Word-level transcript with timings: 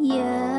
Yeah. 0.00 0.57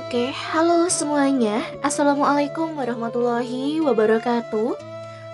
Oke, 0.00 0.32
halo 0.32 0.88
semuanya. 0.88 1.60
Assalamualaikum 1.84 2.72
warahmatullahi 2.72 3.84
wabarakatuh. 3.84 4.72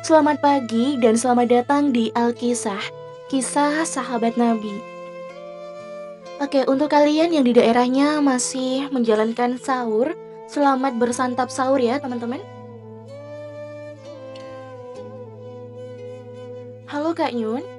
Selamat 0.03 0.43
pagi 0.43 0.99
dan 0.99 1.15
selamat 1.15 1.47
datang 1.63 1.95
di 1.95 2.11
Alkisah, 2.11 2.83
kisah 3.31 3.87
sahabat 3.87 4.35
Nabi. 4.35 4.75
Oke, 6.43 6.67
untuk 6.67 6.91
kalian 6.91 7.31
yang 7.31 7.47
di 7.47 7.55
daerahnya 7.55 8.19
masih 8.19 8.91
menjalankan 8.91 9.55
sahur, 9.63 10.19
selamat 10.51 10.99
bersantap 10.99 11.47
sahur 11.47 11.79
ya, 11.79 12.03
teman-teman. 12.03 12.43
Halo 16.91 17.15
Kak 17.15 17.31
Nyun. 17.39 17.76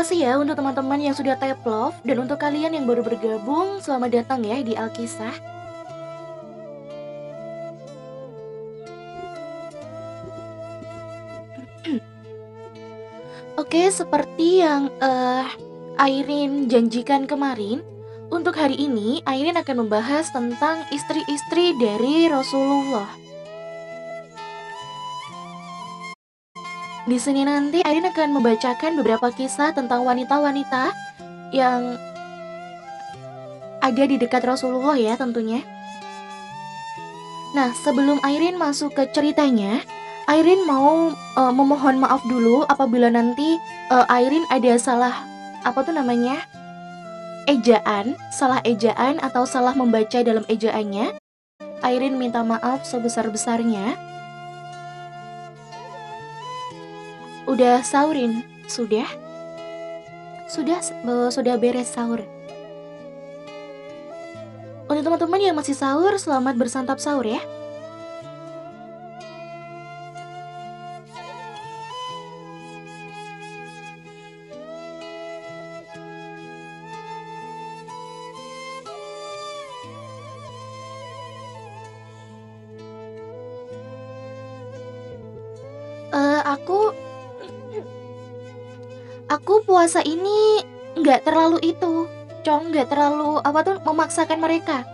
Kasih 0.00 0.24
ya 0.24 0.40
untuk 0.40 0.56
teman-teman 0.56 0.96
yang 0.96 1.12
sudah 1.12 1.36
tap 1.36 1.60
love 1.68 1.92
dan 2.08 2.24
untuk 2.24 2.40
kalian 2.40 2.72
yang 2.72 2.88
baru 2.88 3.04
bergabung, 3.04 3.84
selamat 3.84 4.24
datang 4.24 4.40
ya 4.40 4.64
di 4.64 4.72
Alkisah. 4.72 5.36
Oke, 13.60 13.92
seperti 13.92 14.64
yang 14.64 14.88
uh, 15.04 15.44
Airin 16.00 16.64
janjikan 16.72 17.28
kemarin, 17.28 17.84
untuk 18.32 18.56
hari 18.56 18.80
ini 18.80 19.20
Airin 19.28 19.60
akan 19.60 19.84
membahas 19.84 20.32
tentang 20.32 20.80
istri-istri 20.96 21.76
dari 21.76 22.24
Rasulullah. 22.24 23.19
Di 27.10 27.18
sini 27.18 27.42
nanti 27.42 27.82
Airin 27.82 28.06
akan 28.06 28.38
membacakan 28.38 28.94
beberapa 28.94 29.34
kisah 29.34 29.74
tentang 29.74 30.06
wanita-wanita 30.06 30.94
yang 31.50 31.98
ada 33.82 34.02
di 34.06 34.14
dekat 34.14 34.46
Rasulullah 34.46 34.94
ya 34.94 35.18
tentunya. 35.18 35.58
Nah, 37.50 37.74
sebelum 37.82 38.22
Airin 38.22 38.54
masuk 38.54 38.94
ke 38.94 39.10
ceritanya, 39.10 39.82
Airin 40.30 40.62
mau 40.62 41.10
uh, 41.10 41.50
memohon 41.50 41.98
maaf 41.98 42.22
dulu 42.30 42.62
apabila 42.70 43.10
nanti 43.10 43.58
uh, 43.90 44.06
Airin 44.06 44.46
ada 44.46 44.78
salah 44.78 45.26
apa 45.66 45.82
tuh 45.82 45.98
namanya? 45.98 46.38
ejaan, 47.50 48.14
salah 48.30 48.62
ejaan 48.62 49.18
atau 49.18 49.42
salah 49.42 49.74
membaca 49.74 50.22
dalam 50.22 50.46
ejaannya. 50.46 51.18
Airin 51.82 52.14
minta 52.14 52.46
maaf 52.46 52.86
sebesar-besarnya. 52.86 54.09
Udah 57.50 57.82
saurin? 57.82 58.46
Sudah? 58.70 59.10
Sudah 60.46 60.78
sudah 61.34 61.58
beres 61.58 61.90
sahur. 61.90 62.22
Untuk 64.86 65.02
teman-teman 65.02 65.42
yang 65.42 65.58
masih 65.58 65.74
sahur, 65.74 66.14
selamat 66.14 66.54
bersantap 66.54 67.02
sahur 67.02 67.26
ya. 67.26 67.42
Puasa 89.90 90.06
ini 90.06 90.62
nggak 91.02 91.26
terlalu 91.26 91.58
itu. 91.66 92.06
Cong 92.46 92.70
nggak 92.70 92.94
terlalu 92.94 93.42
apa 93.42 93.58
tuh 93.66 93.76
memaksakan 93.82 94.38
mereka. 94.38 94.86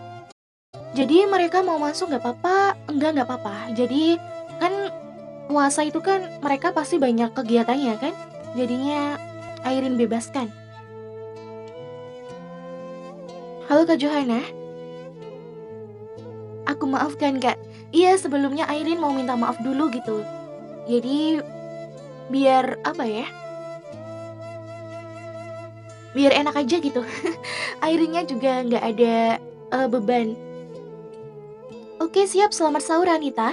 Jadi 0.97 1.29
mereka 1.29 1.61
mau 1.61 1.77
masuk 1.77 2.09
nggak 2.09 2.25
apa-apa 2.25 2.81
enggak 2.89 3.13
nggak 3.13 3.29
apa-apa. 3.29 3.77
Jadi 3.77 4.17
kan 4.57 4.73
puasa 5.53 5.85
itu 5.85 6.01
kan 6.01 6.41
mereka 6.41 6.73
pasti 6.73 6.97
banyak 6.97 7.29
kegiatannya 7.29 7.93
kan? 8.01 8.17
Jadinya 8.57 9.21
Airin 9.69 10.01
bebaskan. 10.01 10.49
Halo 13.69 13.85
kak 13.85 14.01
Johana 14.01 14.41
aku 16.65 16.89
maafkan 16.89 17.37
kak. 17.37 17.61
Iya 17.93 18.17
sebelumnya 18.17 18.65
Airin 18.73 18.97
mau 18.97 19.13
minta 19.13 19.37
maaf 19.37 19.61
dulu 19.61 19.93
gitu. 19.93 20.25
Jadi 20.89 21.45
biar 22.33 22.81
apa 22.81 23.05
ya? 23.05 23.29
Biar 26.17 26.33
enak 26.33 26.57
aja 26.57 26.81
gitu. 26.81 27.05
Airnya 27.85 28.25
juga 28.25 28.65
nggak 28.65 28.85
ada 28.97 29.37
uh, 29.77 29.85
beban. 29.85 30.33
Oke, 32.01 32.25
siap. 32.25 32.57
Selamat 32.57 32.81
sahur, 32.81 33.05
Anita. 33.13 33.53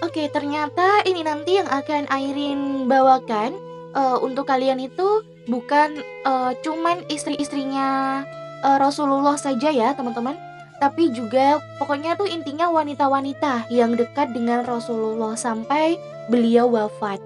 Oke, 0.00 0.30
ternyata 0.32 1.04
ini 1.04 1.26
nanti 1.26 1.60
yang 1.60 1.68
akan 1.68 2.08
Airin 2.08 2.88
bawakan 2.88 3.52
uh, 3.92 4.16
untuk 4.22 4.46
kalian 4.46 4.78
itu 4.80 5.26
bukan 5.48 6.00
uh, 6.24 6.52
cuman 6.64 7.04
istri-istrinya 7.12 8.22
uh, 8.64 8.78
Rasulullah 8.80 9.36
saja 9.36 9.68
ya, 9.70 9.92
teman-teman. 9.92 10.36
Tapi 10.82 11.14
juga 11.14 11.62
pokoknya 11.78 12.18
tuh 12.18 12.28
intinya 12.28 12.68
wanita-wanita 12.68 13.70
yang 13.70 13.94
dekat 13.94 14.34
dengan 14.34 14.66
Rasulullah 14.66 15.38
sampai 15.38 15.96
beliau 16.28 16.68
wafat. 16.68 17.22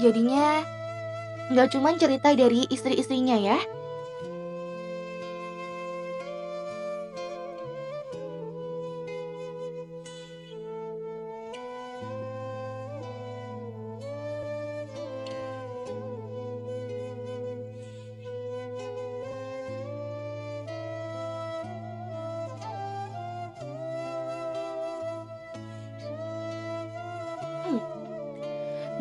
Jadinya 0.00 0.62
nggak 1.52 1.76
cuman 1.76 2.00
cerita 2.00 2.32
dari 2.32 2.64
istri-istrinya 2.72 3.36
ya, 3.36 3.58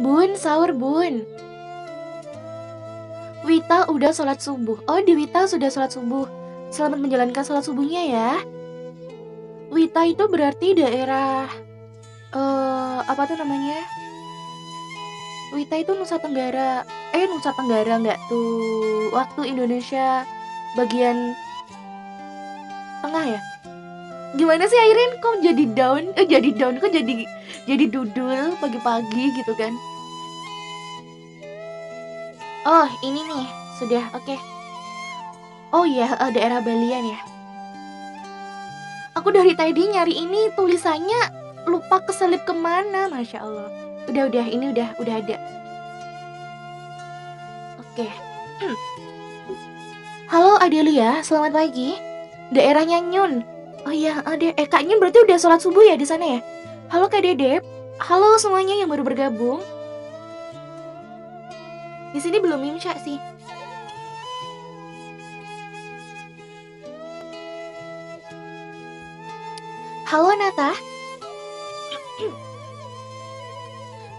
Bun, 0.02 0.34
sahur 0.34 0.74
bun. 0.74 1.22
Wita 3.44 3.92
udah 3.92 4.10
sholat 4.10 4.40
subuh. 4.40 4.80
Oh, 4.90 4.98
di 5.04 5.14
Wita 5.14 5.46
sudah 5.46 5.70
sholat 5.70 5.94
subuh. 5.94 6.26
Selamat 6.74 6.98
menjalankan 6.98 7.44
sholat 7.46 7.62
subuhnya 7.62 8.02
ya. 8.08 8.32
Wita 9.70 10.08
itu 10.10 10.26
berarti 10.26 10.74
daerah 10.74 11.46
uh, 12.34 13.06
apa 13.06 13.22
tuh 13.30 13.38
namanya? 13.38 13.86
Wita 15.54 15.78
itu 15.78 15.94
Nusa 15.94 16.18
Tenggara. 16.18 16.82
Eh, 17.14 17.30
Nusa 17.30 17.54
Tenggara 17.54 18.02
nggak 18.02 18.20
tuh? 18.26 19.14
Waktu 19.14 19.54
Indonesia 19.54 20.26
bagian? 20.74 21.38
Gimana 24.34 24.66
sih 24.66 24.80
Airin? 24.82 25.22
Kok 25.22 25.46
jadi 25.46 25.66
down? 25.78 26.04
Eh, 26.18 26.26
jadi 26.26 26.50
down? 26.58 26.82
Kok 26.82 26.90
jadi 26.90 27.30
jadi 27.70 27.86
dudul 27.86 28.58
pagi-pagi 28.58 29.24
gitu 29.38 29.54
kan? 29.54 29.74
Oh, 32.66 32.90
ini 33.06 33.22
nih. 33.30 33.46
Sudah, 33.78 34.10
oke. 34.18 34.26
Okay. 34.26 34.40
Oh 35.74 35.86
uh, 35.90 36.30
daerah 36.30 36.62
Balian 36.62 37.14
ya. 37.14 37.20
Aku 39.18 39.34
dari 39.34 39.54
tadi 39.58 39.90
nyari 39.90 40.18
ini 40.18 40.54
tulisannya 40.54 41.34
lupa 41.70 42.02
keselip 42.06 42.46
ke 42.46 42.54
mana, 42.54 43.10
masya 43.10 43.42
Allah. 43.42 43.70
Udah, 44.10 44.30
udah, 44.30 44.46
ini 44.50 44.74
udah, 44.74 44.90
udah 44.98 45.16
ada. 45.18 45.38
Oke. 47.82 48.06
Okay. 48.06 48.12
Halo 50.34 50.58
Adelia, 50.58 51.22
selamat 51.22 51.54
pagi. 51.54 51.94
Daerahnya 52.50 53.02
Nyun. 53.02 53.53
Oh 53.84 53.92
iya, 53.92 54.24
ada. 54.24 54.56
Eh 54.56 54.68
Nyun 54.68 55.00
berarti 55.04 55.20
udah 55.28 55.36
sholat 55.36 55.60
subuh 55.60 55.84
ya 55.84 56.00
di 56.00 56.08
sana 56.08 56.24
ya? 56.24 56.40
Halo 56.88 57.12
Kak 57.12 57.20
Dedep. 57.20 57.64
Halo 58.00 58.40
semuanya 58.40 58.80
yang 58.80 58.88
baru 58.88 59.04
bergabung. 59.04 59.60
Di 62.16 62.20
sini 62.22 62.40
belum 62.40 62.64
imsya 62.64 62.96
sih. 63.04 63.20
Halo 70.08 70.30
Nata. 70.38 70.78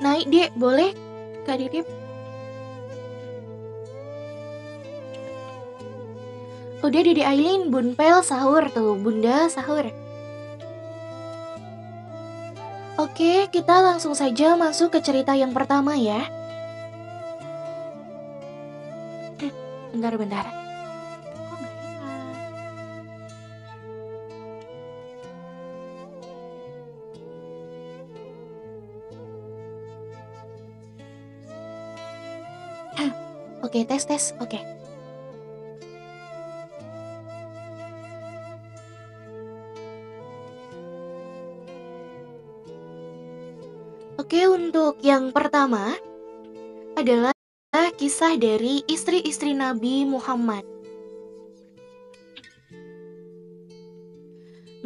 Naik 0.03 0.27
dek, 0.29 0.51
boleh? 0.59 0.91
Kak 1.47 1.57
Didip. 1.63 2.04
Udah 6.85 7.01
Dede 7.01 7.25
Aileen, 7.25 7.73
Bunpel 7.73 8.21
sahur 8.21 8.69
tuh, 8.69 9.01
Bunda 9.01 9.49
sahur. 9.49 9.89
Oke, 13.01 13.49
kita 13.49 13.81
langsung 13.81 14.13
saja 14.13 14.53
masuk 14.53 14.93
ke 14.93 15.01
cerita 15.01 15.33
yang 15.33 15.57
pertama 15.57 15.97
ya. 15.97 16.29
bentar 19.95 20.19
bentar 20.19 20.47
Oke, 33.65 33.81
tes 33.89 34.05
tes. 34.05 34.37
Oke. 34.45 34.61
Okay. 34.61 34.74
Yang 45.05 45.37
pertama 45.37 45.93
adalah 46.97 47.37
kisah 48.01 48.41
dari 48.41 48.81
istri-istri 48.89 49.53
Nabi 49.53 50.09
Muhammad. 50.09 50.65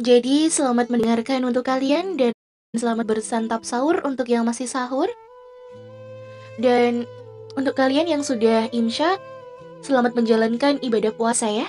Jadi, 0.03 0.51
selamat 0.51 0.91
mendengarkan 0.91 1.47
untuk 1.47 1.63
kalian 1.63 2.19
dan 2.19 2.35
selamat 2.75 3.07
bersantap 3.07 3.63
sahur 3.63 4.03
untuk 4.03 4.27
yang 4.27 4.43
masih 4.43 4.67
sahur. 4.67 5.07
Dan 6.59 7.07
untuk 7.55 7.79
kalian 7.79 8.11
yang 8.11 8.23
sudah 8.23 8.67
imsya, 8.75 9.15
selamat 9.79 10.19
menjalankan 10.19 10.83
ibadah 10.83 11.15
puasa 11.15 11.47
ya. 11.47 11.67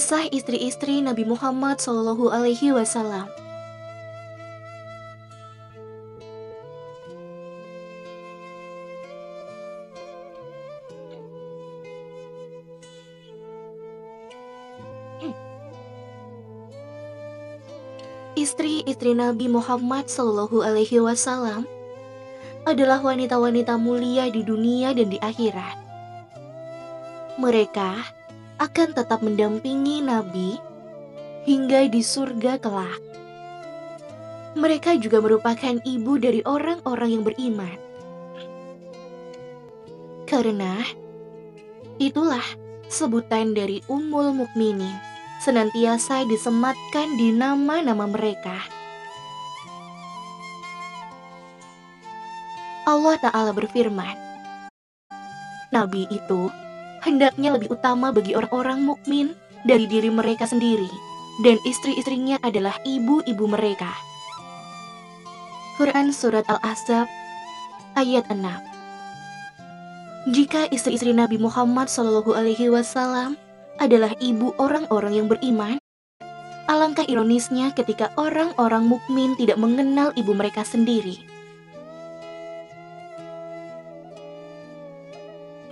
Kisah 0.00 0.32
istri-istri 0.32 1.04
Nabi 1.04 1.28
Muhammad 1.28 1.76
Shallallahu 1.76 2.32
Alaihi 2.32 2.72
Wasallam. 2.72 3.28
Istri-istri 18.40 19.12
Nabi 19.12 19.52
Muhammad 19.52 20.08
Shallallahu 20.08 20.64
Alaihi 20.64 20.96
Wasallam 20.96 21.68
adalah 22.64 23.04
wanita-wanita 23.04 23.76
mulia 23.76 24.32
di 24.32 24.48
dunia 24.48 24.96
dan 24.96 25.12
di 25.12 25.20
akhirat. 25.20 25.76
Mereka 27.36 28.19
akan 28.60 28.92
tetap 28.92 29.24
mendampingi 29.24 30.04
Nabi 30.04 30.60
hingga 31.48 31.88
di 31.88 32.04
surga 32.04 32.60
kelak. 32.60 33.00
Mereka 34.52 35.00
juga 35.00 35.24
merupakan 35.24 35.80
ibu 35.80 36.12
dari 36.20 36.44
orang-orang 36.44 37.08
yang 37.16 37.24
beriman. 37.24 37.78
Karena 40.28 40.76
itulah 41.96 42.44
sebutan 42.92 43.56
dari 43.56 43.80
Ummul 43.88 44.36
Mukminin 44.36 44.92
senantiasa 45.40 46.28
disematkan 46.28 47.16
di 47.16 47.32
nama-nama 47.32 48.04
mereka. 48.04 48.60
Allah 52.84 53.16
Ta'ala 53.22 53.56
berfirman, 53.56 54.18
Nabi 55.72 56.04
itu 56.10 56.50
hendaknya 57.04 57.56
lebih 57.56 57.72
utama 57.72 58.12
bagi 58.12 58.36
orang-orang 58.36 58.84
mukmin 58.84 59.32
dari 59.64 59.84
diri 59.88 60.08
mereka 60.08 60.48
sendiri, 60.48 60.88
dan 61.44 61.56
istri-istrinya 61.64 62.40
adalah 62.44 62.76
ibu-ibu 62.84 63.44
mereka. 63.48 63.92
Quran 65.80 66.12
Surat 66.12 66.44
Al-Ahzab 66.44 67.08
ayat 67.96 68.28
6 68.28 68.44
Jika 70.28 70.68
istri-istri 70.68 71.16
Nabi 71.16 71.40
Muhammad 71.40 71.88
Shallallahu 71.88 72.36
Alaihi 72.36 72.68
Wasallam 72.68 73.40
adalah 73.80 74.12
ibu 74.20 74.52
orang-orang 74.60 75.16
yang 75.16 75.26
beriman, 75.32 75.80
alangkah 76.68 77.08
ironisnya 77.08 77.72
ketika 77.72 78.12
orang-orang 78.20 78.84
mukmin 78.84 79.32
tidak 79.40 79.56
mengenal 79.56 80.12
ibu 80.20 80.36
mereka 80.36 80.60
sendiri. 80.68 81.16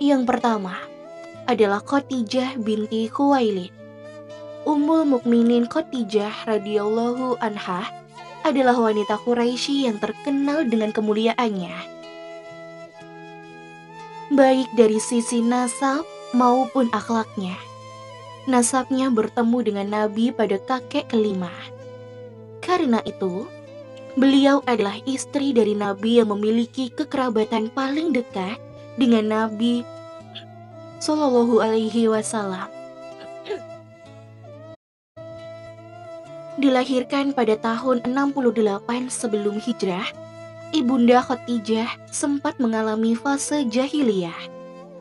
Yang 0.01 0.25
pertama 0.25 0.79
adalah 1.49 1.81
Khotijah 1.81 2.61
binti 2.61 3.09
Khuwailid. 3.09 3.73
Ummul 4.69 5.09
Mukminin 5.09 5.65
Khotijah 5.65 6.45
radhiyallahu 6.45 7.41
anha 7.41 7.89
adalah 8.45 8.77
wanita 8.77 9.17
Quraisy 9.25 9.89
yang 9.89 9.97
terkenal 9.97 10.69
dengan 10.69 10.93
kemuliaannya. 10.93 11.73
Baik 14.29 14.69
dari 14.77 15.01
sisi 15.01 15.41
nasab 15.41 16.05
maupun 16.37 16.93
akhlaknya. 16.93 17.57
Nasabnya 18.45 19.09
bertemu 19.09 19.57
dengan 19.65 19.87
Nabi 19.89 20.29
pada 20.29 20.61
kakek 20.61 21.09
kelima. 21.09 21.49
Karena 22.61 23.01
itu, 23.09 23.49
beliau 24.13 24.61
adalah 24.69 25.01
istri 25.09 25.49
dari 25.49 25.73
Nabi 25.73 26.21
yang 26.21 26.29
memiliki 26.29 26.93
kekerabatan 26.93 27.73
paling 27.73 28.13
dekat 28.13 28.61
dengan 29.01 29.33
Nabi 29.33 29.81
Shallallahu 30.99 31.63
Alaihi 31.63 32.11
Wasallam. 32.11 32.67
Dilahirkan 36.59 37.31
pada 37.31 37.55
tahun 37.55 38.03
68 38.03 39.07
sebelum 39.07 39.63
hijrah, 39.63 40.11
Ibunda 40.75 41.23
Khadijah 41.23 42.11
sempat 42.11 42.59
mengalami 42.59 43.15
fase 43.15 43.63
jahiliyah. 43.63 44.35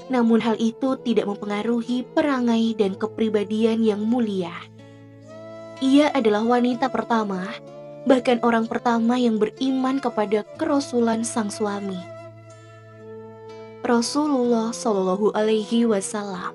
Namun 0.06 0.38
hal 0.38 0.54
itu 0.62 0.94
tidak 1.02 1.26
mempengaruhi 1.26 2.06
perangai 2.14 2.78
dan 2.78 2.94
kepribadian 2.94 3.82
yang 3.82 3.98
mulia. 3.98 4.54
Ia 5.82 6.14
adalah 6.14 6.46
wanita 6.46 6.94
pertama, 6.94 7.42
bahkan 8.06 8.38
orang 8.46 8.70
pertama 8.70 9.18
yang 9.18 9.42
beriman 9.42 9.98
kepada 9.98 10.46
kerasulan 10.62 11.26
sang 11.26 11.50
suami. 11.50 12.17
Rasulullah 13.87 14.75
Shallallahu 14.75 15.30
Alaihi 15.38 15.87
Wasallam. 15.87 16.50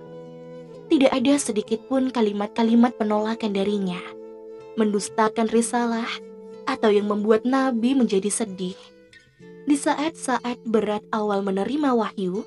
Tidak 0.92 1.08
ada 1.08 1.39
sedikit 1.39 1.80
pun 1.88 2.12
kalimat-kalimat 2.12 3.00
penolakan 3.00 3.56
darinya, 3.56 4.00
mendustakan 4.75 5.48
risalah, 5.48 6.08
atau 6.68 6.92
yang 6.92 7.08
membuat 7.08 7.48
Nabi 7.48 7.96
menjadi 7.96 8.27
sedih. 8.27 8.75
Di 9.63 9.75
saat-saat 9.80 10.68
berat 10.68 11.08
awal 11.15 11.39
menerima 11.48 11.96
wahyu, 11.96 12.44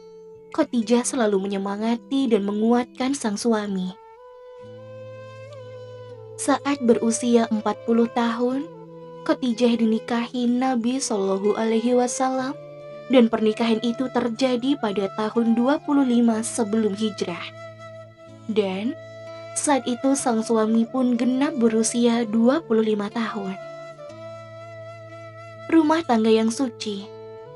Khadijah 0.53 1.09
selalu 1.09 1.49
menyemangati 1.49 2.29
dan 2.29 2.45
menguatkan 2.45 3.17
sang 3.17 3.41
suami. 3.41 3.97
Saat 6.37 6.85
berusia 6.85 7.49
40 7.49 7.65
tahun, 8.13 8.69
Khadijah 9.25 9.81
dinikahi 9.81 10.45
Nabi 10.45 11.01
Shallallahu 11.01 11.57
Alaihi 11.57 11.97
Wasallam 11.97 12.66
dan 13.07 13.31
pernikahan 13.31 13.79
itu 13.87 14.11
terjadi 14.11 14.79
pada 14.83 15.07
tahun 15.15 15.55
25 15.55 16.43
sebelum 16.43 16.93
hijrah. 16.99 17.47
Dan 18.51 18.95
saat 19.55 19.87
itu 19.87 20.15
sang 20.19 20.43
suami 20.43 20.87
pun 20.87 21.15
genap 21.15 21.55
berusia 21.57 22.27
25 22.29 22.69
tahun. 23.11 23.57
Rumah 25.67 26.01
tangga 26.07 26.31
yang 26.31 26.51
suci 26.51 27.07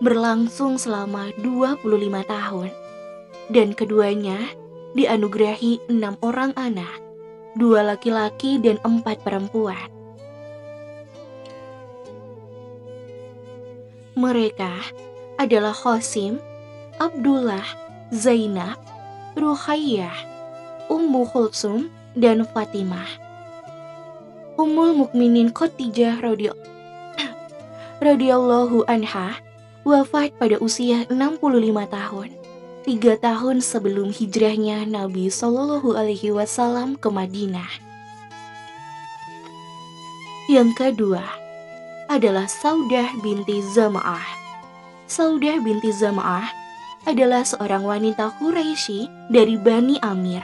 berlangsung 0.03 0.81
selama 0.81 1.31
25 1.39 1.87
tahun. 2.27 2.71
Dan 3.51 3.75
keduanya 3.75 4.39
dianugerahi 4.95 5.91
enam 5.91 6.15
orang 6.23 6.55
anak, 6.55 7.03
dua 7.55 7.83
laki-laki 7.83 8.59
dan 8.59 8.79
empat 8.83 9.23
perempuan. 9.23 9.91
Mereka 14.19 14.75
adalah 15.41 15.73
Khosim, 15.73 16.37
Abdullah, 17.01 17.65
Zainab, 18.13 18.77
Ruhayyah, 19.33 20.13
Ummu 20.93 21.25
Khulsum, 21.33 21.89
dan 22.13 22.45
Fatimah. 22.45 23.09
Ummul 24.61 24.93
Mukminin 24.93 25.49
Khadijah 25.49 26.21
radhiyallahu 28.05 28.85
anha 28.85 29.41
wafat 29.89 30.37
pada 30.37 30.61
usia 30.61 31.09
65 31.09 31.41
tahun, 31.89 32.29
tiga 32.85 33.17
tahun 33.17 33.65
sebelum 33.65 34.13
hijrahnya 34.13 34.85
Nabi 34.85 35.33
Shallallahu 35.33 35.97
Alaihi 35.97 36.37
Wasallam 36.37 37.01
ke 37.01 37.09
Madinah. 37.09 37.89
Yang 40.53 40.71
kedua 40.77 41.25
adalah 42.13 42.45
Saudah 42.45 43.09
binti 43.25 43.65
Zama'ah 43.73 44.40
Saudah 45.11 45.59
binti 45.59 45.91
Zama'ah 45.91 46.47
adalah 47.03 47.43
seorang 47.43 47.83
wanita 47.83 48.31
Quraisy 48.39 49.11
dari 49.27 49.59
Bani 49.59 49.99
Amir. 50.07 50.39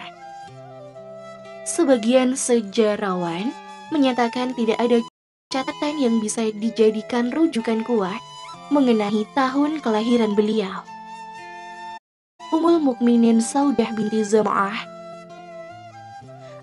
Sebagian 1.63 2.35
sejarawan 2.35 3.55
menyatakan 3.95 4.59
tidak 4.59 4.75
ada 4.83 4.99
catatan 5.55 6.03
yang 6.03 6.19
bisa 6.19 6.51
dijadikan 6.51 7.31
rujukan 7.31 7.87
kuat 7.87 8.19
mengenai 8.75 9.23
tahun 9.39 9.79
kelahiran 9.79 10.35
beliau. 10.35 10.83
Umul 12.51 12.83
Mukminin 12.83 13.39
Saudah 13.39 13.95
binti 13.95 14.27
Zama'ah 14.27 14.83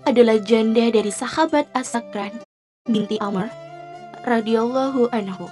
adalah 0.04 0.36
janda 0.44 0.92
dari 0.92 1.08
sahabat 1.08 1.72
Asakran 1.72 2.36
binti 2.84 3.16
Amr 3.16 3.48
radhiyallahu 4.28 5.08
anhu. 5.08 5.48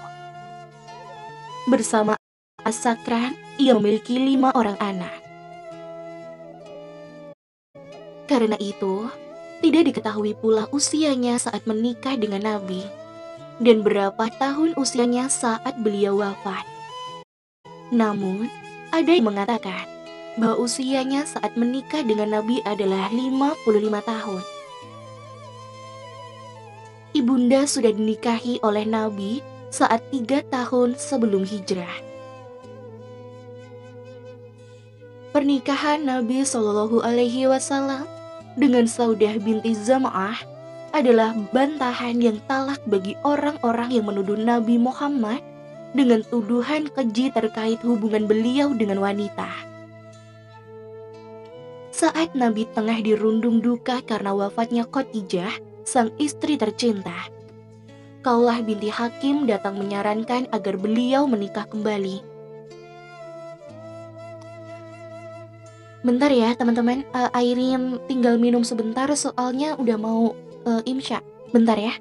Bersama 1.64 2.20
Asakran, 2.62 3.34
ia 3.58 3.74
memiliki 3.74 4.22
lima 4.22 4.54
orang 4.54 4.78
anak. 4.78 5.10
Karena 8.30 8.54
itu, 8.62 9.10
tidak 9.58 9.90
diketahui 9.90 10.38
pula 10.38 10.70
usianya 10.70 11.42
saat 11.42 11.66
menikah 11.66 12.14
dengan 12.14 12.46
Nabi 12.46 12.86
dan 13.58 13.82
berapa 13.82 14.30
tahun 14.38 14.78
usianya 14.78 15.26
saat 15.26 15.74
beliau 15.82 16.22
wafat. 16.22 16.62
Namun, 17.90 18.46
ada 18.94 19.10
yang 19.10 19.34
mengatakan 19.34 19.82
bahwa 20.38 20.62
usianya 20.62 21.26
saat 21.26 21.58
menikah 21.58 22.06
dengan 22.06 22.38
Nabi 22.38 22.62
adalah 22.62 23.10
55 23.10 23.66
tahun. 24.06 24.42
Ibunda 27.12 27.66
sudah 27.66 27.90
dinikahi 27.90 28.62
oleh 28.62 28.86
Nabi 28.86 29.44
saat 29.68 30.00
tiga 30.14 30.46
tahun 30.46 30.94
sebelum 30.94 31.42
hijrah. 31.42 32.11
Pernikahan 35.32 36.04
Nabi 36.04 36.44
Shallallahu 36.44 37.00
Alaihi 37.00 37.48
Wasallam 37.48 38.04
dengan 38.60 38.84
Saudah 38.84 39.40
binti 39.40 39.72
Zam'ah 39.72 40.36
adalah 40.92 41.32
bantahan 41.56 42.20
yang 42.20 42.36
talak 42.44 42.76
bagi 42.84 43.16
orang-orang 43.24 43.96
yang 43.96 44.12
menuduh 44.12 44.36
Nabi 44.36 44.76
Muhammad 44.76 45.40
dengan 45.96 46.20
tuduhan 46.28 46.84
keji 46.92 47.32
terkait 47.32 47.80
hubungan 47.80 48.28
beliau 48.28 48.76
dengan 48.76 49.00
wanita. 49.00 49.48
Saat 51.96 52.36
Nabi 52.36 52.68
tengah 52.76 53.00
dirundung 53.00 53.64
duka 53.64 54.04
karena 54.04 54.36
wafatnya 54.36 54.84
Khadijah, 54.84 55.56
sang 55.88 56.12
istri 56.20 56.60
tercinta. 56.60 57.32
Kaulah 58.20 58.60
binti 58.60 58.92
Hakim 58.92 59.48
datang 59.48 59.80
menyarankan 59.80 60.52
agar 60.52 60.76
beliau 60.76 61.24
menikah 61.24 61.64
kembali. 61.72 62.31
Bentar 66.02 66.34
ya 66.34 66.50
teman-teman, 66.58 67.06
uh, 67.14 67.30
Airin 67.30 68.02
tinggal 68.10 68.34
minum 68.34 68.66
sebentar 68.66 69.06
soalnya 69.14 69.78
udah 69.78 69.94
mau 69.94 70.34
uh, 70.66 70.82
imsya. 70.82 71.22
Bentar 71.54 71.78
ya. 71.78 71.94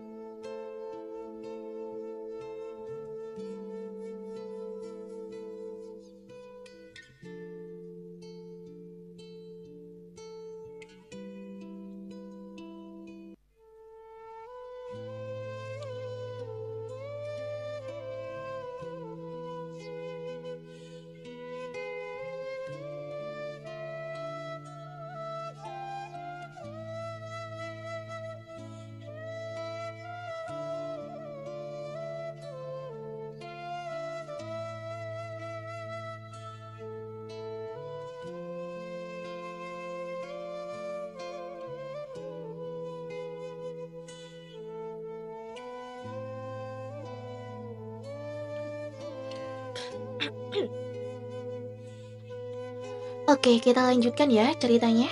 Oke, 53.41 53.57
kita 53.57 53.81
lanjutkan 53.81 54.29
ya 54.29 54.53
ceritanya. 54.53 55.09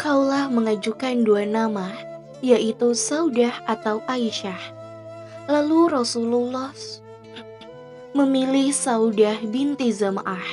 Kaulah 0.00 0.48
mengajukan 0.48 1.20
dua 1.20 1.44
nama, 1.44 1.92
yaitu 2.40 2.96
Saudah 2.96 3.52
atau 3.68 4.00
Aisyah. 4.08 4.56
Lalu 5.52 5.92
Rasulullah 5.92 6.72
memilih 8.16 8.72
Saudah 8.72 9.36
binti 9.44 9.92
Zam'ah. 9.92 10.48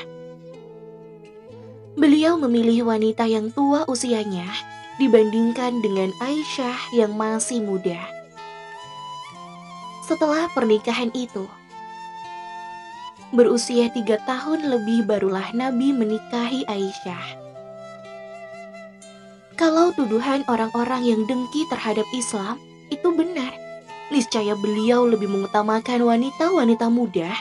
Beliau 1.95 2.35
memilih 2.35 2.91
wanita 2.91 3.23
yang 3.31 3.47
tua 3.47 3.87
usianya 3.87 4.51
dibandingkan 4.99 5.79
dengan 5.79 6.11
Aisyah 6.19 6.91
yang 6.99 7.15
masih 7.15 7.63
muda. 7.63 8.11
Setelah 10.03 10.51
pernikahan 10.51 11.07
itu, 11.15 11.47
berusia 13.31 13.87
tiga 13.95 14.19
tahun 14.27 14.67
lebih 14.67 15.07
barulah 15.07 15.55
Nabi 15.55 15.95
menikahi 15.95 16.67
Aisyah. 16.67 17.39
Kalau 19.55 19.95
tuduhan 19.95 20.43
orang-orang 20.51 21.07
yang 21.07 21.21
dengki 21.23 21.63
terhadap 21.71 22.03
Islam 22.11 22.59
itu 22.91 23.07
benar, 23.15 23.55
niscaya 24.11 24.51
beliau 24.59 25.07
lebih 25.07 25.31
mengutamakan 25.31 26.03
wanita-wanita 26.03 26.91
muda 26.91 27.31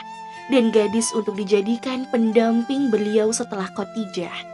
dan 0.47 0.71
gadis 0.71 1.11
untuk 1.11 1.35
dijadikan 1.35 2.07
pendamping 2.07 2.87
beliau 2.87 3.35
setelah 3.35 3.67
Khadijah. 3.75 4.47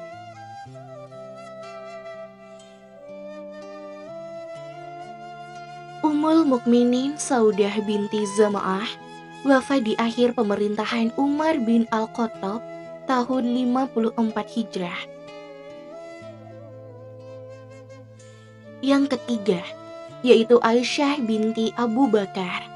Ummul 6.02 6.47
Mukminin 6.47 7.19
Saudah 7.19 7.73
binti 7.84 8.23
Zama'ah 8.39 9.07
wafat 9.47 9.88
di 9.88 9.95
akhir 9.95 10.36
pemerintahan 10.36 11.15
Umar 11.15 11.55
bin 11.63 11.88
Al-Khattab 11.95 12.60
tahun 13.07 13.43
54 13.55 14.12
Hijrah. 14.36 14.99
Yang 18.83 19.03
ketiga, 19.15 19.63
yaitu 20.21 20.60
Aisyah 20.60 21.23
binti 21.23 21.71
Abu 21.79 22.12
Bakar. 22.12 22.67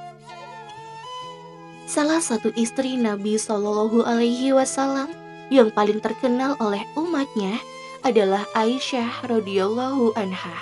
Salah 1.92 2.24
satu 2.24 2.56
istri 2.56 2.96
Nabi 2.96 3.36
Shallallahu 3.36 4.08
Alaihi 4.08 4.56
Wasallam 4.56 5.12
yang 5.52 5.76
paling 5.76 6.00
terkenal 6.00 6.56
oleh 6.64 6.88
umatnya 6.96 7.60
adalah 8.08 8.48
Aisyah 8.56 9.28
radhiyallahu 9.28 10.16
anha. 10.16 10.56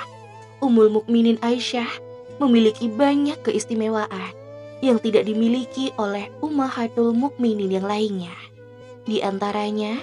Ummul 0.59 0.89
Mukminin 0.89 1.37
Aisyah 1.45 1.87
memiliki 2.41 2.89
banyak 2.89 3.37
keistimewaan 3.45 4.38
yang 4.79 4.99
tidak 4.99 5.27
dimiliki 5.27 5.91
oleh 5.99 6.31
ummahatul 6.39 7.11
mukminin 7.11 7.71
yang 7.71 7.87
lainnya. 7.87 8.31
Di 9.03 9.19
antaranya, 9.19 9.99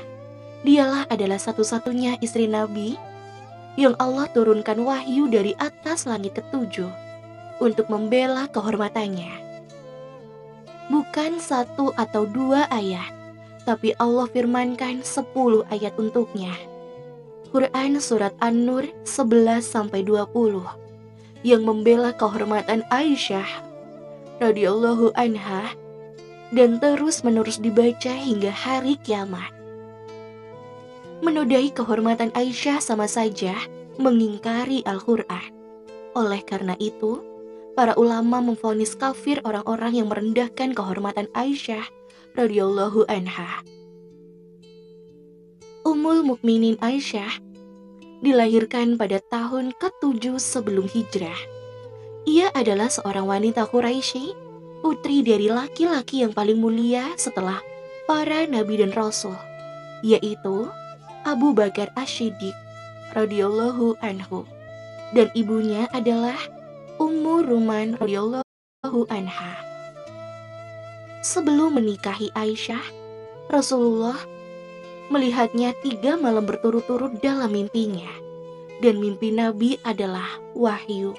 dialah 0.64 1.08
adalah 1.08 1.40
satu-satunya 1.40 2.20
istri 2.20 2.44
Nabi 2.50 2.96
yang 3.76 3.96
Allah 4.00 4.28
turunkan 4.32 4.80
wahyu 4.84 5.28
dari 5.28 5.52
atas 5.60 6.08
langit 6.08 6.36
ketujuh 6.36 6.88
untuk 7.60 7.88
membela 7.88 8.48
kehormatannya. 8.52 9.44
Bukan 10.92 11.42
satu 11.42 11.90
atau 11.96 12.28
dua 12.28 12.68
ayat, 12.72 13.10
tapi 13.66 13.96
Allah 13.98 14.28
firmankan 14.30 15.02
sepuluh 15.02 15.66
ayat 15.72 15.96
untuknya. 15.98 16.54
Quran 17.50 17.96
Surat 17.98 18.36
An-Nur 18.44 18.84
11-20 19.08 19.96
yang 21.46 21.62
membela 21.64 22.12
kehormatan 22.12 22.84
Aisyah 22.90 23.65
radhiyallahu 24.42 25.16
anha 25.16 25.72
dan 26.54 26.78
terus 26.78 27.24
menerus 27.26 27.58
dibaca 27.58 28.12
hingga 28.12 28.52
hari 28.52 29.00
kiamat. 29.02 29.50
Menodai 31.24 31.72
kehormatan 31.72 32.28
Aisyah 32.36 32.78
sama 32.78 33.08
saja 33.08 33.56
mengingkari 33.96 34.84
Al-Quran. 34.84 35.48
Oleh 36.12 36.44
karena 36.44 36.76
itu, 36.76 37.24
para 37.72 37.96
ulama 37.96 38.44
memfonis 38.44 38.92
kafir 38.96 39.40
orang-orang 39.44 40.00
yang 40.00 40.08
merendahkan 40.12 40.76
kehormatan 40.76 41.28
Aisyah 41.32 41.84
radhiyallahu 42.36 43.08
anha. 43.08 43.64
Ummul 45.88 46.20
Mukminin 46.24 46.76
Aisyah 46.84 47.40
dilahirkan 48.20 49.00
pada 49.00 49.20
tahun 49.32 49.72
ke-7 49.76 50.36
sebelum 50.36 50.84
hijrah. 50.88 51.55
Ia 52.26 52.50
adalah 52.52 52.90
seorang 52.90 53.26
wanita 53.30 53.70
Quraisy, 53.70 54.34
putri 54.82 55.22
dari 55.22 55.46
laki-laki 55.46 56.26
yang 56.26 56.34
paling 56.34 56.58
mulia 56.58 57.14
setelah 57.14 57.62
para 58.10 58.46
nabi 58.50 58.82
dan 58.82 58.90
rasul, 58.90 59.34
yaitu 60.02 60.66
Abu 61.22 61.54
Bakar 61.54 61.94
Ashidik 61.94 62.54
radhiyallahu 63.14 63.98
anhu 64.02 64.46
dan 65.14 65.30
ibunya 65.38 65.86
adalah 65.94 66.38
Ummu 66.98 67.46
Ruman 67.46 67.94
radhiyallahu 68.00 69.00
anha. 69.12 69.54
Sebelum 71.22 71.78
menikahi 71.78 72.30
Aisyah, 72.34 72.82
Rasulullah 73.50 74.18
melihatnya 75.10 75.74
tiga 75.82 76.18
malam 76.18 76.46
berturut-turut 76.46 77.18
dalam 77.22 77.54
mimpinya. 77.54 78.08
Dan 78.76 79.00
mimpi 79.00 79.32
Nabi 79.32 79.80
adalah 79.88 80.28
wahyu. 80.52 81.16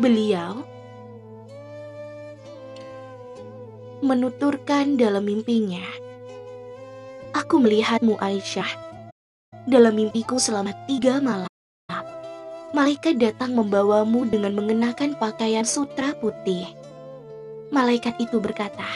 Beliau 0.00 0.64
menuturkan 4.00 4.96
dalam 4.96 5.28
mimpinya, 5.28 5.84
Aku 7.32 7.60
melihatmu 7.60 8.16
Aisyah 8.20 8.68
dalam 9.64 9.96
mimpiku 9.96 10.36
selama 10.36 10.72
tiga 10.84 11.16
malam. 11.20 11.48
Malaikat 12.72 13.20
datang 13.20 13.52
membawamu 13.52 14.24
dengan 14.28 14.56
mengenakan 14.56 15.16
pakaian 15.16 15.64
sutra 15.64 16.16
putih. 16.16 16.64
Malaikat 17.68 18.16
itu 18.20 18.40
berkata, 18.40 18.88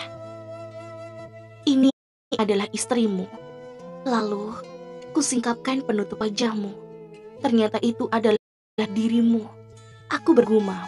"Ini 1.65 1.93
adalah 2.41 2.69
istrimu." 2.73 3.29
Lalu 4.05 4.53
kusingkapkan 5.17 5.85
penutup 5.85 6.21
wajahmu. 6.21 6.73
Ternyata 7.41 7.81
itu 7.85 8.09
adalah 8.13 8.41
dirimu. 8.77 9.66
Aku 10.07 10.39
bergumam, 10.39 10.87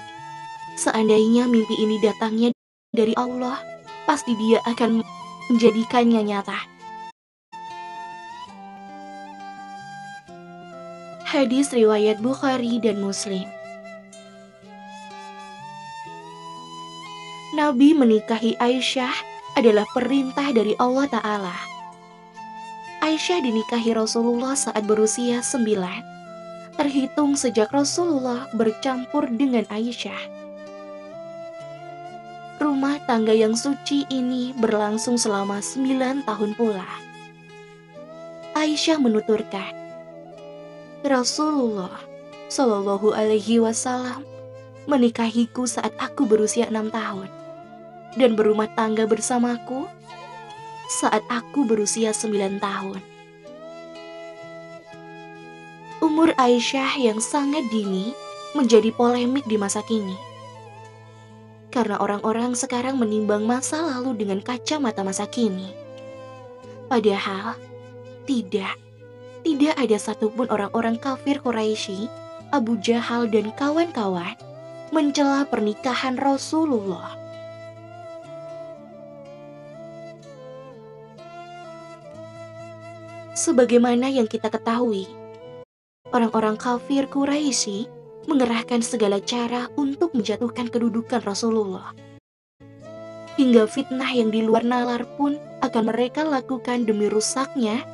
seandainya 0.79 1.51
mimpi 1.51 1.75
ini 1.75 1.99
datangnya 1.99 2.55
dari 2.95 3.11
Allah, 3.19 3.59
pasti 4.07 4.39
dia 4.39 4.63
akan 4.63 5.03
menjadikannya 5.51 6.23
nyata. 6.23 6.59
Hadis 11.29 11.75
riwayat 11.77 12.25
Bukhari 12.25 12.81
dan 12.81 13.05
Muslim. 13.05 13.45
Nabi 17.59 17.93
menikahi 17.93 18.55
Aisyah 18.57 19.13
adalah 19.59 19.85
perintah 19.91 20.55
dari 20.55 20.79
Allah 20.79 21.11
Ta'ala. 21.11 21.57
Aisyah 23.03 23.43
dinikahi 23.43 23.93
Rasulullah 23.93 24.55
saat 24.55 24.87
berusia 24.87 25.43
sembilan, 25.43 26.18
terhitung 26.79 27.35
sejak 27.35 27.75
Rasulullah 27.75 28.47
bercampur 28.55 29.27
dengan 29.27 29.67
Aisyah. 29.67 30.39
Rumah 32.63 33.03
tangga 33.03 33.35
yang 33.35 33.59
suci 33.59 34.07
ini 34.07 34.55
berlangsung 34.55 35.19
selama 35.19 35.59
sembilan 35.59 36.23
tahun 36.23 36.55
pula. 36.55 36.87
Aisyah 38.55 38.99
menuturkan, 39.03 39.75
Rasulullah 41.03 41.99
Shallallahu 42.47 43.11
Alaihi 43.11 43.59
Wasallam 43.59 44.23
menikahiku 44.87 45.67
saat 45.67 45.95
aku 45.99 46.27
berusia 46.27 46.71
enam 46.71 46.91
tahun 46.95 47.31
dan 48.15 48.39
berumah 48.39 48.71
tangga 48.79 49.07
bersamaku 49.07 49.87
saat 50.89 51.23
aku 51.29 51.67
berusia 51.67 52.15
sembilan 52.15 52.59
tahun. 52.63 53.18
Umur 55.99 56.31
Aisyah 56.39 56.95
yang 57.03 57.19
sangat 57.19 57.67
dini 57.75 58.15
menjadi 58.55 58.95
polemik 58.95 59.43
di 59.51 59.59
masa 59.59 59.83
kini. 59.83 60.15
Karena 61.75 61.99
orang-orang 61.99 62.55
sekarang 62.55 62.97
menimbang 63.03 63.45
masa 63.45 63.83
lalu 63.83 64.15
dengan 64.15 64.39
kacamata 64.39 65.03
masa 65.03 65.27
kini. 65.27 65.75
Padahal, 66.89 67.59
tidak 68.25 68.79
tidak 69.49 69.75
ada 69.81 69.97
satupun 69.97 70.51
orang-orang 70.51 70.99
kafir 70.99 71.41
Quraisy, 71.41 72.11
Abu 72.51 72.77
Jahal 72.85 73.31
dan 73.31 73.49
kawan-kawan 73.55 74.37
mencela 74.93 75.49
pernikahan 75.49 76.21
Rasulullah. 76.21 77.17
Sebagaimana 83.39 84.11
yang 84.11 84.27
kita 84.27 84.51
ketahui, 84.51 85.07
orang-orang 86.13 86.57
kafir 86.57 87.09
Quraisy 87.09 87.89
mengerahkan 88.29 88.85
segala 88.85 89.21
cara 89.25 89.73
untuk 89.81 90.13
menjatuhkan 90.13 90.69
kedudukan 90.69 91.25
Rasulullah. 91.25 91.97
Hingga 93.39 93.71
fitnah 93.71 94.11
yang 94.13 94.35
di 94.35 94.43
luar 94.43 94.67
nalar 94.67 95.07
pun 95.17 95.39
akan 95.63 95.95
mereka 95.95 96.27
lakukan 96.27 96.85
demi 96.85 97.07
rusaknya 97.07 97.87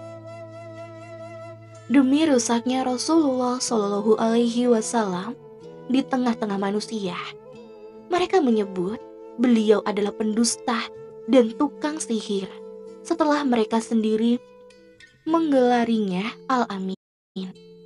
demi 1.84 2.24
rusaknya 2.24 2.80
Rasulullah 2.80 3.60
Shallallahu 3.60 4.16
Alaihi 4.16 4.72
Wasallam 4.72 5.36
di 5.92 6.00
tengah-tengah 6.00 6.56
manusia. 6.56 7.16
Mereka 8.08 8.40
menyebut 8.40 8.96
beliau 9.36 9.84
adalah 9.84 10.16
pendusta 10.16 10.80
dan 11.28 11.52
tukang 11.60 12.00
sihir. 12.00 12.48
Setelah 13.04 13.44
mereka 13.44 13.84
sendiri 13.84 14.40
menggelarinya 15.28 16.24
Al-Amin. 16.48 16.96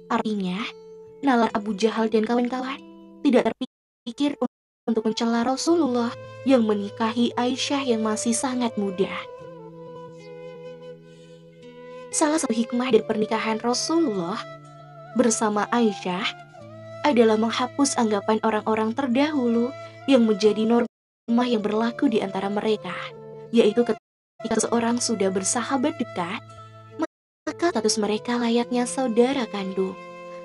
Artinya, 0.09 0.57
Nalar 1.21 1.53
Abu 1.53 1.77
Jahal 1.77 2.09
dan 2.09 2.25
kawan-kawan 2.25 2.81
tidak 3.21 3.53
terpikir 3.53 4.41
untuk 4.89 5.05
mencela 5.05 5.45
Rasulullah 5.45 6.09
yang 6.49 6.65
menikahi 6.65 7.37
Aisyah 7.37 7.85
yang 7.85 8.01
masih 8.01 8.33
sangat 8.33 8.73
muda. 8.81 9.13
Salah 12.09 12.41
satu 12.41 12.57
hikmah 12.57 12.89
dari 12.89 13.05
pernikahan 13.05 13.61
Rasulullah 13.61 14.41
bersama 15.13 15.69
Aisyah 15.69 16.25
adalah 17.05 17.37
menghapus 17.37 18.01
anggapan 18.01 18.41
orang-orang 18.41 18.97
terdahulu 18.97 19.69
yang 20.09 20.25
menjadi 20.25 20.65
norma 20.65 21.45
yang 21.45 21.61
berlaku 21.61 22.09
di 22.09 22.25
antara 22.25 22.49
mereka, 22.49 22.97
yaitu 23.53 23.85
ketika 23.85 24.57
seseorang 24.57 24.97
sudah 24.97 25.29
bersahabat 25.29 26.01
dekat, 26.01 26.41
maka 27.49 27.73
status 27.73 27.97
mereka 27.97 28.37
layaknya 28.37 28.85
saudara 28.85 29.49
kandung 29.49 29.97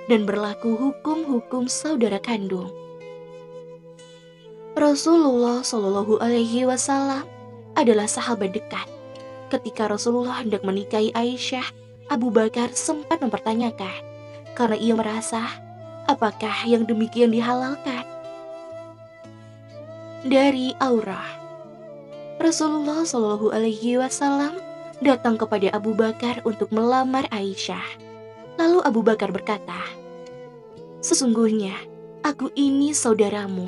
dan 0.08 0.24
berlaku 0.24 0.72
hukum-hukum 0.80 1.68
saudara 1.68 2.16
kandung. 2.16 2.72
Rasulullah 4.80 5.60
Shallallahu 5.60 6.24
Alaihi 6.24 6.64
Wasallam 6.64 7.28
adalah 7.76 8.08
sahabat 8.08 8.56
dekat 8.56 8.88
ketika 9.52 9.92
Rasulullah 9.92 10.40
hendak 10.40 10.64
menikahi 10.64 11.12
Aisyah, 11.12 11.68
Abu 12.08 12.32
Bakar 12.32 12.72
sempat 12.72 13.20
mempertanyakan 13.20 14.00
karena 14.56 14.80
ia 14.80 14.96
merasa 14.96 15.44
apakah 16.08 16.56
yang 16.64 16.88
demikian 16.88 17.36
dihalalkan. 17.36 18.08
Dari 20.24 20.72
aurah, 20.80 21.28
Rasulullah 22.40 23.04
Shallallahu 23.04 23.52
Alaihi 23.52 24.00
Wasallam 24.00 24.73
datang 25.04 25.36
kepada 25.36 25.70
Abu 25.76 25.92
Bakar 25.92 26.40
untuk 26.48 26.72
melamar 26.72 27.28
Aisyah. 27.30 28.00
Lalu 28.56 28.80
Abu 28.88 29.04
Bakar 29.04 29.30
berkata, 29.36 29.78
"Sesungguhnya 31.04 31.76
aku 32.24 32.50
ini 32.56 32.96
saudaramu." 32.96 33.68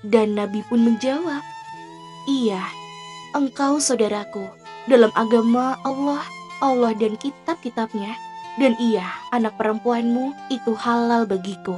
Dan 0.00 0.34
Nabi 0.34 0.64
pun 0.66 0.80
menjawab, 0.80 1.44
"Iya, 2.26 2.64
engkau 3.36 3.76
saudaraku." 3.76 4.64
dalam 4.84 5.08
agama 5.16 5.80
Allah, 5.84 6.20
Allah 6.60 6.92
dan 6.96 7.16
kitab-kitabnya, 7.16 8.12
dan 8.60 8.76
ia, 8.76 9.04
anak 9.32 9.56
perempuanmu, 9.56 10.36
itu 10.52 10.76
halal 10.76 11.24
bagiku. 11.24 11.76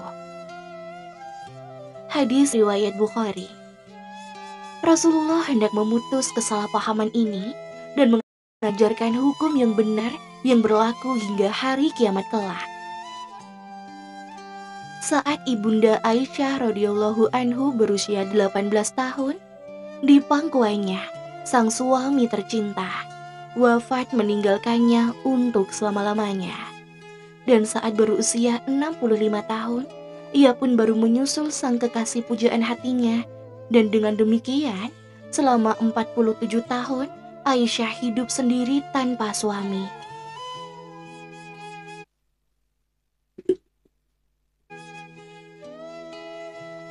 Hadis 2.11 2.57
riwayat 2.57 2.97
Bukhari 2.97 3.51
Rasulullah 4.81 5.45
hendak 5.45 5.75
memutus 5.77 6.33
kesalahpahaman 6.33 7.13
ini 7.13 7.53
dan 7.99 8.15
mengajarkan 8.67 9.15
hukum 9.15 9.55
yang 9.55 9.79
benar 9.79 10.11
yang 10.43 10.59
berlaku 10.59 11.15
hingga 11.15 11.55
hari 11.55 11.87
kiamat 11.95 12.27
kelak. 12.35 12.67
Saat 15.07 15.39
ibunda 15.47 16.03
Aisyah 16.03 16.67
radhiyallahu 16.67 17.31
anhu 17.31 17.71
berusia 17.71 18.27
18 18.27 18.75
tahun, 18.99 19.39
di 20.03 20.19
pangkuannya 20.19 20.99
sang 21.47 21.71
suami 21.71 22.27
tercinta, 22.27 22.91
wafat 23.55 24.11
meninggalkannya 24.11 25.15
untuk 25.23 25.71
selama-lamanya. 25.71 26.59
Dan 27.47 27.63
saat 27.63 27.95
berusia 27.95 28.67
65 28.67 29.47
tahun, 29.47 29.87
ia 30.35 30.51
pun 30.59 30.75
baru 30.75 30.99
menyusul 30.99 31.55
sang 31.55 31.79
kekasih 31.79 32.27
pujaan 32.27 32.67
hatinya. 32.67 33.23
Dan 33.71 33.95
dengan 33.95 34.19
demikian, 34.19 34.91
selama 35.31 35.79
47 35.79 36.67
tahun, 36.67 37.07
Aisyah 37.47 38.03
hidup 38.03 38.27
sendiri 38.27 38.83
tanpa 38.91 39.31
suami. 39.31 39.87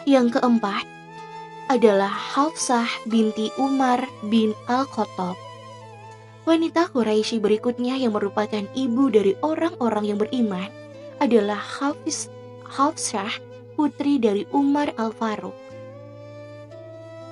Yang 0.07 0.39
keempat, 0.39 0.87
adalah 1.67 2.07
Hafsah 2.07 2.87
binti 3.11 3.51
Umar 3.59 4.07
bin 4.31 4.55
Al-Khattab. 4.71 5.35
Wanita 6.47 6.87
Quraisy 6.87 7.43
berikutnya 7.43 7.99
yang 7.99 8.15
merupakan 8.15 8.63
ibu 8.79 9.11
dari 9.11 9.35
orang-orang 9.43 10.15
yang 10.15 10.19
beriman 10.23 10.71
adalah 11.19 11.59
Hafiz 11.59 12.31
Hafsah, 12.63 13.43
putri 13.75 14.23
dari 14.23 14.47
Umar 14.55 14.95
Al-Faruq. 14.95 15.64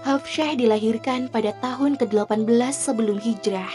Hafsah 0.03 0.59
dilahirkan 0.59 1.31
pada 1.31 1.55
tahun 1.63 1.95
ke-18 1.95 2.75
sebelum 2.75 3.23
hijrah. 3.23 3.71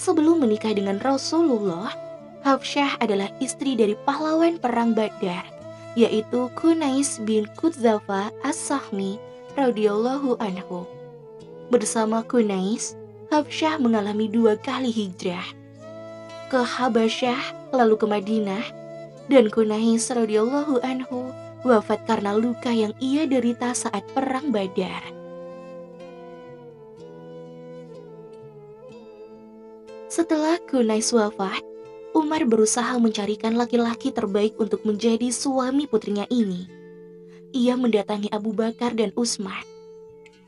Sebelum 0.00 0.40
menikah 0.40 0.72
dengan 0.72 0.96
Rasulullah, 1.04 1.92
Hafsah 2.40 2.96
adalah 3.04 3.28
istri 3.36 3.76
dari 3.76 3.92
pahlawan 4.08 4.56
perang 4.56 4.96
Badar, 4.96 5.44
yaitu 5.92 6.48
Kunais 6.56 7.20
bin 7.28 7.44
Kudzafa 7.52 8.32
As-Sahmi 8.40 9.20
radhiyallahu 9.52 10.40
anhu. 10.40 10.88
Bersama 11.68 12.24
Kunais, 12.24 12.96
Habsyah 13.28 13.76
mengalami 13.76 14.32
dua 14.32 14.56
kali 14.56 14.88
hijrah. 14.88 15.44
Ke 16.48 16.64
Habasyah, 16.64 17.72
lalu 17.76 18.00
ke 18.00 18.06
Madinah, 18.08 18.64
dan 19.28 19.52
Kunais 19.52 20.08
radhiyallahu 20.08 20.80
anhu 20.80 21.28
wafat 21.60 22.08
karena 22.08 22.32
luka 22.32 22.72
yang 22.72 22.96
ia 23.04 23.28
derita 23.28 23.76
saat 23.76 24.00
perang 24.16 24.48
Badar. 24.48 25.21
Setelah 30.12 30.60
Kunais 30.68 31.08
wafat, 31.16 31.64
Umar 32.12 32.44
berusaha 32.44 33.00
mencarikan 33.00 33.56
laki-laki 33.56 34.12
terbaik 34.12 34.60
untuk 34.60 34.84
menjadi 34.84 35.32
suami 35.32 35.88
putrinya 35.88 36.28
ini 36.28 36.82
ia 37.52 37.76
mendatangi 37.76 38.32
Abu 38.32 38.56
Bakar 38.56 38.96
dan 38.96 39.12
Utsman. 39.12 39.62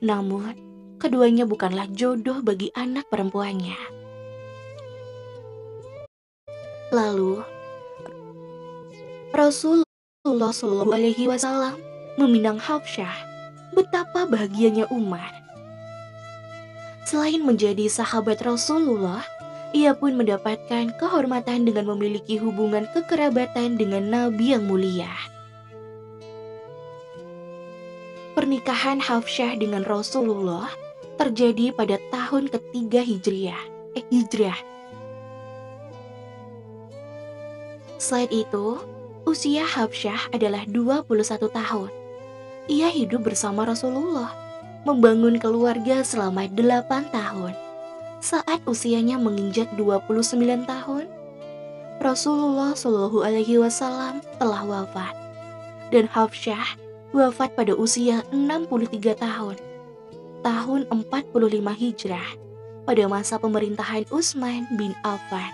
Namun, 0.01 0.57
keduanya 0.97 1.45
bukanlah 1.45 1.89
jodoh 1.93 2.41
bagi 2.41 2.73
anak 2.73 3.07
perempuannya. 3.13 3.77
Lalu, 6.93 7.45
Rasulullah 9.37 10.53
Shallallahu 10.53 10.93
Alaihi 10.97 11.29
Wasallam 11.29 11.77
meminang 12.17 12.57
Hafsyah. 12.57 13.37
Betapa 13.75 14.25
bahagianya 14.25 14.87
Umar. 14.95 15.29
Selain 17.05 17.43
menjadi 17.43 17.91
sahabat 17.91 18.39
Rasulullah, 18.41 19.27
ia 19.75 19.91
pun 19.91 20.15
mendapatkan 20.15 20.95
kehormatan 21.03 21.67
dengan 21.67 21.91
memiliki 21.91 22.39
hubungan 22.39 22.87
kekerabatan 22.95 23.75
dengan 23.75 24.07
Nabi 24.07 24.55
yang 24.55 24.71
mulia. 24.71 25.11
Pernikahan 28.39 29.03
Hafsyah 29.03 29.59
dengan 29.59 29.83
Rasulullah 29.83 30.71
terjadi 31.19 31.75
pada 31.75 31.99
tahun 32.15 32.55
ketiga 32.55 33.03
Hijriah. 33.03 33.63
Eh, 33.99 34.07
Hijriah. 34.15 34.59
Selain 37.99 38.31
itu, 38.31 38.79
usia 39.27 39.67
Hafsyah 39.67 40.31
adalah 40.31 40.63
21 40.71 41.51
tahun. 41.51 41.91
Ia 42.71 42.91
hidup 42.95 43.27
bersama 43.27 43.67
Rasulullah, 43.67 44.35
membangun 44.87 45.39
keluarga 45.43 46.03
selama 46.07 46.47
8 46.47 47.11
tahun 47.11 47.64
saat 48.25 48.65
usianya 48.65 49.21
menginjak 49.21 49.69
29 49.77 50.65
tahun, 50.65 51.05
Rasulullah 52.01 52.73
Shallallahu 52.73 53.21
Alaihi 53.21 53.61
Wasallam 53.61 54.25
telah 54.41 54.65
wafat 54.65 55.13
dan 55.93 56.09
Hafsyah 56.09 56.81
wafat 57.13 57.53
pada 57.53 57.77
usia 57.77 58.25
63 58.33 59.21
tahun, 59.21 59.61
tahun 60.41 60.81
45 60.89 61.37
Hijrah, 61.77 62.29
pada 62.89 63.05
masa 63.13 63.37
pemerintahan 63.37 64.09
Utsman 64.09 64.65
bin 64.81 64.97
Affan. 65.05 65.53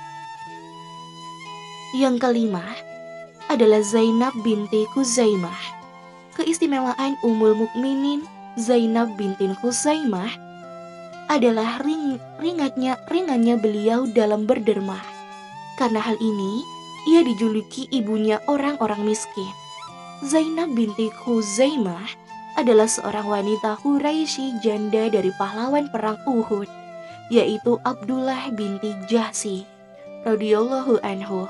Yang 1.90 2.22
kelima 2.22 2.62
adalah 3.50 3.82
Zainab 3.82 4.30
binti 4.46 4.86
Khuzaimah. 4.94 5.82
Keistimewaan 6.38 7.18
Ummul 7.26 7.66
Mukminin 7.66 8.22
Zainab 8.54 9.18
binti 9.18 9.50
Khuzaimah 9.58 10.49
adalah 11.30 11.78
ring, 11.86 12.18
ringannya 12.42 12.98
ringannya 13.06 13.54
beliau 13.54 14.10
dalam 14.10 14.50
berderma. 14.50 14.98
Karena 15.78 16.02
hal 16.02 16.18
ini, 16.18 16.66
ia 17.06 17.22
dijuluki 17.22 17.86
ibunya 17.94 18.42
orang-orang 18.50 19.06
miskin. 19.06 19.48
Zainab 20.26 20.74
binti 20.74 21.08
Khuzaimah 21.08 22.04
adalah 22.58 22.90
seorang 22.90 23.30
wanita 23.30 23.78
Quraisy 23.80 24.60
janda 24.60 25.08
dari 25.08 25.30
pahlawan 25.38 25.88
perang 25.88 26.18
Uhud, 26.26 26.66
yaitu 27.30 27.78
Abdullah 27.86 28.50
binti 28.52 28.92
Jahsi 29.06 29.64
radhiyallahu 30.26 31.00
anhu. 31.00 31.48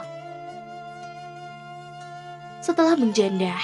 Setelah 2.60 2.94
menjanda, 2.94 3.56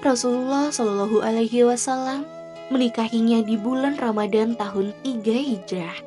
Rasulullah 0.00 0.72
Shallallahu 0.72 1.20
alaihi 1.20 1.66
wasallam 1.66 2.24
menikahinya 2.70 3.42
di 3.42 3.58
bulan 3.58 3.98
Ramadan 3.98 4.54
tahun 4.54 4.94
3 5.02 5.26
Hijrah. 5.26 5.98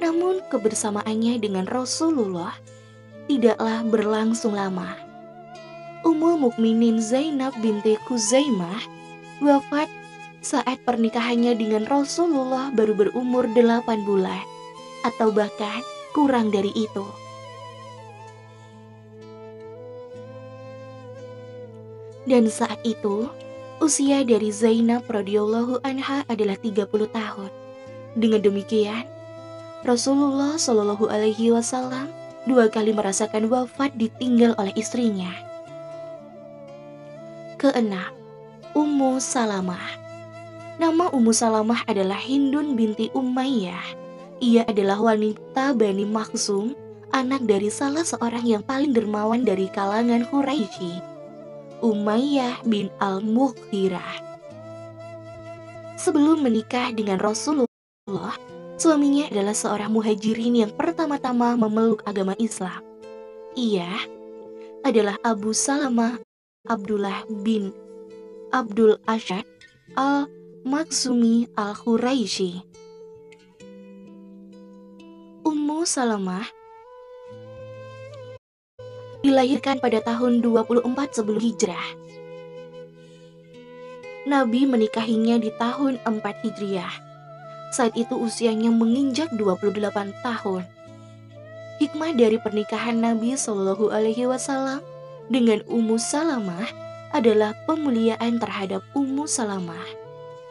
Namun 0.00 0.40
kebersamaannya 0.48 1.36
dengan 1.36 1.68
Rasulullah 1.68 2.56
tidaklah 3.28 3.84
berlangsung 3.84 4.56
lama. 4.56 4.96
Ummul 6.00 6.40
Mukminin 6.40 6.96
Zainab 7.04 7.52
binti 7.60 8.00
Khuzaimah 8.08 8.80
wafat 9.44 9.92
saat 10.40 10.80
pernikahannya 10.88 11.52
dengan 11.52 11.84
Rasulullah 11.84 12.72
baru 12.72 12.96
berumur 12.96 13.44
8 13.52 14.08
bulan 14.08 14.40
atau 15.04 15.28
bahkan 15.28 15.84
kurang 16.16 16.48
dari 16.48 16.72
itu. 16.72 17.04
Dan 22.24 22.48
saat 22.48 22.80
itu, 22.88 23.28
Usia 23.80 24.20
dari 24.28 24.52
Zainab 24.52 25.08
radhiyallahu 25.08 25.80
anha 25.88 26.20
adalah 26.28 26.52
30 26.60 26.84
tahun. 27.16 27.48
Dengan 28.12 28.44
demikian, 28.44 29.08
Rasulullah 29.88 30.60
Shallallahu 30.60 31.08
alaihi 31.08 31.48
wasallam 31.48 32.12
dua 32.44 32.68
kali 32.68 32.92
merasakan 32.92 33.48
wafat 33.48 33.96
ditinggal 33.96 34.52
oleh 34.60 34.76
istrinya. 34.76 35.32
Keenam, 37.56 38.12
Ummu 38.76 39.16
Salamah. 39.16 39.96
Nama 40.76 41.08
Ummu 41.16 41.32
Salamah 41.32 41.80
adalah 41.88 42.20
Hindun 42.20 42.76
binti 42.76 43.08
Umayyah. 43.16 43.96
Ia 44.44 44.68
adalah 44.68 45.00
wanita 45.00 45.72
Bani 45.72 46.04
Maksum, 46.04 46.76
anak 47.16 47.48
dari 47.48 47.72
salah 47.72 48.04
seorang 48.04 48.44
yang 48.44 48.60
paling 48.60 48.92
dermawan 48.92 49.40
dari 49.40 49.72
kalangan 49.72 50.28
Quraisy. 50.28 51.19
Umayyah 51.80 52.60
bin 52.68 52.92
Al-Mughirah. 53.00 54.20
Sebelum 55.96 56.44
menikah 56.44 56.92
dengan 56.92 57.20
Rasulullah, 57.20 58.36
suaminya 58.76 59.28
adalah 59.28 59.56
seorang 59.56 59.92
muhajirin 59.92 60.64
yang 60.64 60.72
pertama-tama 60.72 61.56
memeluk 61.56 62.04
agama 62.04 62.36
Islam. 62.40 62.80
Ia 63.56 63.88
adalah 64.84 65.16
Abu 65.24 65.52
Salamah 65.52 66.20
Abdullah 66.68 67.24
bin 67.44 67.72
Abdul 68.52 69.00
Ashad 69.08 69.44
Al-Maksumi 69.96 71.48
Al-Quraisy. 71.56 72.60
Ummu 75.48 75.88
Salamah 75.88 76.59
dilahirkan 79.20 79.80
pada 79.80 80.00
tahun 80.00 80.40
24 80.40 80.86
sebelum 81.12 81.40
hijrah. 81.40 81.86
Nabi 84.28 84.68
menikahinya 84.68 85.40
di 85.40 85.48
tahun 85.56 85.96
4 86.04 86.44
hijriah. 86.44 86.92
Saat 87.72 87.96
itu 87.96 88.18
usianya 88.18 88.68
menginjak 88.68 89.32
28 89.32 90.12
tahun. 90.20 90.62
Hikmah 91.80 92.12
dari 92.12 92.36
pernikahan 92.36 93.00
Nabi 93.00 93.32
Shallallahu 93.32 93.88
Alaihi 93.88 94.28
Wasallam 94.28 94.84
dengan 95.32 95.64
Ummu 95.64 95.96
Salamah 95.96 96.68
adalah 97.16 97.56
pemuliaan 97.64 98.36
terhadap 98.36 98.84
Ummu 98.92 99.24
Salamah. 99.24 99.88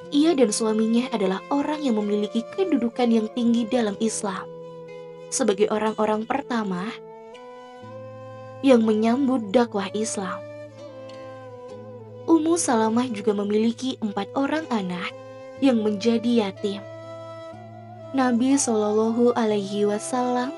Ia 0.10 0.34
dan 0.34 0.50
suaminya 0.50 1.06
adalah 1.14 1.38
orang 1.54 1.86
yang 1.86 2.02
memiliki 2.02 2.42
kedudukan 2.58 3.14
yang 3.14 3.28
tinggi 3.38 3.70
dalam 3.70 3.94
Islam. 4.02 4.50
Sebagai 5.30 5.70
orang-orang 5.70 6.26
pertama 6.26 6.90
yang 8.66 8.84
menyambut 8.84 9.52
dakwah 9.52 9.88
Islam. 9.96 10.40
Ummu 12.30 12.62
Salamah 12.62 13.10
juga 13.10 13.34
memiliki 13.34 13.98
empat 14.04 14.30
orang 14.38 14.68
anak 14.70 15.10
yang 15.64 15.82
menjadi 15.82 16.46
yatim. 16.46 16.84
Nabi 18.14 18.58
Shallallahu 18.58 19.34
Alaihi 19.34 19.86
Wasallam 19.86 20.54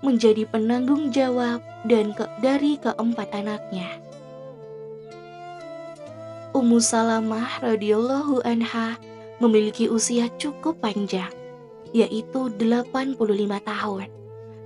menjadi 0.00 0.44
penanggung 0.48 1.12
jawab 1.14 1.60
dan 1.88 2.12
ke 2.16 2.26
dari 2.40 2.76
keempat 2.76 3.28
anaknya. 3.32 4.00
Ummu 6.52 6.80
Salamah 6.84 7.64
radhiyallahu 7.64 8.44
anha 8.44 9.00
memiliki 9.40 9.88
usia 9.88 10.28
cukup 10.36 10.84
panjang, 10.84 11.32
yaitu 11.96 12.52
85 12.60 13.16
tahun. 13.64 14.21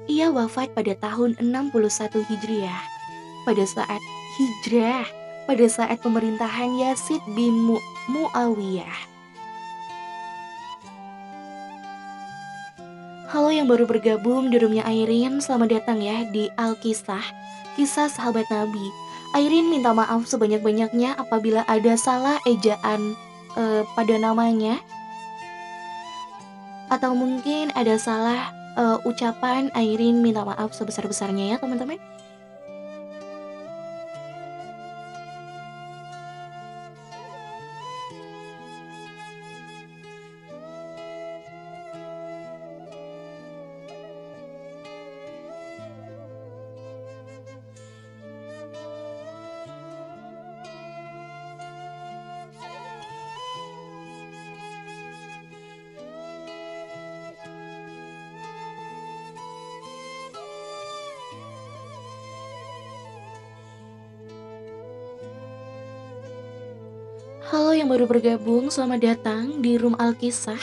Ia 0.06 0.30
wafat 0.30 0.70
pada 0.70 0.94
tahun 0.94 1.34
61 1.42 1.74
Hijriah. 2.30 2.82
Pada 3.42 3.66
saat 3.66 3.98
hijrah, 4.38 5.02
pada 5.50 5.66
saat 5.66 5.98
pemerintahan 5.98 6.78
Yazid 6.78 7.18
bin 7.34 7.66
Mu 7.66 7.82
Muawiyah. 8.06 8.94
Halo 13.34 13.50
yang 13.50 13.66
baru 13.66 13.90
bergabung 13.90 14.54
di 14.54 14.62
roomnya 14.62 14.86
Airin, 14.86 15.42
selamat 15.42 15.82
datang 15.82 15.98
ya 15.98 16.22
di 16.30 16.46
Alkisah, 16.54 17.26
kisah 17.74 18.06
sahabat 18.06 18.46
Nabi. 18.46 18.86
Airin 19.34 19.66
minta 19.66 19.90
maaf 19.90 20.22
sebanyak-banyaknya 20.30 21.18
apabila 21.18 21.66
ada 21.66 21.98
salah 21.98 22.38
ejaan 22.46 23.18
uh, 23.58 23.82
pada 23.98 24.14
namanya 24.22 24.78
atau 26.86 27.18
mungkin 27.18 27.74
ada 27.74 27.98
salah 27.98 28.55
uh, 28.76 29.00
ucapan 29.02 29.72
Airin 29.74 30.20
minta 30.22 30.44
maaf 30.44 30.76
sebesar-besarnya 30.76 31.52
ya 31.52 31.56
teman-teman. 31.58 31.98
Halo 67.46 67.70
yang 67.70 67.86
baru 67.86 68.10
bergabung, 68.10 68.74
selamat 68.74 68.98
datang 69.06 69.62
di 69.62 69.78
Room 69.78 69.94
Alkisah. 69.94 70.58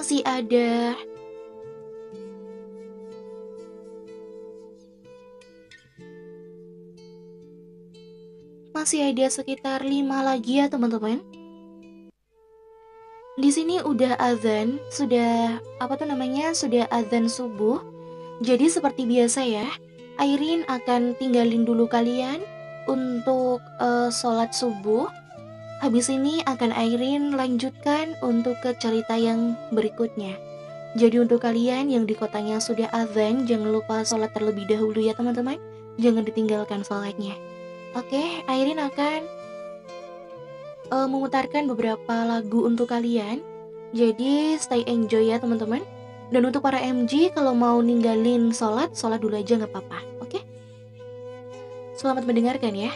Masih 0.00 0.24
ada 0.24 0.96
Masih 8.72 9.12
ada 9.12 9.28
sekitar 9.28 9.84
lima 9.84 10.24
lagi 10.24 10.56
ya, 10.56 10.72
teman-teman. 10.72 11.20
Di 13.36 13.50
sini 13.52 13.84
udah 13.84 14.16
azan, 14.16 14.80
sudah 14.88 15.60
apa 15.84 16.00
tuh 16.00 16.08
namanya? 16.08 16.56
Sudah 16.56 16.88
azan 16.88 17.28
subuh. 17.28 17.84
Jadi 18.40 18.72
seperti 18.72 19.04
biasa 19.04 19.44
ya, 19.44 19.68
Airin 20.16 20.64
akan 20.64 21.12
tinggalin 21.20 21.68
dulu 21.68 21.84
kalian 21.84 22.40
untuk 22.88 23.60
uh, 23.84 24.08
sholat 24.08 24.56
subuh 24.56 25.12
Habis 25.80 26.12
ini 26.12 26.44
akan 26.44 26.76
Airin 26.76 27.32
lanjutkan 27.32 28.12
untuk 28.20 28.52
ke 28.60 28.76
cerita 28.76 29.16
yang 29.16 29.56
berikutnya. 29.72 30.36
Jadi 30.92 31.24
untuk 31.24 31.40
kalian 31.40 31.88
yang 31.88 32.04
di 32.04 32.12
kotanya 32.12 32.60
sudah 32.60 32.92
azan, 32.92 33.48
jangan 33.48 33.72
lupa 33.72 34.04
sholat 34.04 34.28
terlebih 34.36 34.68
dahulu 34.68 35.00
ya 35.00 35.16
teman-teman. 35.16 35.56
Jangan 35.96 36.28
ditinggalkan 36.28 36.84
sholatnya. 36.84 37.32
Oke, 37.96 38.44
Airin 38.44 38.76
akan 38.76 39.24
uh, 40.92 41.08
memutarkan 41.08 41.64
beberapa 41.64 42.28
lagu 42.28 42.68
untuk 42.68 42.92
kalian. 42.92 43.40
Jadi 43.96 44.60
stay 44.60 44.84
enjoy 44.84 45.32
ya 45.32 45.40
teman-teman. 45.40 45.80
Dan 46.28 46.44
untuk 46.44 46.60
para 46.60 46.76
MG 46.76 47.32
kalau 47.32 47.56
mau 47.56 47.80
ninggalin 47.80 48.52
sholat, 48.52 48.92
sholat 48.92 49.24
dulu 49.24 49.32
aja 49.32 49.56
nggak 49.56 49.72
apa-apa. 49.72 50.04
Oke? 50.20 50.44
Selamat 51.96 52.28
mendengarkan 52.28 52.76
ya. 52.76 52.92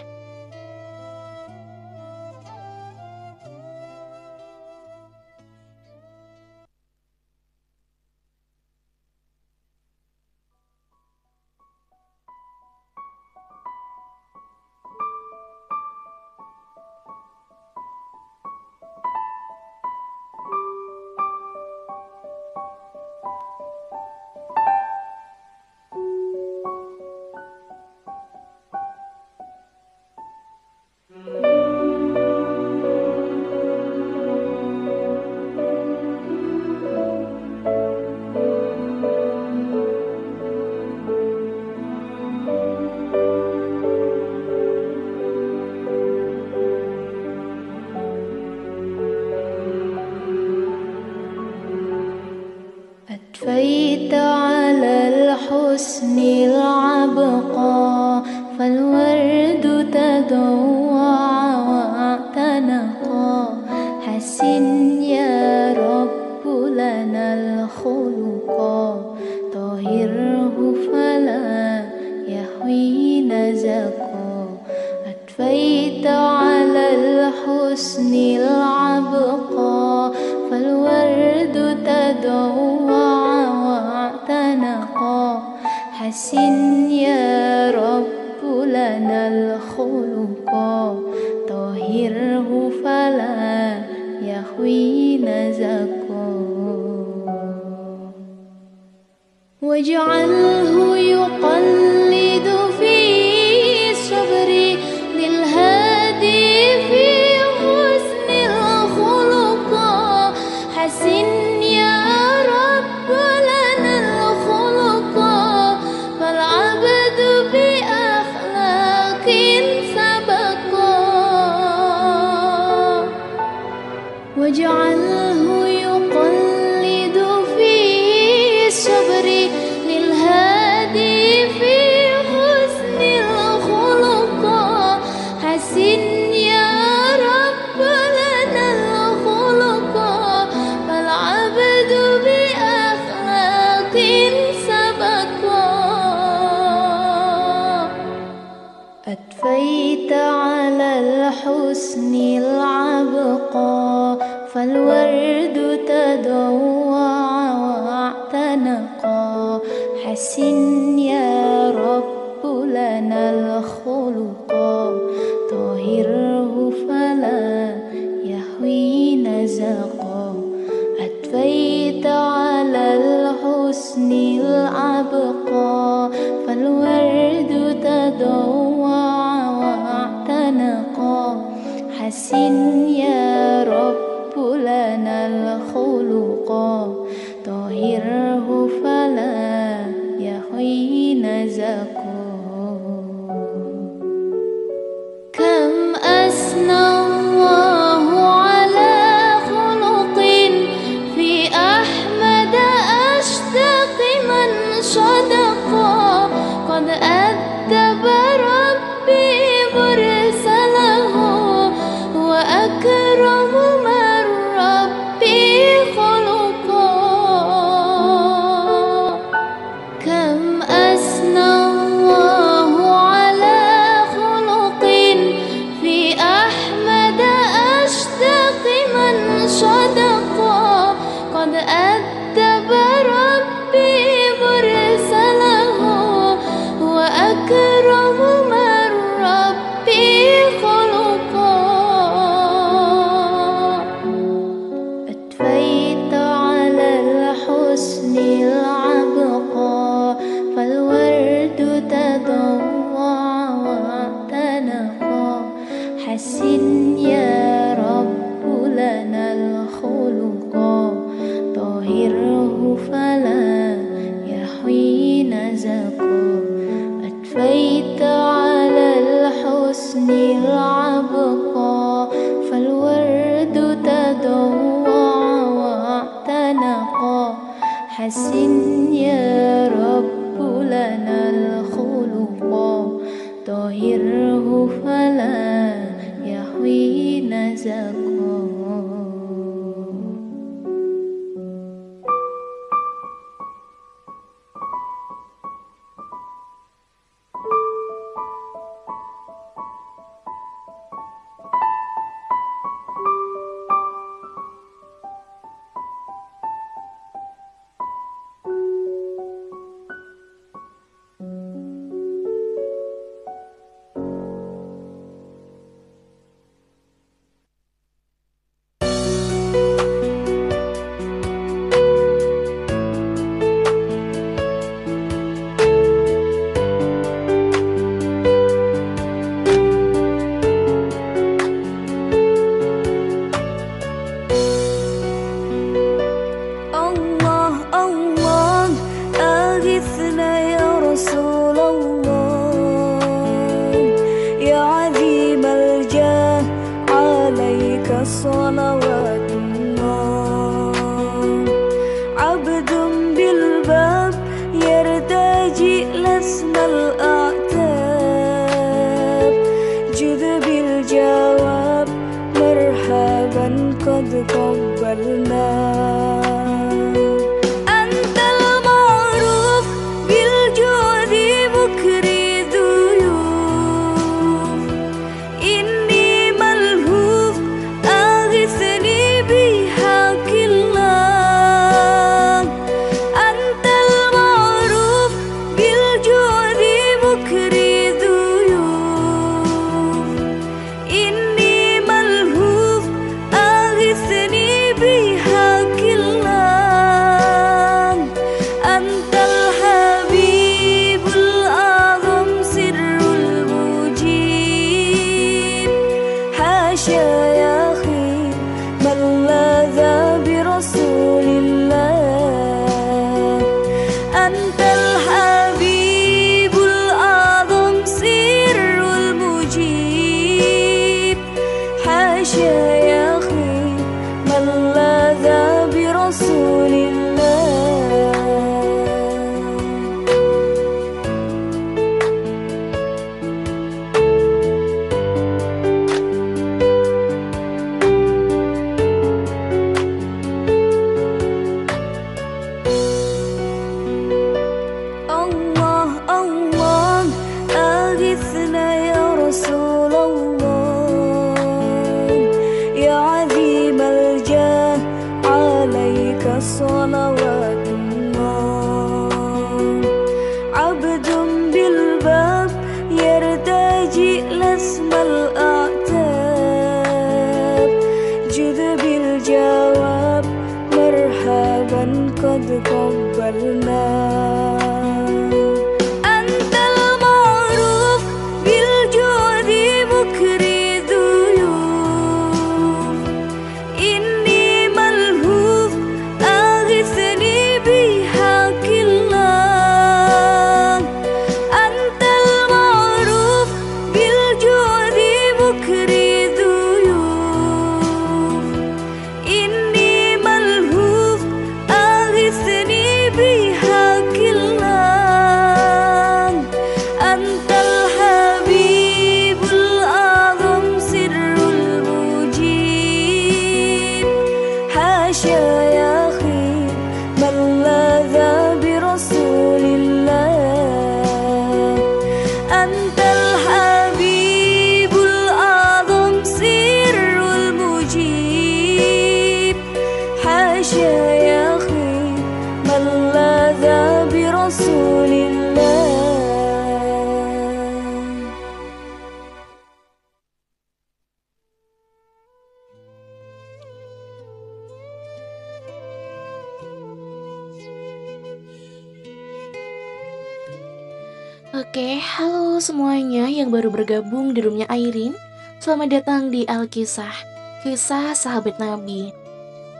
Di 556.85 556.93
Alkisah, 556.93 557.17
kisah 557.65 558.13
sahabat 558.13 558.61
Nabi. 558.61 559.09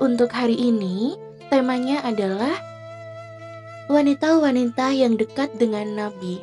Untuk 0.01 0.33
hari 0.33 0.57
ini, 0.57 1.21
temanya 1.53 2.01
adalah 2.01 2.57
Wanita-wanita 3.93 4.89
yang 4.97 5.21
dekat 5.21 5.53
dengan 5.61 5.85
Nabi. 5.93 6.41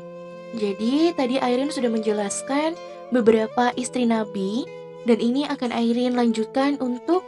Jadi 0.54 1.18
tadi 1.18 1.42
Airin 1.42 1.74
sudah 1.74 1.90
menjelaskan 1.90 2.78
beberapa 3.10 3.74
istri 3.74 4.06
Nabi 4.06 4.70
Dan 5.10 5.18
ini 5.18 5.50
akan 5.50 5.74
Airin 5.74 6.14
lanjutkan 6.14 6.78
untuk 6.78 7.26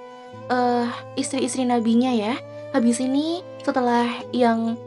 uh, 0.53 0.85
istri-istri 1.17 1.65
Nabinya 1.65 2.13
ya. 2.13 2.37
Habis 2.77 3.01
ini 3.01 3.41
setelah 3.65 4.05
yang 4.29 4.77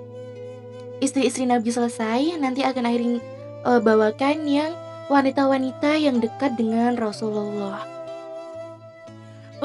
istri-istri 1.03 1.51
Nabi 1.51 1.75
selesai, 1.75 2.39
nanti 2.39 2.63
akan 2.63 2.87
Airin 2.87 3.19
uh, 3.67 3.83
bawakan 3.83 4.47
yang 4.47 4.71
wanita-wanita 5.11 5.99
yang 5.99 6.23
dekat 6.23 6.55
dengan 6.55 6.95
Rasulullah. 6.95 7.96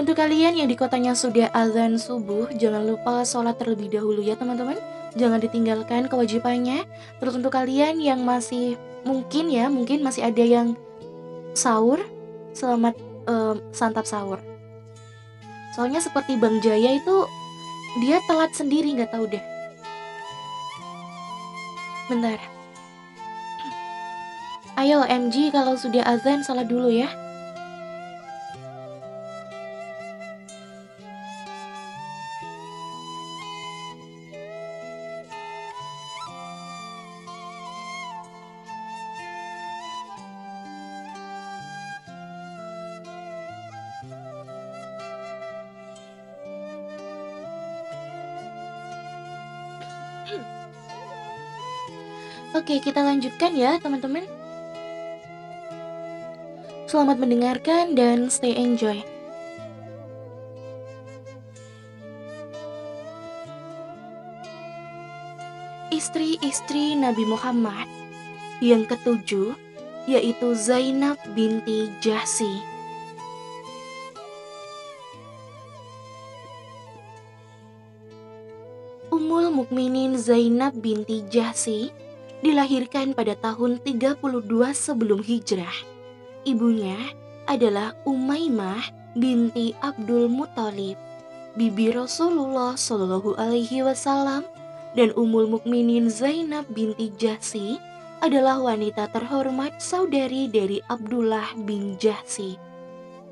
Untuk 0.01 0.17
kalian 0.17 0.57
yang 0.57 0.65
di 0.65 0.73
kotanya 0.73 1.13
sudah 1.13 1.53
azan 1.53 1.93
subuh, 1.93 2.49
jangan 2.57 2.89
lupa 2.89 3.21
sholat 3.21 3.53
terlebih 3.61 3.85
dahulu 3.85 4.25
ya 4.25 4.33
teman-teman. 4.33 4.73
Jangan 5.13 5.37
ditinggalkan 5.37 6.09
kewajibannya. 6.09 6.89
Terus 7.21 7.37
untuk 7.37 7.53
kalian 7.53 8.01
yang 8.01 8.25
masih 8.25 8.81
mungkin 9.05 9.53
ya, 9.53 9.69
mungkin 9.69 10.01
masih 10.01 10.25
ada 10.25 10.41
yang 10.41 10.73
sahur, 11.53 12.01
selamat 12.57 12.97
uh, 13.29 13.53
santap 13.69 14.09
sahur. 14.09 14.41
Soalnya 15.77 16.01
seperti 16.01 16.33
Bang 16.33 16.57
Jaya 16.65 16.97
itu 16.97 17.29
dia 18.01 18.17
telat 18.25 18.57
sendiri 18.57 18.97
nggak 18.97 19.13
tahu 19.13 19.29
deh. 19.29 19.43
Bentar. 22.09 22.41
Ayo 24.81 25.05
MG 25.05 25.53
kalau 25.53 25.77
sudah 25.77 26.01
azan 26.09 26.41
salat 26.41 26.65
dulu 26.65 26.89
ya. 26.89 27.20
Oke, 52.71 52.87
kita 52.87 53.03
lanjutkan 53.03 53.51
ya, 53.51 53.75
teman-teman. 53.83 54.23
Selamat 56.87 57.19
mendengarkan 57.19 57.99
dan 57.99 58.31
stay 58.31 58.55
enjoy. 58.55 58.95
Istri-istri 65.91 66.95
Nabi 66.95 67.27
Muhammad 67.27 67.91
yang 68.63 68.87
ketujuh 68.87 69.51
yaitu 70.07 70.55
Zainab 70.55 71.19
binti 71.35 71.91
Jahsi. 71.99 72.63
Ummul 79.11 79.51
Mukminin 79.51 80.15
Zainab 80.15 80.71
binti 80.79 81.27
Jahsi 81.27 81.91
dilahirkan 82.41 83.13
pada 83.13 83.37
tahun 83.37 83.81
32 83.85 84.17
sebelum 84.73 85.21
hijrah. 85.21 85.73
Ibunya 86.41 86.97
adalah 87.45 87.93
Umaymah 88.05 88.81
binti 89.13 89.77
Abdul 89.81 90.25
Muthalib, 90.25 90.97
bibi 91.53 91.93
Rasulullah 91.93 92.73
Shallallahu 92.73 93.37
alaihi 93.37 93.85
wasallam 93.85 94.41
dan 94.97 95.13
Ummul 95.13 95.47
Mukminin 95.47 96.09
Zainab 96.09 96.65
binti 96.73 97.13
Jahsi 97.15 97.77
adalah 98.21 98.61
wanita 98.61 99.09
terhormat 99.09 99.81
saudari 99.81 100.49
dari 100.49 100.77
Abdullah 100.89 101.57
bin 101.65 101.97
Jahsi, 101.97 102.57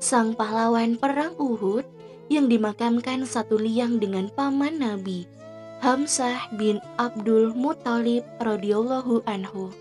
sang 0.02 0.34
pahlawan 0.34 0.98
perang 0.98 1.34
Uhud 1.38 1.86
yang 2.30 2.46
dimakamkan 2.46 3.26
satu 3.26 3.58
liang 3.58 3.98
dengan 3.98 4.30
paman 4.30 4.78
Nabi 4.78 5.39
Hamzah 5.80 6.52
bin 6.60 6.76
Abdul 7.00 7.56
Muthalib 7.56 8.20
radhiyallahu 8.36 9.24
anhu. 9.24 9.72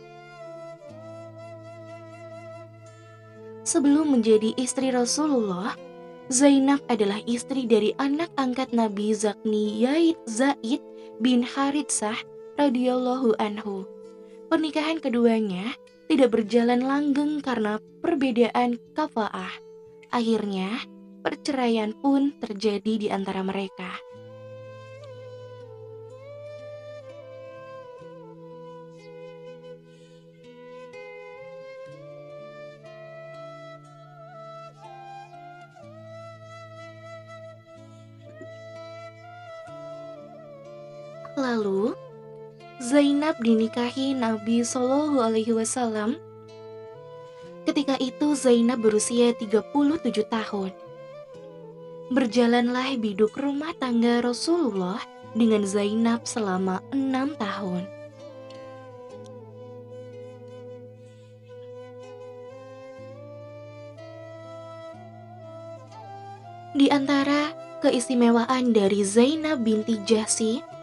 Sebelum 3.68 4.16
menjadi 4.16 4.56
istri 4.56 4.96
Rasulullah, 4.96 5.76
Zainab 6.32 6.80
adalah 6.88 7.20
istri 7.28 7.68
dari 7.68 7.92
anak 8.00 8.32
angkat 8.40 8.72
Nabi 8.72 9.12
Zakni 9.12 9.84
Yaid 9.84 10.16
Zaid 10.24 10.80
bin 11.20 11.44
Haritsah 11.44 12.16
radhiyallahu 12.56 13.36
anhu. 13.36 13.84
Pernikahan 14.48 15.04
keduanya 15.04 15.76
tidak 16.08 16.32
berjalan 16.32 16.80
langgeng 16.80 17.44
karena 17.44 17.76
perbedaan 18.00 18.80
kafaah. 18.96 19.52
Akhirnya, 20.16 20.80
perceraian 21.28 21.92
pun 21.92 22.32
terjadi 22.40 22.94
di 22.96 23.08
antara 23.12 23.44
mereka. 23.44 24.09
Lalu, 41.40 41.96
Zainab 42.84 43.40
dinikahi 43.40 44.12
Nabi 44.12 44.60
Shallallahu 44.60 45.24
Alaihi 45.24 45.56
Wasallam. 45.56 46.20
Ketika 47.64 47.96
itu 47.96 48.36
Zainab 48.36 48.84
berusia 48.84 49.32
37 49.32 49.72
tahun. 50.28 50.76
Berjalanlah 52.12 53.00
biduk 53.00 53.40
rumah 53.40 53.72
tangga 53.80 54.20
Rasulullah 54.20 55.00
dengan 55.32 55.64
Zainab 55.64 56.28
selama 56.28 56.84
enam 56.92 57.32
tahun. 57.40 57.88
Di 66.76 66.92
antara 66.92 67.56
keistimewaan 67.80 68.76
dari 68.76 69.08
Zainab 69.08 69.64
binti 69.64 69.96
Jasi 70.04 70.79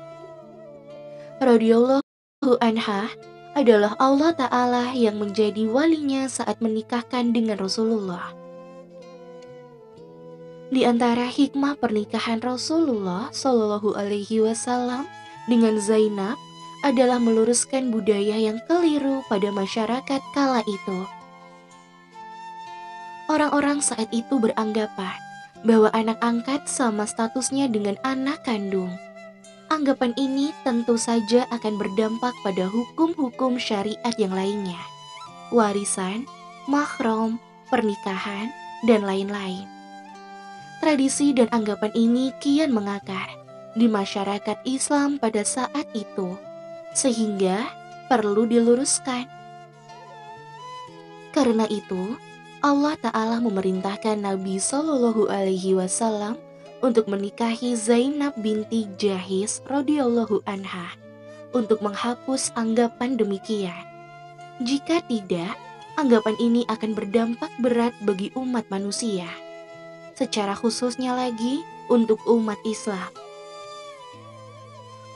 radhiyallahu 1.41 2.57
anha 2.65 3.13
adalah 3.57 3.97
Allah 3.97 4.37
Ta'ala 4.37 4.93
yang 4.93 5.17
menjadi 5.21 5.69
walinya 5.69 6.29
saat 6.29 6.61
menikahkan 6.61 7.33
dengan 7.33 7.57
Rasulullah. 7.57 8.33
Di 10.69 10.83
antara 10.83 11.31
hikmah 11.31 11.79
pernikahan 11.79 12.43
Rasulullah 12.43 13.31
Shallallahu 13.31 13.95
Alaihi 13.95 14.43
Wasallam 14.43 15.07
dengan 15.47 15.79
Zainab 15.79 16.37
adalah 16.85 17.23
meluruskan 17.23 17.95
budaya 17.95 18.37
yang 18.37 18.59
keliru 18.67 19.23
pada 19.31 19.49
masyarakat 19.55 20.21
kala 20.35 20.61
itu. 20.67 20.99
Orang-orang 23.31 23.79
saat 23.83 24.11
itu 24.11 24.39
beranggapan 24.39 25.17
bahwa 25.67 25.91
anak 25.95 26.19
angkat 26.23 26.67
sama 26.69 27.07
statusnya 27.09 27.67
dengan 27.71 27.99
anak 28.07 28.43
kandung. 28.47 29.06
Anggapan 29.67 30.15
ini 30.15 30.55
tentu 30.63 30.95
saja 30.95 31.43
akan 31.51 31.75
berdampak 31.75 32.31
pada 32.47 32.71
hukum-hukum 32.71 33.59
syariat 33.59 34.15
yang 34.15 34.31
lainnya, 34.31 34.79
warisan, 35.51 36.23
mahram, 36.71 37.43
pernikahan, 37.67 38.55
dan 38.87 39.03
lain-lain. 39.03 39.67
Tradisi 40.79 41.35
dan 41.35 41.51
anggapan 41.51 41.91
ini 41.99 42.31
kian 42.39 42.71
mengakar 42.71 43.27
di 43.75 43.91
masyarakat 43.91 44.63
Islam 44.63 45.19
pada 45.19 45.43
saat 45.43 45.91
itu, 45.99 46.39
sehingga 46.95 47.67
perlu 48.07 48.47
diluruskan. 48.47 49.27
Karena 51.35 51.67
itu, 51.67 52.15
Allah 52.63 52.95
Ta'ala 53.03 53.43
memerintahkan 53.43 54.23
Nabi 54.23 54.63
Shallallahu 54.63 55.27
Alaihi 55.27 55.75
Wasallam 55.75 56.46
untuk 56.85 57.09
menikahi 57.09 57.73
Zainab 57.77 58.37
binti 58.41 58.85
Jahis 59.01 59.65
radhiyallahu 59.65 60.45
anha 60.45 60.93
untuk 61.57 61.81
menghapus 61.81 62.53
anggapan 62.53 63.17
demikian. 63.17 63.85
Jika 64.61 65.05
tidak, 65.09 65.57
anggapan 65.97 66.37
ini 66.41 66.69
akan 66.69 66.93
berdampak 66.93 67.53
berat 67.61 67.97
bagi 68.05 68.29
umat 68.37 68.69
manusia. 68.69 69.29
Secara 70.17 70.57
khususnya 70.57 71.17
lagi 71.17 71.65
untuk 71.89 72.21
umat 72.29 72.61
Islam. 72.65 73.09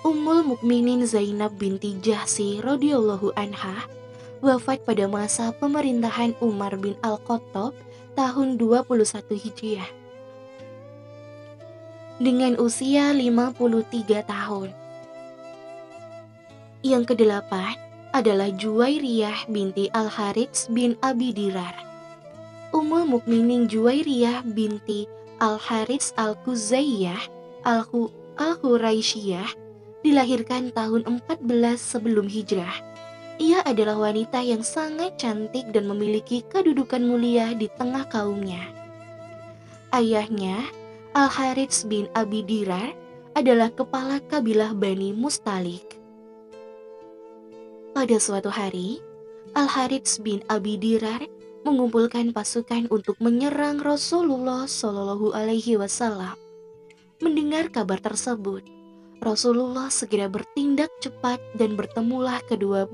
Ummul 0.01 0.49
Mukminin 0.49 1.05
Zainab 1.05 1.61
binti 1.61 1.93
Jahsi 2.01 2.61
radhiyallahu 2.65 3.37
anha 3.37 3.85
wafat 4.41 4.81
pada 4.89 5.05
masa 5.05 5.53
pemerintahan 5.61 6.33
Umar 6.41 6.73
bin 6.81 6.97
Al-Khattab 7.05 7.77
tahun 8.17 8.57
21 8.57 9.05
Hijriah. 9.37 10.00
Dengan 12.21 12.61
usia 12.61 13.17
53 13.17 14.29
tahun. 14.29 14.69
Yang 16.85 17.05
kedelapan 17.17 17.73
adalah 18.13 18.53
Juwairiyah 18.53 19.49
binti 19.49 19.89
Al-Harits 19.97 20.69
bin 20.69 21.01
Abi 21.01 21.33
Dirar. 21.33 21.73
Ummul 22.77 23.09
Mukminin 23.09 23.65
Juwairiyah 23.73 24.45
binti 24.45 25.09
Al-Harits 25.41 26.13
Al-Kuzayyah 26.21 27.25
Al-Quraisyah 27.65 29.49
dilahirkan 30.05 30.77
tahun 30.77 31.25
14 31.25 31.41
sebelum 31.81 32.29
hijrah 32.29 32.91
ia 33.41 33.65
adalah 33.65 33.97
wanita 33.97 34.45
yang 34.45 34.61
sangat 34.61 35.17
cantik 35.17 35.73
dan 35.73 35.89
memiliki 35.89 36.45
kedudukan 36.53 37.01
mulia 37.01 37.57
di 37.57 37.73
tengah 37.73 38.05
kaumnya. 38.13 38.61
Ayahnya, 39.97 40.61
Al-Harits 41.11 41.91
bin 41.91 42.07
Abi 42.15 42.47
Dirar, 42.47 42.95
adalah 43.35 43.75
kepala 43.75 44.23
kabilah 44.31 44.71
Bani 44.79 45.11
Mustalik. 45.11 45.99
Pada 47.91 48.15
suatu 48.23 48.47
hari, 48.47 49.03
Al-Harits 49.59 50.23
bin 50.23 50.39
Abi 50.47 50.79
Dirar 50.79 51.19
mengumpulkan 51.67 52.31
pasukan 52.31 52.87
untuk 52.95 53.19
menyerang 53.19 53.83
Rasulullah 53.83 54.71
Shallallahu 54.71 55.35
Alaihi 55.35 55.75
Wasallam. 55.75 56.39
Mendengar 57.19 57.75
kabar 57.75 57.99
tersebut, 57.99 58.63
Rasulullah 59.19 59.91
segera 59.91 60.31
bertindak 60.31 60.95
cepat 61.03 61.43
dan 61.59 61.75
bertemulah 61.75 62.39
kedua 62.47 62.87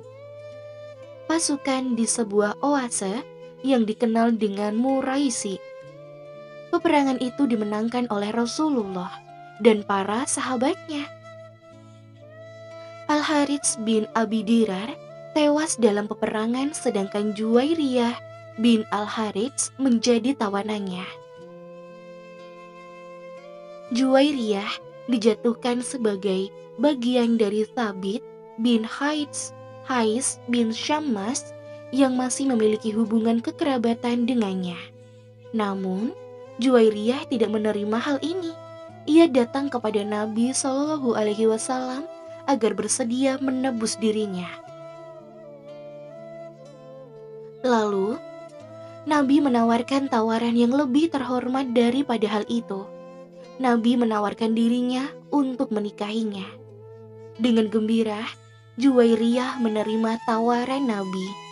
pasukan 1.28 1.92
di 1.92 2.08
sebuah 2.08 2.64
oase 2.64 3.20
yang 3.60 3.84
dikenal 3.84 4.40
dengan 4.40 4.72
Muraisi. 4.72 5.75
Peperangan 6.74 7.22
itu 7.22 7.46
dimenangkan 7.46 8.10
oleh 8.10 8.34
Rasulullah 8.34 9.22
dan 9.62 9.86
para 9.86 10.26
sahabatnya. 10.26 11.06
Al-Harits 13.06 13.78
bin 13.86 14.10
Abi 14.18 14.42
Dirar 14.42 14.90
tewas 15.30 15.78
dalam 15.78 16.10
peperangan 16.10 16.74
sedangkan 16.74 17.36
Juwairiyah 17.38 18.18
bin 18.58 18.82
Al-Harits 18.90 19.70
menjadi 19.78 20.34
tawanannya. 20.34 21.06
Juwairiyah 23.94 24.70
dijatuhkan 25.06 25.86
sebagai 25.86 26.50
bagian 26.82 27.38
dari 27.38 27.62
Thabit 27.62 28.26
bin 28.58 28.82
Haits 28.82 29.54
Hais 29.86 30.42
bin 30.50 30.74
Syammas 30.74 31.54
yang 31.94 32.18
masih 32.18 32.50
memiliki 32.50 32.90
hubungan 32.90 33.38
kekerabatan 33.38 34.26
dengannya. 34.26 34.74
Namun, 35.54 36.10
Juwairiyah 36.56 37.28
tidak 37.28 37.52
menerima 37.52 37.98
hal 38.00 38.16
ini. 38.24 38.52
Ia 39.06 39.28
datang 39.28 39.68
kepada 39.68 40.00
Nabi 40.02 40.50
Shallallahu 40.56 41.14
Alaihi 41.14 41.46
Wasallam 41.46 42.08
agar 42.48 42.72
bersedia 42.72 43.36
menebus 43.38 44.00
dirinya. 44.00 44.48
Lalu, 47.60 48.16
Nabi 49.06 49.38
menawarkan 49.38 50.10
tawaran 50.10 50.58
yang 50.58 50.74
lebih 50.74 51.12
terhormat 51.12 51.70
daripada 51.70 52.26
hal 52.26 52.44
itu. 52.50 52.88
Nabi 53.62 53.94
menawarkan 53.94 54.56
dirinya 54.56 55.06
untuk 55.30 55.70
menikahinya. 55.70 56.44
Dengan 57.36 57.68
gembira, 57.68 58.26
Juwairiyah 58.80 59.60
menerima 59.60 60.24
tawaran 60.24 60.88
Nabi. 60.88 61.45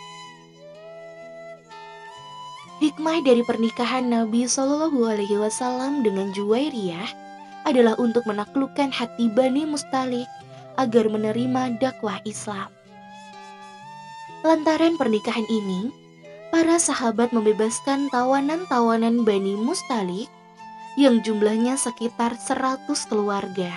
Hikmah 2.85 3.25
dari 3.25 3.41
pernikahan 3.41 4.13
Nabi 4.13 4.45
Shallallahu 4.45 5.09
Alaihi 5.09 5.41
Wasallam 5.41 6.05
dengan 6.05 6.29
Juwairiyah 6.29 7.09
adalah 7.65 7.97
untuk 7.97 8.21
menaklukkan 8.29 8.93
hati 8.93 9.25
Bani 9.33 9.65
Mustalik 9.65 10.29
agar 10.77 11.09
menerima 11.09 11.81
dakwah 11.81 12.21
Islam. 12.29 12.69
Lantaran 14.45 15.01
pernikahan 15.01 15.49
ini, 15.49 15.89
para 16.53 16.77
sahabat 16.77 17.33
membebaskan 17.33 18.05
tawanan-tawanan 18.13 19.25
Bani 19.25 19.57
Mustalik 19.57 20.29
yang 20.93 21.25
jumlahnya 21.25 21.81
sekitar 21.81 22.37
100 22.37 22.85
keluarga 23.09 23.73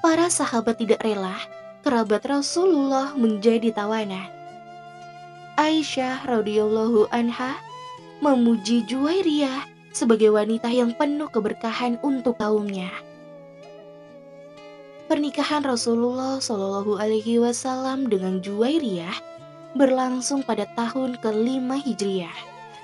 para 0.00 0.28
sahabat 0.32 0.80
tidak 0.80 1.04
rela 1.04 1.36
kerabat 1.84 2.24
Rasulullah 2.28 3.12
menjadi 3.12 3.72
tawanan. 3.72 4.33
Aisyah 5.54 6.26
radhiyallahu 6.26 7.14
anha 7.14 7.54
memuji 8.18 8.82
Juwairiyah 8.90 9.70
sebagai 9.94 10.34
wanita 10.34 10.66
yang 10.66 10.90
penuh 10.98 11.30
keberkahan 11.30 11.94
untuk 12.02 12.42
kaumnya. 12.42 12.90
Pernikahan 15.06 15.62
Rasulullah 15.62 16.42
Shallallahu 16.42 16.98
Alaihi 16.98 17.38
Wasallam 17.38 18.10
dengan 18.10 18.42
Juwairiyah 18.42 19.14
berlangsung 19.78 20.42
pada 20.42 20.66
tahun 20.74 21.22
kelima 21.22 21.78
Hijriah. 21.78 22.34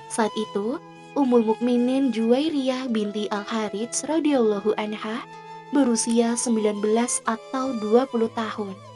Saat 0.07 0.31
itu, 0.39 0.79
Ummul 1.19 1.43
Mukminin 1.43 2.15
Juwairiyah 2.15 2.87
binti 2.87 3.27
Al 3.35 3.43
Harits 3.43 4.07
radhiyallahu 4.07 4.79
anha 4.79 5.27
berusia 5.75 6.39
19 6.39 6.79
atau 7.27 7.65
20 7.83 8.31
tahun. 8.31 8.90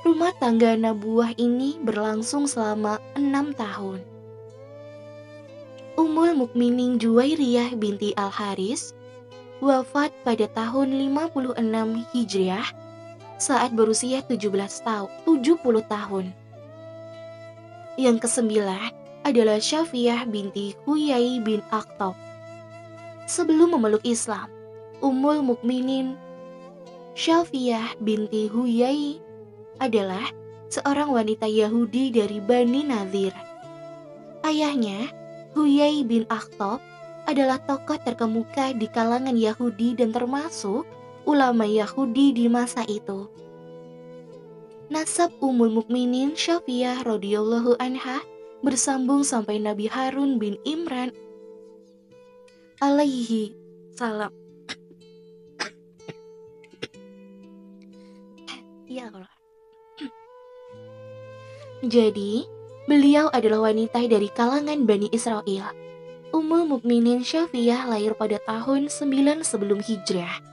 Rumah 0.00 0.32
tangga 0.40 0.72
Nabuah 0.80 1.36
ini 1.36 1.76
berlangsung 1.84 2.48
selama 2.48 2.96
enam 3.20 3.52
tahun. 3.52 4.00
Umul 6.00 6.32
Mukminin 6.40 6.96
Juwairiyah 6.96 7.76
binti 7.76 8.16
Al-Haris 8.16 8.96
wafat 9.60 10.08
pada 10.24 10.48
tahun 10.56 10.96
56 11.12 11.52
Hijriah 12.16 12.68
saat 13.36 13.76
berusia 13.76 14.24
17 14.24 14.48
tahun, 14.80 15.12
70 15.28 15.60
tahun. 15.84 16.32
Yang 18.00 18.16
kesembilan 18.24 18.96
adalah 19.28 19.60
Syafiyah 19.60 20.24
binti 20.24 20.72
Huyai 20.88 21.44
bin 21.44 21.60
Akhtab. 21.68 22.16
Sebelum 23.28 23.76
memeluk 23.76 24.00
Islam, 24.08 24.48
Ummul 25.04 25.44
Mukminin 25.44 26.16
Syafiyah 27.12 28.00
binti 28.00 28.48
Huyai 28.48 29.20
adalah 29.80 30.28
seorang 30.70 31.10
wanita 31.10 31.48
Yahudi 31.50 32.14
dari 32.14 32.38
Bani 32.38 32.86
Nadir. 32.86 33.34
Ayahnya, 34.46 35.10
Huyai 35.56 36.06
bin 36.06 36.28
Akhtab, 36.30 36.78
adalah 37.26 37.58
tokoh 37.64 37.98
terkemuka 38.00 38.72
di 38.76 38.86
kalangan 38.86 39.34
Yahudi 39.34 39.98
dan 39.98 40.14
termasuk 40.14 40.86
ulama 41.24 41.66
Yahudi 41.66 42.32
di 42.32 42.46
masa 42.46 42.86
itu. 42.86 43.28
Nasab 44.90 45.30
Ummul 45.38 45.70
Mukminin 45.70 46.34
Syafiyah 46.34 47.06
radhiyallahu 47.06 47.78
anha 47.78 48.18
bersambung 48.66 49.22
sampai 49.22 49.62
Nabi 49.62 49.86
Harun 49.86 50.42
bin 50.42 50.58
Imran 50.66 51.14
alaihi 52.82 53.54
salam. 53.94 54.34
Iya 58.90 59.06
kalau. 59.06 59.39
Jadi, 61.80 62.44
beliau 62.84 63.32
adalah 63.32 63.72
wanita 63.72 64.04
dari 64.04 64.28
kalangan 64.28 64.84
Bani 64.84 65.08
Israel. 65.16 65.72
Ummul 66.28 66.68
Mukminin 66.68 67.24
Syafiyah 67.24 67.88
lahir 67.88 68.12
pada 68.12 68.36
tahun 68.44 68.92
9 68.92 69.40
sebelum 69.40 69.80
hijrah. 69.80 70.44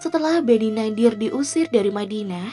Setelah 0.00 0.40
Bani 0.40 0.72
Nadir 0.72 1.20
diusir 1.20 1.68
dari 1.68 1.92
Madinah, 1.92 2.48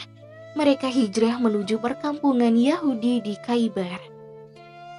mereka 0.59 0.91
hijrah 0.91 1.39
menuju 1.39 1.79
perkampungan 1.79 2.51
Yahudi 2.51 3.23
di 3.23 3.39
Kaibar. 3.39 4.03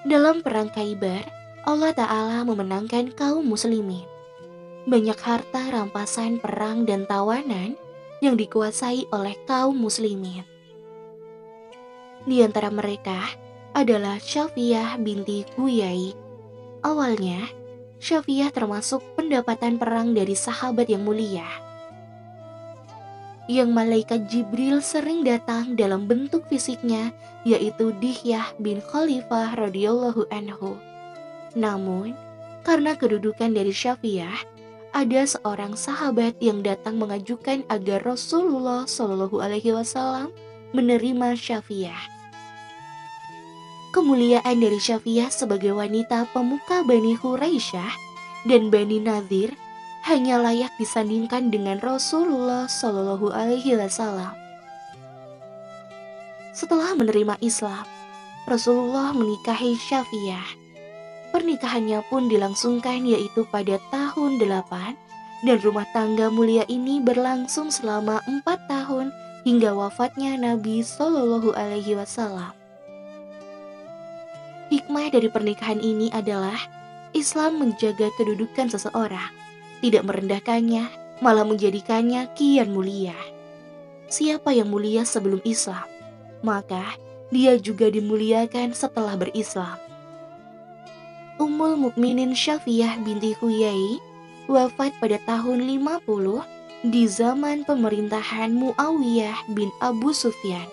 Dalam 0.09 0.41
perang 0.41 0.73
Kaibar, 0.73 1.29
Allah 1.69 1.93
Ta'ala 1.93 2.49
memenangkan 2.49 3.13
kaum 3.13 3.45
muslimin. 3.45 4.09
Banyak 4.89 5.21
harta 5.21 5.69
rampasan 5.69 6.41
perang 6.41 6.89
dan 6.89 7.05
tawanan 7.05 7.77
yang 8.25 8.41
dikuasai 8.41 9.05
oleh 9.13 9.37
kaum 9.45 9.77
muslimin. 9.77 10.56
Di 12.27 12.43
antara 12.43 12.75
mereka 12.75 13.23
adalah 13.71 14.19
Syafiyah 14.19 14.99
binti 14.99 15.47
Huyai. 15.55 16.11
Awalnya, 16.83 17.47
Syafiyah 18.03 18.51
termasuk 18.51 18.99
pendapatan 19.15 19.79
perang 19.79 20.11
dari 20.11 20.35
sahabat 20.35 20.91
yang 20.91 21.07
mulia. 21.07 21.47
Yang 23.47 23.71
malaikat 23.71 24.21
Jibril 24.27 24.83
sering 24.83 25.23
datang 25.23 25.79
dalam 25.79 26.11
bentuk 26.11 26.51
fisiknya, 26.51 27.15
yaitu 27.47 27.95
Dihyah 28.03 28.59
bin 28.59 28.83
Khalifah 28.83 29.55
radhiyallahu 29.55 30.27
anhu. 30.35 30.75
Namun, 31.55 32.11
karena 32.67 32.99
kedudukan 32.99 33.55
dari 33.55 33.71
Syafiyah, 33.71 34.35
ada 34.91 35.23
seorang 35.23 35.79
sahabat 35.79 36.43
yang 36.43 36.65
datang 36.65 36.99
mengajukan 36.99 37.63
agar 37.71 38.03
Rasulullah 38.03 38.83
Shallallahu 38.89 39.39
Alaihi 39.39 39.71
Wasallam 39.71 40.35
menerima 40.75 41.39
Syafiyah. 41.39 42.16
Kemuliaan 43.97 44.61
dari 44.61 44.77
Syafiyah 44.77 45.33
sebagai 45.33 45.73
wanita 45.73 46.29
pemuka 46.37 46.85
Bani 46.85 47.17
Huraisyah 47.17 47.97
dan 48.45 48.69
Bani 48.69 49.01
Nadir 49.01 49.57
hanya 50.05 50.37
layak 50.37 50.69
disandingkan 50.77 51.49
dengan 51.49 51.81
Rasulullah 51.81 52.69
Shallallahu 52.69 53.33
Alaihi 53.33 53.73
Wasallam. 53.73 54.37
Setelah 56.53 56.93
menerima 56.93 57.41
Islam, 57.41 57.89
Rasulullah 58.45 59.17
menikahi 59.17 59.81
Syafiyah. 59.81 60.45
Pernikahannya 61.33 62.05
pun 62.13 62.29
dilangsungkan 62.29 63.01
yaitu 63.09 63.49
pada 63.49 63.81
tahun 63.89 64.37
8 64.37 65.49
dan 65.49 65.57
rumah 65.65 65.89
tangga 65.97 66.29
mulia 66.29 66.69
ini 66.69 67.01
berlangsung 67.01 67.73
selama 67.73 68.21
empat 68.29 68.61
tahun 68.69 69.09
hingga 69.49 69.73
wafatnya 69.73 70.37
Nabi 70.37 70.85
Shallallahu 70.85 71.57
Alaihi 71.57 71.97
Wasallam. 71.97 72.66
Hikmah 74.67 75.15
dari 75.15 75.31
pernikahan 75.31 75.79
ini 75.79 76.11
adalah 76.11 76.59
Islam 77.15 77.63
menjaga 77.63 78.11
kedudukan 78.19 78.67
seseorang, 78.67 79.31
tidak 79.79 80.03
merendahkannya, 80.03 80.91
malah 81.23 81.47
menjadikannya 81.47 82.27
kian 82.35 82.75
mulia. 82.75 83.15
Siapa 84.11 84.51
yang 84.55 84.71
mulia 84.71 85.07
sebelum 85.07 85.39
Islam, 85.47 85.87
maka 86.43 86.99
dia 87.31 87.59
juga 87.59 87.91
dimuliakan 87.91 88.75
setelah 88.75 89.15
berislam. 89.15 89.79
Ummul 91.37 91.77
Mukminin 91.77 92.33
Syafiyah 92.33 92.97
binti 93.03 93.37
Huyai 93.37 94.01
wafat 94.47 94.95
pada 95.03 95.19
tahun 95.27 95.67
50 95.67 96.87
di 96.87 97.05
zaman 97.11 97.67
pemerintahan 97.67 98.55
Muawiyah 98.55 99.51
bin 99.53 99.69
Abu 99.83 100.15
Sufyan. 100.15 100.71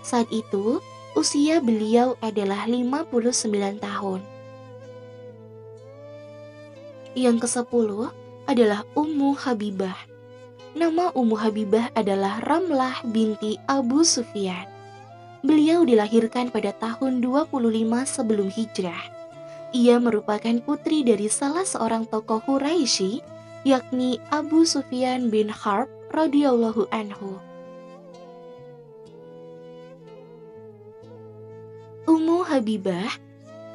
Saat 0.00 0.32
itu, 0.32 0.80
Usia 1.18 1.58
beliau 1.58 2.14
adalah 2.22 2.70
59 2.70 3.82
tahun. 3.82 4.20
Yang 7.18 7.36
ke-10 7.42 7.90
adalah 8.46 8.86
Ummu 8.94 9.34
Habibah. 9.34 9.98
Nama 10.78 11.10
Ummu 11.10 11.34
Habibah 11.34 11.90
adalah 11.98 12.38
Ramlah 12.46 13.02
binti 13.10 13.58
Abu 13.66 14.06
Sufyan. 14.06 14.70
Beliau 15.42 15.82
dilahirkan 15.82 16.54
pada 16.54 16.70
tahun 16.78 17.18
25 17.18 17.58
sebelum 18.06 18.46
hijrah. 18.46 19.02
Ia 19.74 19.98
merupakan 19.98 20.62
putri 20.62 21.02
dari 21.02 21.26
salah 21.26 21.66
seorang 21.66 22.06
tokoh 22.06 22.38
Quraisy, 22.46 23.18
yakni 23.66 24.22
Abu 24.30 24.62
Sufyan 24.62 25.26
bin 25.26 25.50
Harb 25.50 25.90
radhiyallahu 26.14 26.86
anhu. 26.94 27.49
Ummu 32.20 32.44
Habibah 32.44 33.16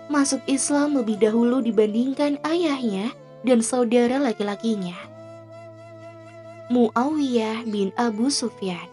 masuk 0.06 0.38
Islam 0.46 1.02
lebih 1.02 1.18
dahulu 1.18 1.66
dibandingkan 1.66 2.38
ayahnya 2.46 3.10
dan 3.41 3.66
saudara 3.66 4.22
laki-lakinya. 4.22 4.93
Muawiyah 6.70 7.66
bin 7.66 7.89
Abu 7.98 8.30
Sufyan 8.30 8.86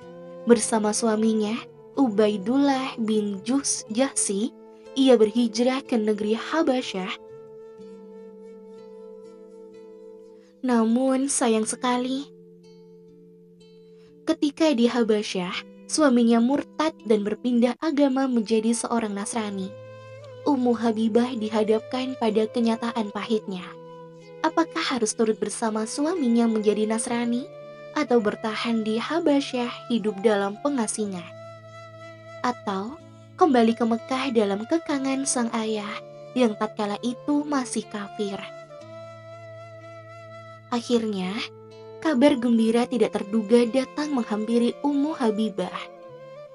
bersama 0.49 0.97
suaminya 0.97 1.53
Ubaidullah 2.01 2.97
bin 2.97 3.45
Jus 3.45 3.85
Jahsi 3.93 4.49
ia 4.97 5.21
berhijrah 5.21 5.85
ke 5.85 6.01
negeri 6.01 6.33
Habasyah. 6.33 7.13
Namun 10.65 11.29
sayang 11.29 11.69
sekali 11.69 12.25
ketika 14.25 14.73
di 14.73 14.89
Habasyah 14.89 15.72
Suaminya 15.91 16.39
murtad 16.39 16.95
dan 17.05 17.27
berpindah 17.27 17.77
agama 17.83 18.25
menjadi 18.31 18.73
seorang 18.73 19.13
Nasrani. 19.13 19.69
Ummu 20.43 20.75
Habibah 20.75 21.31
dihadapkan 21.39 22.19
pada 22.19 22.51
kenyataan 22.51 23.15
pahitnya. 23.15 23.63
Apakah 24.43 24.83
harus 24.83 25.15
turut 25.15 25.39
bersama 25.39 25.87
suaminya 25.87 26.51
menjadi 26.51 26.91
Nasrani 26.91 27.47
atau 27.95 28.19
bertahan 28.19 28.83
di 28.83 28.99
Habasyah 28.99 29.87
hidup 29.87 30.19
dalam 30.27 30.59
pengasingan? 30.59 31.23
Atau 32.43 32.99
kembali 33.39 33.79
ke 33.79 33.85
Mekah 33.87 34.35
dalam 34.35 34.67
kekangan 34.67 35.23
sang 35.31 35.51
ayah 35.55 35.95
yang 36.35 36.59
tatkala 36.59 36.99
itu 37.07 37.47
masih 37.47 37.87
kafir? 37.87 38.41
Akhirnya, 40.73 41.37
kabar 42.03 42.35
gembira 42.35 42.83
tidak 42.91 43.15
terduga 43.15 43.63
datang 43.71 44.11
menghampiri 44.11 44.75
Ummu 44.83 45.15
Habibah. 45.15 45.71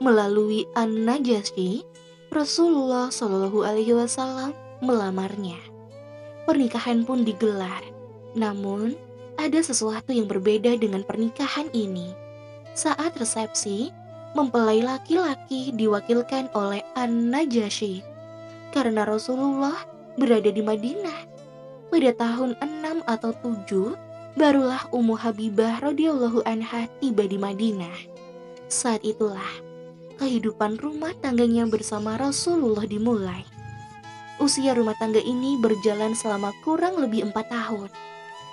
Melalui 0.04 0.68
An-Najasyi, 0.76 1.88
Rasulullah 2.30 3.08
Shallallahu 3.08 3.64
Alaihi 3.64 3.96
Wasallam 3.96 4.52
melamarnya. 4.84 5.56
Pernikahan 6.44 7.08
pun 7.08 7.24
digelar. 7.24 7.82
Namun, 8.36 9.00
ada 9.40 9.58
sesuatu 9.64 10.12
yang 10.12 10.28
berbeda 10.28 10.76
dengan 10.76 11.02
pernikahan 11.08 11.72
ini. 11.72 12.12
Saat 12.76 13.16
resepsi, 13.18 13.90
mempelai 14.36 14.84
laki-laki 14.84 15.72
diwakilkan 15.74 16.52
oleh 16.54 16.84
An-Najasyi 16.94 18.04
karena 18.76 19.08
Rasulullah 19.08 19.88
berada 20.20 20.52
di 20.52 20.60
Madinah 20.60 21.26
pada 21.88 22.12
tahun 22.14 22.54
6 22.60 23.02
atau 23.08 23.32
7 23.42 24.07
barulah 24.38 24.86
Ummu 24.94 25.18
Habibah 25.18 25.82
radhiyallahu 25.82 26.46
anha 26.46 26.86
tiba 27.02 27.26
di 27.26 27.42
Madinah. 27.42 27.98
Saat 28.70 29.02
itulah 29.02 29.50
kehidupan 30.22 30.78
rumah 30.78 31.10
tangganya 31.26 31.66
bersama 31.66 32.22
Rasulullah 32.22 32.86
dimulai. 32.86 33.42
Usia 34.38 34.78
rumah 34.78 34.94
tangga 35.02 35.18
ini 35.18 35.58
berjalan 35.58 36.14
selama 36.14 36.54
kurang 36.62 37.02
lebih 37.02 37.26
empat 37.26 37.50
tahun, 37.50 37.90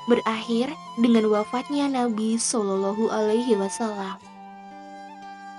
berakhir 0.09 0.72
dengan 0.97 1.28
wafatnya 1.28 1.93
Nabi 1.93 2.41
Shallallahu 2.41 3.12
Alaihi 3.12 3.53
Wasallam. 3.53 4.16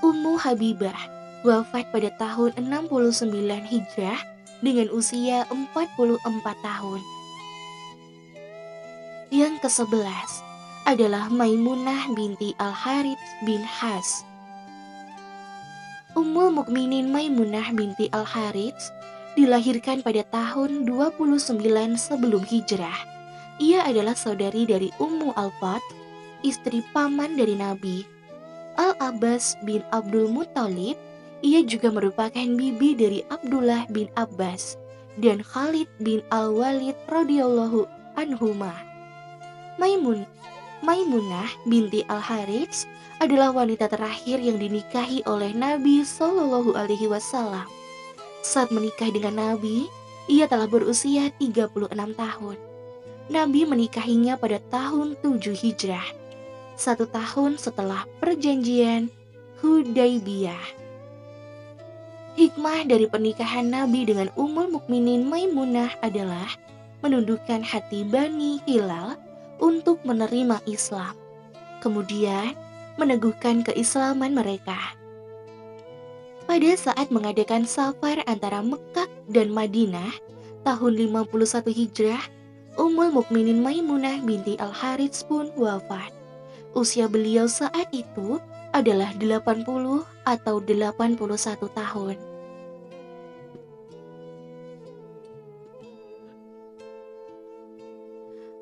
Ummu 0.01 0.41
Habibah 0.41 0.97
wafat 1.45 1.93
pada 1.93 2.09
tahun 2.17 2.57
69 2.57 3.30
Hijrah 3.45 4.17
dengan 4.65 4.89
usia 4.89 5.45
44 5.53 6.17
tahun. 6.65 7.14
Yang 9.34 9.65
ke-11 9.65 10.30
adalah 10.86 11.34
Maimunah 11.34 12.13
binti 12.13 12.53
Al-Harith 12.61 13.26
bin 13.41 13.65
Has. 13.65 14.21
Ummul 16.13 16.53
Mukminin 16.53 17.09
Maimunah 17.09 17.73
binti 17.73 18.05
Al-Harith 18.13 18.93
dilahirkan 19.34 20.05
pada 20.05 20.21
tahun 20.30 20.86
29 20.86 21.57
sebelum 21.97 22.45
hijrah. 22.45 22.93
Ia 23.57 23.89
adalah 23.89 24.13
saudari 24.13 24.69
dari 24.69 24.93
Ummu 25.01 25.34
Al-Fat, 25.34 25.82
istri 26.45 26.86
paman 26.93 27.34
dari 27.34 27.57
Nabi. 27.57 28.05
Al-Abbas 28.78 29.57
bin 29.65 29.82
Abdul 29.89 30.30
Muttalib, 30.30 31.01
ia 31.41 31.65
juga 31.65 31.89
merupakan 31.89 32.45
bibi 32.45 32.93
dari 32.93 33.19
Abdullah 33.34 33.89
bin 33.89 34.05
Abbas 34.13 34.78
dan 35.17 35.41
Khalid 35.41 35.89
bin 35.97 36.21
Al-Walid 36.30 36.93
radhiyallahu 37.09 37.89
anhumah. 38.21 38.94
Maimun 39.76 40.23
Maimunah 40.86 41.49
binti 41.65 42.05
Al 42.05 42.21
Harits 42.21 42.86
adalah 43.17 43.49
wanita 43.55 43.88
terakhir 43.89 44.38
yang 44.43 44.59
dinikahi 44.59 45.23
oleh 45.26 45.55
Nabi 45.55 46.03
Shallallahu 46.03 46.76
Alaihi 46.76 47.07
Wasallam. 47.07 47.65
Saat 48.45 48.69
menikah 48.69 49.09
dengan 49.09 49.39
Nabi, 49.39 49.88
ia 50.30 50.45
telah 50.45 50.69
berusia 50.69 51.34
36 51.41 51.89
tahun. 51.95 52.57
Nabi 53.26 53.61
menikahinya 53.65 54.38
pada 54.38 54.61
tahun 54.69 55.17
7 55.26 55.57
Hijrah, 55.57 56.05
satu 56.78 57.09
tahun 57.09 57.57
setelah 57.57 58.05
perjanjian 58.21 59.09
Hudaybiyah. 59.65 60.86
Hikmah 62.36 62.86
dari 62.86 63.07
pernikahan 63.09 63.71
Nabi 63.71 64.05
dengan 64.05 64.30
Ummul 64.38 64.69
Mukminin 64.69 65.26
Maimunah 65.26 65.97
adalah 66.03 66.51
menundukkan 67.01 67.63
hati 67.65 68.05
Bani 68.05 68.61
Hilal 68.67 69.24
untuk 69.59 70.01
menerima 70.03 70.61
Islam, 70.67 71.15
kemudian 71.79 72.55
meneguhkan 72.95 73.63
keislaman 73.63 74.35
mereka. 74.35 74.77
pada 76.45 76.77
saat 76.77 77.09
mengadakan 77.09 77.65
safar 77.65 78.21
antara 78.29 78.61
Mekah 78.61 79.09
dan 79.33 79.49
Madinah 79.49 80.13
tahun 80.61 80.93
51 81.09 81.73
Hijrah, 81.73 82.23
Ummul 82.77 83.09
Mukminin 83.09 83.65
Maimunah 83.65 84.21
binti 84.21 84.53
Al-Harits 84.61 85.25
pun 85.25 85.49
wafat. 85.57 86.13
Usia 86.77 87.09
beliau 87.09 87.49
saat 87.49 87.89
itu 87.89 88.37
adalah 88.75 89.09
80 89.17 89.65
atau 90.27 90.55
81 90.59 91.17
tahun. 91.71 92.34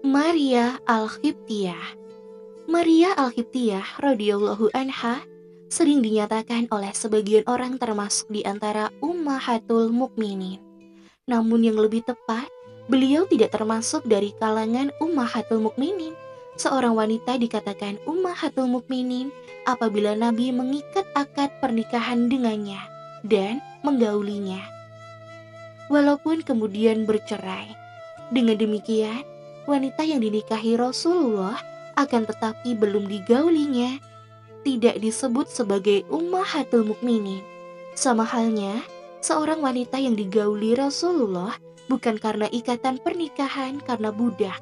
Maria 0.04 0.84
Al-Khibtiyah 0.84 1.96
Maria 2.68 3.16
Al-Khibtiyah 3.16 4.04
radhiyallahu 4.04 4.68
anha 4.76 5.24
sering 5.72 6.04
dinyatakan 6.04 6.68
oleh 6.76 6.92
sebagian 6.92 7.48
orang 7.48 7.80
termasuk 7.80 8.28
di 8.28 8.44
antara 8.44 8.92
ummahatul 9.00 9.96
mukminin. 9.96 10.60
Namun 11.24 11.64
yang 11.64 11.80
lebih 11.80 12.04
tepat, 12.04 12.52
beliau 12.92 13.24
tidak 13.32 13.56
termasuk 13.56 14.04
dari 14.04 14.36
kalangan 14.44 14.92
ummahatul 15.00 15.64
mukminin. 15.72 16.12
Seorang 16.60 17.00
wanita 17.00 17.40
dikatakan 17.40 17.96
ummahatul 18.04 18.68
mukminin 18.68 19.32
apabila 19.64 20.20
Nabi 20.20 20.52
mengikat 20.52 21.08
akad 21.16 21.48
pernikahan 21.64 22.28
dengannya 22.28 22.84
dan 23.24 23.64
menggaulinya. 23.88 24.60
Walaupun 25.88 26.44
kemudian 26.44 27.08
bercerai. 27.08 27.72
Dengan 28.36 28.60
demikian, 28.60 29.33
wanita 29.66 30.04
yang 30.04 30.20
dinikahi 30.20 30.76
Rasulullah 30.76 31.60
akan 31.96 32.26
tetapi 32.26 32.74
belum 32.74 33.06
digaulinya 33.06 34.02
tidak 34.64 34.98
disebut 35.00 35.52
sebagai 35.52 36.08
ummahatul 36.08 36.88
mukminin. 36.88 37.44
Sama 37.94 38.26
halnya, 38.26 38.82
seorang 39.22 39.62
wanita 39.62 40.00
yang 40.00 40.18
digauli 40.18 40.74
Rasulullah 40.74 41.54
bukan 41.92 42.18
karena 42.18 42.48
ikatan 42.50 42.98
pernikahan 43.04 43.78
karena 43.84 44.10
budak, 44.10 44.58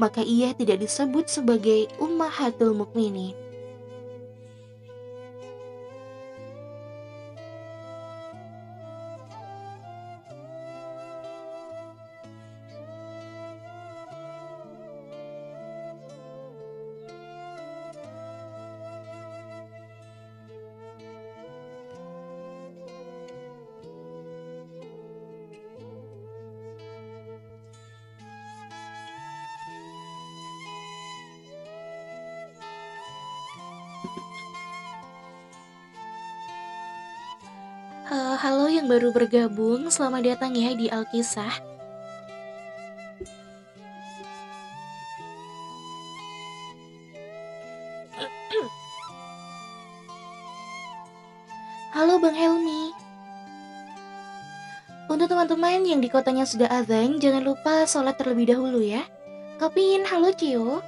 maka 0.00 0.24
ia 0.24 0.56
tidak 0.56 0.82
disebut 0.82 1.28
sebagai 1.28 1.86
ummahatul 2.00 2.74
mukminin. 2.74 3.36
Baru 38.92 39.08
bergabung, 39.08 39.88
selamat 39.88 40.36
datang 40.36 40.52
ya 40.52 40.76
di 40.76 40.84
Alkisah. 40.92 41.48
Halo 51.96 52.20
Bang 52.20 52.36
Helmi. 52.36 52.92
Untuk 55.08 55.24
teman-teman 55.24 55.88
yang 55.88 56.04
di 56.04 56.12
kotanya 56.12 56.44
sudah 56.44 56.68
azan, 56.68 57.16
jangan 57.16 57.48
lupa 57.48 57.88
sholat 57.88 58.20
terlebih 58.20 58.52
dahulu 58.52 58.84
ya. 58.84 59.08
Kopin, 59.56 60.04
halo 60.04 60.36
Cio. 60.36 60.84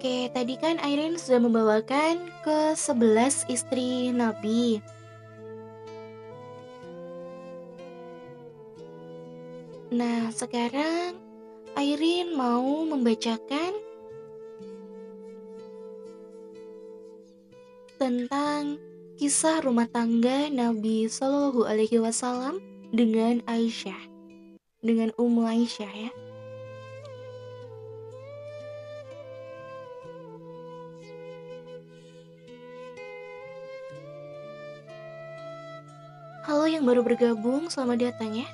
Oke, 0.00 0.32
tadi 0.32 0.56
kan 0.56 0.80
Airin 0.80 1.20
sudah 1.20 1.44
membawakan 1.44 2.32
ke 2.40 2.72
11 2.72 3.44
istri 3.52 4.08
Nabi. 4.08 4.80
Nah, 9.92 10.32
sekarang 10.32 11.20
Airin 11.76 12.32
mau 12.32 12.88
membacakan 12.88 13.76
tentang 18.00 18.80
kisah 19.20 19.60
rumah 19.60 19.84
tangga 19.84 20.48
Nabi 20.48 21.12
Shallallahu 21.12 21.68
Alaihi 21.68 22.00
Wasallam 22.00 22.56
dengan 22.88 23.44
Aisyah, 23.44 24.00
dengan 24.80 25.12
Ummu 25.20 25.44
Aisyah 25.44 25.92
ya. 25.92 26.29
Yang 36.80 36.96
baru 36.96 37.04
bergabung, 37.04 37.68
selamat 37.68 38.08
datang 38.08 38.40
ya. 38.40 38.48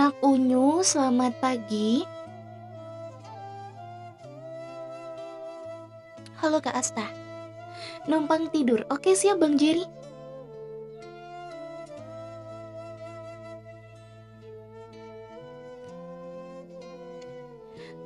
Anak-anak 0.00 0.24
Unyu, 0.24 0.80
selamat 0.80 1.32
pagi. 1.44 2.08
Halo 6.40 6.56
Kak 6.64 6.72
Asta. 6.72 7.04
Numpang 8.08 8.48
tidur. 8.48 8.80
Oke, 8.88 9.12
siap 9.12 9.44
Bang 9.44 9.60
Jerry. 9.60 9.84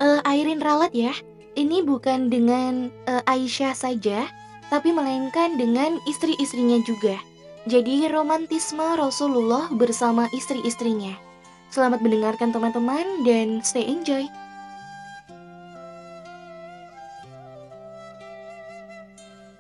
Uh, 0.03 0.19
Airin 0.27 0.59
ralat 0.59 0.91
ya. 0.91 1.15
Ini 1.55 1.87
bukan 1.87 2.27
dengan 2.27 2.91
uh, 3.07 3.23
Aisyah 3.31 3.71
saja, 3.71 4.27
tapi 4.67 4.91
melainkan 4.91 5.55
dengan 5.55 6.03
istri-istrinya 6.11 6.83
juga. 6.83 7.23
Jadi 7.71 8.11
romantisme 8.11 8.83
Rasulullah 8.99 9.71
bersama 9.71 10.27
istri-istrinya. 10.35 11.34
Selamat 11.75 12.07
mendengarkan 12.07 12.55
teman-teman 12.55 13.27
dan 13.27 13.59
stay 13.67 13.83
enjoy. 13.83 14.31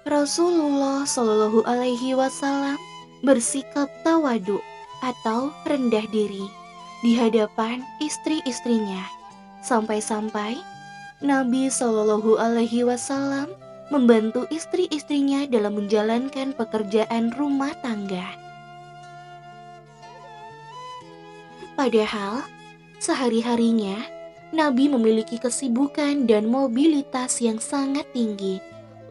Rasulullah 0.06 1.02
Shallallahu 1.02 1.66
Alaihi 1.66 2.14
Wasallam 2.14 2.78
bersikap 3.26 3.90
tawadu 4.06 4.62
atau 5.02 5.50
rendah 5.66 6.06
diri 6.14 6.46
di 7.02 7.18
hadapan 7.18 7.82
istri-istrinya. 7.98 9.02
Sampai-sampai 9.66 10.54
Nabi 11.18 11.66
Shallallahu 11.66 12.38
Alaihi 12.38 12.86
Wasallam 12.86 13.50
membantu 13.90 14.46
istri-istrinya 14.54 15.50
dalam 15.50 15.82
menjalankan 15.82 16.54
pekerjaan 16.54 17.34
rumah 17.34 17.74
tangga. 17.82 18.43
Padahal 21.84 22.40
sehari-harinya 22.96 24.08
Nabi 24.56 24.88
memiliki 24.88 25.36
kesibukan 25.36 26.24
dan 26.24 26.48
mobilitas 26.48 27.44
yang 27.44 27.60
sangat 27.60 28.08
tinggi 28.16 28.56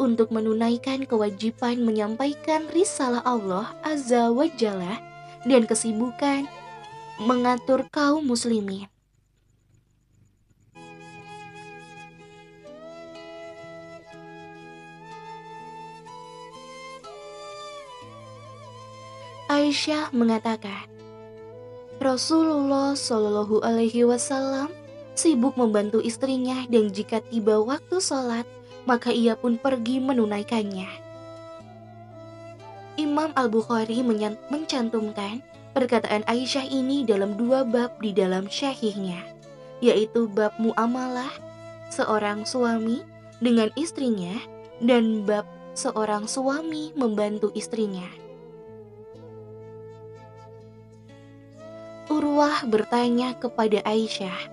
untuk 0.02 0.34
menunaikan 0.34 1.06
kewajiban 1.06 1.86
menyampaikan 1.86 2.66
risalah 2.74 3.22
Allah 3.30 3.78
Azza 3.86 4.34
wa 4.34 4.50
Jalla 4.58 4.98
dan 5.46 5.70
kesibukan 5.70 6.50
mengatur 7.22 7.86
kaum 7.94 8.26
muslimin. 8.26 8.90
Aisyah 19.46 20.10
mengatakan, 20.10 20.93
Rasulullah 22.04 23.00
Shallallahu 23.00 23.64
Alaihi 23.64 24.04
Wasallam 24.04 24.68
sibuk 25.16 25.56
membantu 25.56 26.04
istrinya 26.04 26.68
dan 26.68 26.92
jika 26.92 27.24
tiba 27.32 27.64
waktu 27.64 27.96
sholat, 28.04 28.44
maka 28.84 29.08
ia 29.08 29.40
pun 29.40 29.56
pergi 29.56 30.04
menunaikannya. 30.04 30.92
Imam 33.00 33.32
Al-Bukhari 33.40 34.04
mencantumkan 34.52 35.40
perkataan 35.72 36.28
Aisyah 36.28 36.68
ini 36.68 37.08
dalam 37.08 37.40
dua 37.40 37.64
bab 37.64 37.96
di 38.04 38.12
dalam 38.12 38.52
syahihnya, 38.52 39.24
yaitu 39.80 40.28
bab 40.28 40.52
muamalah 40.60 41.32
seorang 41.88 42.44
suami 42.44 43.00
dengan 43.40 43.72
istrinya 43.80 44.36
dan 44.84 45.24
bab 45.24 45.48
seorang 45.72 46.28
suami 46.28 46.92
membantu 47.00 47.48
istrinya. 47.56 48.23
Urwah 52.12 52.68
bertanya 52.68 53.32
kepada 53.40 53.80
Aisyah, 53.88 54.52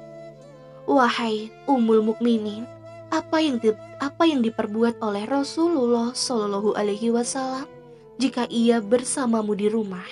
Wahai 0.86 1.50
Ummul 1.66 2.02
Mukminin, 2.06 2.62
apa 3.10 3.42
yang 3.42 3.58
di, 3.58 3.74
apa 3.98 4.22
yang 4.22 4.38
diperbuat 4.38 5.02
oleh 5.02 5.26
Rasulullah 5.26 6.14
Shallallahu 6.14 6.78
Alaihi 6.78 7.10
Wasallam 7.10 7.66
jika 8.22 8.46
ia 8.46 8.78
bersamamu 8.78 9.58
di 9.58 9.66
rumah? 9.66 10.06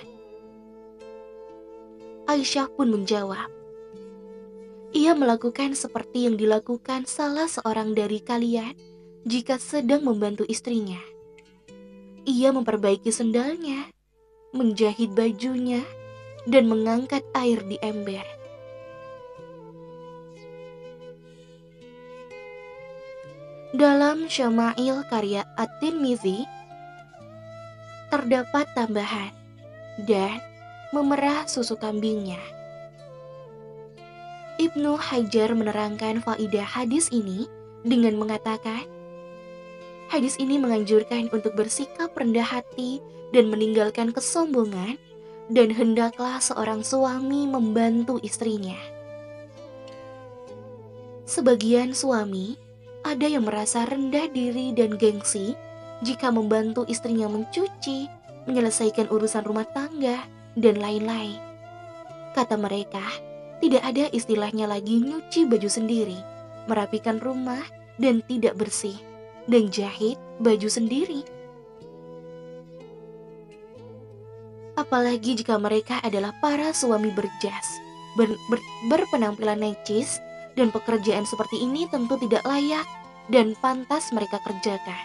Aisyah 2.27 2.75
pun 2.75 2.91
menjawab, 2.91 3.49
ia 4.91 5.15
melakukan 5.15 5.79
seperti 5.79 6.27
yang 6.27 6.35
dilakukan 6.35 7.07
salah 7.07 7.47
seorang 7.47 7.95
dari 7.95 8.19
kalian 8.19 8.75
jika 9.29 9.63
sedang 9.63 10.03
membantu 10.03 10.43
istrinya. 10.51 10.99
Ia 12.27 12.51
memperbaiki 12.51 13.15
sendalnya, 13.15 13.89
menjahit 14.53 15.13
bajunya, 15.13 15.85
dan 16.49 16.65
mengangkat 16.65 17.21
air 17.37 17.61
di 17.69 17.77
ember. 17.85 18.25
Dalam 23.77 24.33
Syama'il 24.33 25.05
karya 25.13 25.45
At-Tirmizi 25.61 26.49
terdapat 28.09 28.65
tambahan 28.73 29.29
dan 30.09 30.41
memerah 30.97 31.45
susu 31.45 31.77
kambingnya. 31.77 32.41
Ibnu 34.57 34.97
Hajar 34.97 35.53
menerangkan 35.53 36.25
faidah 36.25 36.65
hadis 36.65 37.13
ini 37.13 37.45
dengan 37.85 38.17
mengatakan, 38.17 38.89
hadis 40.09 40.41
ini 40.41 40.57
menganjurkan 40.57 41.29
untuk 41.31 41.53
bersikap 41.53 42.11
rendah 42.17 42.43
hati 42.43 43.05
dan 43.37 43.53
meninggalkan 43.53 44.11
kesombongan 44.17 44.97
dan 45.49 45.73
hendaklah 45.73 46.41
seorang 46.41 46.85
suami 46.85 47.49
membantu 47.49 48.21
istrinya. 48.21 48.77
Sebagian 51.29 51.93
suami 51.93 52.57
ada 53.05 53.29
yang 53.29 53.45
merasa 53.45 53.85
rendah 53.85 54.29
diri 54.33 54.73
dan 54.73 54.97
gengsi 54.97 55.57
jika 56.05 56.31
membantu 56.31 56.87
istrinya 56.87 57.27
mencuci, 57.27 58.07
menyelesaikan 58.47 59.11
urusan 59.11 59.45
rumah 59.45 59.67
tangga, 59.75 60.25
dan 60.59 60.79
lain-lain. 60.79 61.39
Kata 62.35 62.55
mereka, 62.59 63.03
tidak 63.59 63.83
ada 63.83 64.07
istilahnya 64.15 64.71
lagi 64.71 65.03
nyuci 65.03 65.47
baju 65.47 65.67
sendiri, 65.67 66.19
merapikan 66.71 67.19
rumah, 67.19 67.63
dan 67.99 68.23
tidak 68.27 68.55
bersih, 68.55 68.95
dan 69.51 69.71
jahit 69.71 70.19
baju 70.39 70.71
sendiri. 70.71 71.27
Apalagi 74.79 75.35
jika 75.35 75.59
mereka 75.59 75.99
adalah 76.07 76.31
para 76.39 76.71
suami 76.71 77.11
berjas, 77.11 77.83
ber, 78.15 78.31
ber, 78.47 78.63
berpenampilan 78.87 79.59
necis, 79.59 80.23
dan 80.55 80.71
pekerjaan 80.71 81.27
seperti 81.27 81.67
ini 81.67 81.91
tentu 81.91 82.15
tidak 82.15 82.47
layak 82.47 82.87
dan 83.27 83.59
pantas 83.59 84.15
mereka 84.15 84.39
kerjakan. 84.47 85.03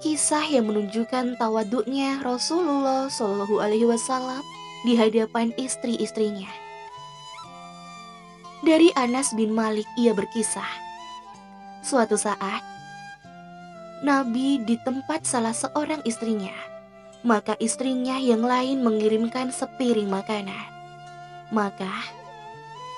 Kisah 0.00 0.48
yang 0.48 0.66
menunjukkan 0.72 1.36
tawaduknya 1.36 2.24
Rasulullah 2.24 3.06
Shallallahu 3.12 3.60
Alaihi 3.60 3.86
Wasallam 3.86 4.40
di 4.82 4.96
hadapan 4.96 5.52
istri-istrinya. 5.60 6.48
Dari 8.64 8.90
Anas 8.96 9.36
bin 9.36 9.52
Malik 9.52 9.86
ia 10.00 10.16
berkisah, 10.16 10.66
suatu 11.84 12.18
saat 12.18 12.71
Nabi 14.02 14.58
di 14.58 14.74
tempat 14.82 15.22
salah 15.22 15.54
seorang 15.54 16.02
istrinya, 16.02 16.50
maka 17.22 17.54
istrinya 17.62 18.18
yang 18.18 18.42
lain 18.42 18.82
mengirimkan 18.82 19.54
sepiring 19.54 20.10
makanan. 20.10 20.66
Maka 21.54 22.10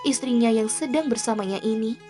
istrinya 0.08 0.48
yang 0.48 0.72
sedang 0.72 1.12
bersamanya 1.12 1.60
ini 1.60 2.00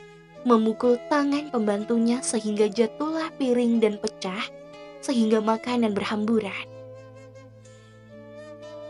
memukul 0.47 0.95
tangan 1.11 1.51
pembantunya 1.51 2.23
sehingga 2.23 2.71
jatuhlah 2.71 3.35
piring 3.35 3.83
dan 3.83 3.99
pecah, 3.99 4.47
sehingga 5.03 5.43
makanan 5.43 5.91
berhamburan. 5.91 6.55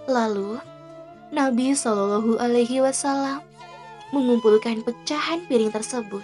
Lalu, 0.04 0.60
Nabi 1.32 1.72
Shallallahu 1.72 2.36
Alaihi 2.36 2.84
Wasallam 2.84 3.40
mengumpulkan 4.12 4.84
pecahan 4.84 5.48
piring 5.48 5.72
tersebut 5.72 6.22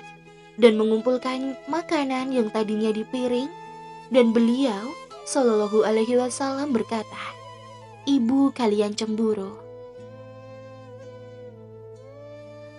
dan 0.61 0.77
mengumpulkan 0.77 1.57
makanan 1.65 2.29
yang 2.29 2.53
tadinya 2.53 2.93
di 2.93 3.09
piring, 3.09 3.49
dan 4.11 4.35
beliau 4.35 4.91
Shallallahu 5.25 5.87
Alaihi 5.87 6.19
Wasallam 6.19 6.75
berkata, 6.75 7.23
"Ibu 8.05 8.51
kalian 8.51 8.99
cemburu." 8.99 9.55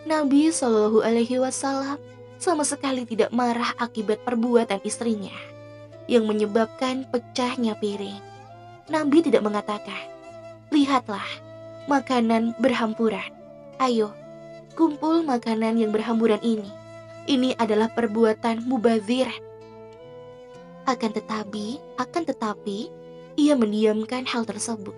Nabi 0.03 0.51
Shallallahu 0.51 0.99
Alaihi 0.99 1.39
Wasallam 1.39 1.95
sama 2.35 2.67
sekali 2.67 3.07
tidak 3.07 3.31
marah 3.31 3.71
akibat 3.79 4.19
perbuatan 4.27 4.83
istrinya 4.83 5.31
yang 6.11 6.27
menyebabkan 6.27 7.07
pecahnya 7.07 7.79
piring. 7.79 8.19
Nabi 8.91 9.23
tidak 9.23 9.47
mengatakan, 9.47 10.11
"Lihatlah, 10.75 11.23
makanan 11.87 12.59
berhampuran. 12.59 13.31
Ayo, 13.79 14.11
kumpul 14.75 15.23
makanan 15.23 15.79
yang 15.79 15.95
berhamburan 15.95 16.43
ini. 16.43 16.67
Ini 17.31 17.55
adalah 17.55 17.87
perbuatan 17.95 18.67
mubazir." 18.67 19.31
Akan 20.89 21.13
tetapi, 21.13 21.77
akan 22.01 22.23
tetapi, 22.25 22.89
ia 23.37 23.53
mendiamkan 23.55 24.25
hal 24.27 24.43
tersebut 24.43 24.93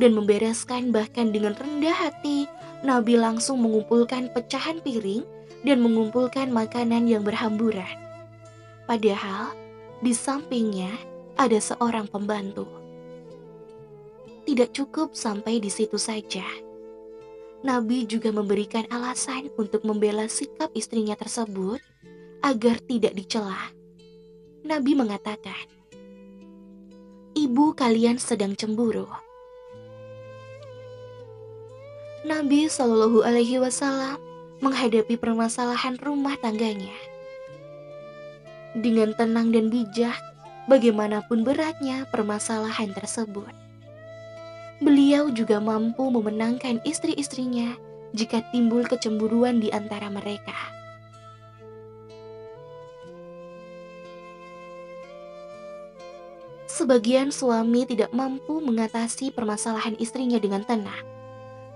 dan 0.00 0.16
membereskan 0.16 0.88
bahkan 0.88 1.30
dengan 1.30 1.52
rendah 1.52 1.92
hati 1.92 2.48
Nabi 2.82 3.20
langsung 3.20 3.60
mengumpulkan 3.60 4.32
pecahan 4.32 4.80
piring 4.80 5.22
dan 5.62 5.78
mengumpulkan 5.84 6.50
makanan 6.50 7.06
yang 7.06 7.22
berhamburan. 7.22 7.86
Padahal 8.88 9.54
di 10.02 10.10
sampingnya 10.10 10.90
ada 11.38 11.58
seorang 11.62 12.10
pembantu. 12.10 12.66
Tidak 14.42 14.74
cukup 14.74 15.14
sampai 15.14 15.62
di 15.62 15.70
situ 15.70 15.94
saja. 16.02 16.42
Nabi 17.62 18.10
juga 18.10 18.34
memberikan 18.34 18.82
alasan 18.90 19.46
untuk 19.54 19.86
membela 19.86 20.26
sikap 20.26 20.74
istrinya 20.74 21.14
tersebut 21.14 21.78
agar 22.42 22.82
tidak 22.82 23.14
dicela. 23.14 23.70
Nabi 24.62 24.94
mengatakan, 24.94 25.66
"Ibu 27.34 27.74
kalian 27.74 28.22
sedang 28.22 28.54
cemburu." 28.54 29.10
Nabi 32.22 32.70
Shallallahu 32.70 33.26
Alaihi 33.26 33.58
Wasallam 33.58 34.22
menghadapi 34.62 35.18
permasalahan 35.18 35.98
rumah 35.98 36.38
tangganya 36.38 36.94
dengan 38.78 39.12
tenang 39.18 39.50
dan 39.50 39.68
bijak. 39.68 40.16
bagaimanapun 40.70 41.42
beratnya 41.42 42.06
permasalahan 42.14 42.94
tersebut. 42.94 43.50
Beliau 44.78 45.26
juga 45.34 45.58
mampu 45.58 46.06
memenangkan 46.06 46.78
istri-istrinya 46.86 47.74
jika 48.14 48.46
timbul 48.54 48.86
kecemburuan 48.86 49.58
di 49.58 49.74
antara 49.74 50.06
mereka. 50.06 50.81
Sebagian 56.72 57.28
suami 57.28 57.84
tidak 57.84 58.16
mampu 58.16 58.56
mengatasi 58.64 59.28
permasalahan 59.28 59.92
istrinya 60.00 60.40
dengan 60.40 60.64
tenang. 60.64 61.04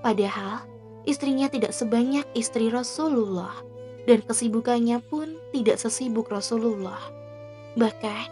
Padahal, 0.00 0.64
istrinya 1.04 1.52
tidak 1.52 1.76
sebanyak 1.76 2.24
istri 2.32 2.72
Rasulullah 2.72 3.60
dan 4.08 4.24
kesibukannya 4.24 5.04
pun 5.04 5.36
tidak 5.52 5.76
sesibuk 5.76 6.32
Rasulullah. 6.32 7.12
Bahkan, 7.76 8.26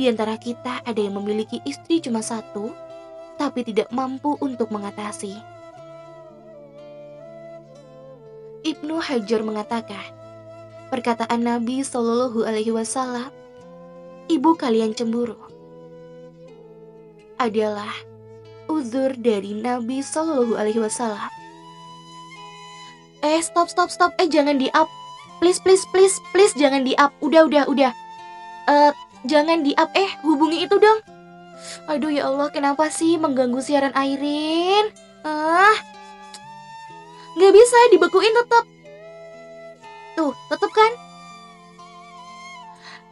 di 0.00 0.08
antara 0.08 0.40
kita 0.40 0.80
ada 0.88 0.96
yang 0.96 1.20
memiliki 1.20 1.60
istri 1.68 2.00
cuma 2.00 2.24
satu, 2.24 2.72
tapi 3.36 3.68
tidak 3.68 3.92
mampu 3.92 4.40
untuk 4.40 4.72
mengatasi. 4.72 5.36
Ibnu 8.64 9.04
Hajar 9.04 9.44
mengatakan, 9.44 10.16
perkataan 10.88 11.44
Nabi 11.44 11.84
Shallallahu 11.84 12.40
Alaihi 12.48 12.72
Wasallam, 12.72 13.28
ibu 14.32 14.56
kalian 14.56 14.96
cemburu 14.96 15.55
adalah 17.36 17.92
uzur 18.66 19.14
dari 19.16 19.56
Nabi 19.56 20.02
Shallallahu 20.02 20.58
Alaihi 20.58 20.82
Wasallam. 20.82 21.30
Eh 23.24 23.40
stop 23.42 23.70
stop 23.70 23.88
stop. 23.88 24.12
Eh 24.20 24.28
jangan 24.28 24.60
di 24.60 24.68
up 24.76 24.90
please 25.38 25.60
please 25.60 25.84
please 25.92 26.16
please 26.32 26.52
jangan 26.56 26.84
di 26.84 26.92
up 26.98 27.12
udah 27.22 27.46
udah 27.48 27.64
udah. 27.68 27.92
Uh, 28.66 28.92
jangan 29.26 29.62
di 29.62 29.72
up 29.78 29.90
eh 29.94 30.10
hubungi 30.26 30.66
itu 30.66 30.76
dong. 30.76 31.00
Aduh 31.88 32.12
ya 32.12 32.28
Allah 32.28 32.52
kenapa 32.52 32.92
sih 32.92 33.16
mengganggu 33.16 33.62
siaran 33.62 33.94
Airin? 33.96 34.92
Ah. 35.24 35.76
Nggak 37.36 37.52
bisa 37.52 37.78
dibekuin 37.92 38.32
tetap 38.32 38.64
tuh 40.16 40.32
tetep 40.48 40.70
kan? 40.72 40.92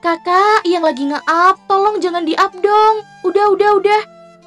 Kakak 0.00 0.68
yang 0.68 0.84
lagi 0.84 1.08
nge-up 1.08 1.56
tolong 1.64 1.96
jangan 2.00 2.28
di 2.28 2.36
up 2.36 2.52
dong. 2.60 3.04
Udah 3.24 3.52
udah 3.56 3.70
udah 3.80 4.00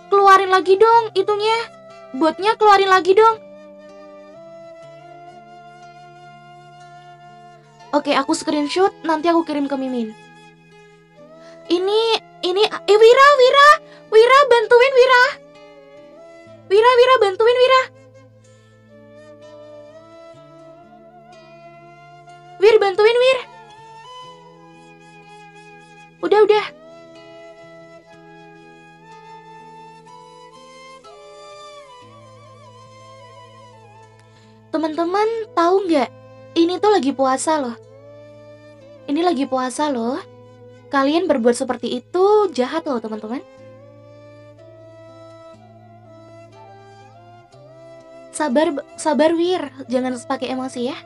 Keluarin 0.08 0.52
lagi 0.52 0.76
dong 0.80 1.12
itunya. 1.14 1.58
Botnya 2.16 2.56
keluarin 2.56 2.92
lagi 2.92 3.14
dong. 3.14 3.38
Oke, 7.96 8.12
aku 8.14 8.36
screenshot, 8.36 8.92
nanti 9.08 9.32
aku 9.32 9.48
kirim 9.48 9.66
ke 9.66 9.76
Mimin. 9.80 10.12
Ini, 11.68 12.02
ini, 12.44 12.64
eh 12.64 12.98
Wira, 13.00 13.28
Wira, 13.40 13.70
Wira 14.12 14.40
bantuin 14.48 14.94
Wira. 14.96 15.24
Wira, 16.68 16.90
Wira 17.00 17.16
bantuin 17.24 17.58
Wira. 17.58 17.82
Wir 22.58 22.76
bantuin 22.82 23.14
Wir. 23.14 23.40
Udah, 26.26 26.42
udah. 26.42 26.66
Teman-teman 34.78 35.50
tahu 35.58 35.90
nggak? 35.90 36.10
Ini 36.54 36.78
tuh 36.78 36.94
lagi 36.94 37.10
puasa 37.10 37.58
loh. 37.58 37.74
Ini 39.10 39.26
lagi 39.26 39.50
puasa 39.50 39.90
loh. 39.90 40.22
Kalian 40.94 41.26
berbuat 41.26 41.58
seperti 41.58 41.98
itu 41.98 42.46
jahat 42.54 42.86
loh 42.86 43.02
teman-teman. 43.02 43.42
Sabar, 48.30 48.70
sabar 49.02 49.34
Wir, 49.34 49.66
jangan 49.90 50.14
pakai 50.14 50.54
emosi 50.54 50.94
ya. 50.94 50.98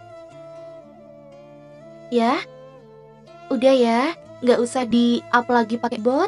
Ya, 2.12 2.44
udah 3.48 3.72
ya, 3.72 4.02
nggak 4.44 4.60
usah 4.60 4.84
di 4.84 5.24
up 5.32 5.48
lagi 5.48 5.80
pakai 5.80 6.04
bot. 6.04 6.28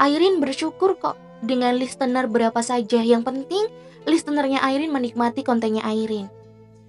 Airin 0.00 0.40
bersyukur 0.40 0.96
kok 0.96 1.20
dengan 1.44 1.76
listener 1.76 2.32
berapa 2.32 2.64
saja. 2.64 3.04
Yang 3.04 3.28
penting 3.28 3.68
listenernya 4.08 4.64
Airin 4.64 4.88
menikmati 4.88 5.44
kontennya 5.44 5.84
Airin 5.84 6.37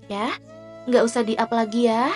ya. 0.09 0.33
Nggak 0.89 1.03
usah 1.05 1.21
di-up 1.21 1.49
lagi 1.53 1.87
ya. 1.87 2.11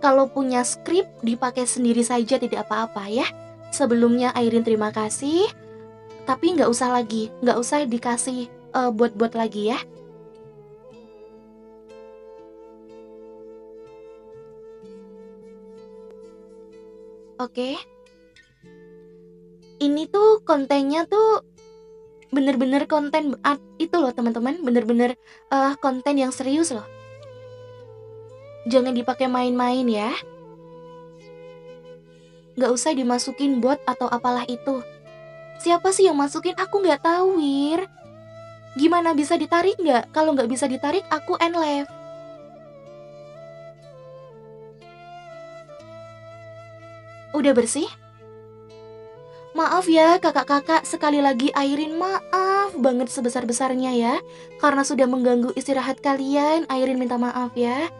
Kalau 0.00 0.28
punya 0.28 0.64
skrip 0.64 1.08
dipakai 1.20 1.68
sendiri 1.68 2.00
saja 2.00 2.40
tidak 2.40 2.66
apa-apa 2.68 3.08
ya. 3.08 3.28
Sebelumnya 3.70 4.32
Airin 4.32 4.64
terima 4.64 4.90
kasih. 4.90 5.48
Tapi 6.24 6.56
nggak 6.56 6.72
usah 6.72 6.88
lagi, 6.88 7.28
nggak 7.44 7.58
usah 7.60 7.84
dikasih 7.84 8.48
uh, 8.72 8.88
buat-buat 8.88 9.36
lagi 9.36 9.76
ya. 9.76 9.78
Oke. 17.44 17.76
Ini 19.84 20.08
tuh 20.08 20.40
kontennya 20.48 21.04
tuh 21.04 21.44
bener-bener 22.32 22.88
konten 22.88 23.36
itu 23.76 23.96
loh 24.00 24.10
teman-teman, 24.16 24.64
bener-bener 24.64 25.18
uh, 25.52 25.76
konten 25.76 26.16
yang 26.16 26.32
serius 26.32 26.72
loh. 26.72 26.93
Jangan 28.64 28.96
dipakai 28.96 29.28
main-main 29.28 29.84
ya. 29.84 30.12
Gak 32.54 32.70
usah 32.70 32.94
dimasukin 32.94 33.58
bot 33.58 33.82
atau 33.84 34.08
apalah 34.08 34.46
itu. 34.46 34.80
Siapa 35.58 35.90
sih 35.90 36.06
yang 36.06 36.16
masukin? 36.16 36.54
Aku 36.56 36.80
gak 36.80 37.02
tahu, 37.02 37.42
Wir. 37.42 37.84
Gimana 38.74 39.12
bisa 39.14 39.34
ditarik 39.34 39.74
gak? 39.78 40.10
Kalau 40.14 40.32
gak 40.32 40.48
bisa 40.48 40.64
ditarik, 40.70 41.02
aku 41.10 41.34
end 41.38 41.58
live. 41.58 41.90
Udah 47.34 47.50
bersih? 47.50 47.90
Maaf 49.54 49.86
ya 49.86 50.18
kakak-kakak, 50.18 50.82
sekali 50.82 51.22
lagi 51.22 51.50
Airin 51.54 51.94
maaf 51.94 52.74
banget 52.78 53.10
sebesar-besarnya 53.10 53.94
ya. 53.94 54.14
Karena 54.58 54.82
sudah 54.86 55.06
mengganggu 55.06 55.54
istirahat 55.58 55.98
kalian, 56.02 56.66
Airin 56.70 56.98
minta 56.98 57.18
maaf 57.18 57.54
ya. 57.58 57.90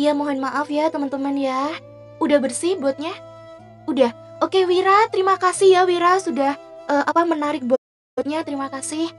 Iya 0.00 0.16
mohon 0.16 0.40
maaf 0.40 0.72
ya 0.72 0.88
teman-teman 0.88 1.36
ya. 1.36 1.76
Udah 2.24 2.40
bersih 2.40 2.80
botnya? 2.80 3.12
Udah. 3.84 4.16
Oke 4.40 4.64
Wira, 4.64 5.12
terima 5.12 5.36
kasih 5.36 5.76
ya 5.76 5.84
Wira 5.84 6.16
sudah 6.16 6.56
uh, 6.88 7.04
apa 7.04 7.28
menarik 7.28 7.60
botnya. 7.68 8.40
Terima 8.40 8.72
kasih. 8.72 9.12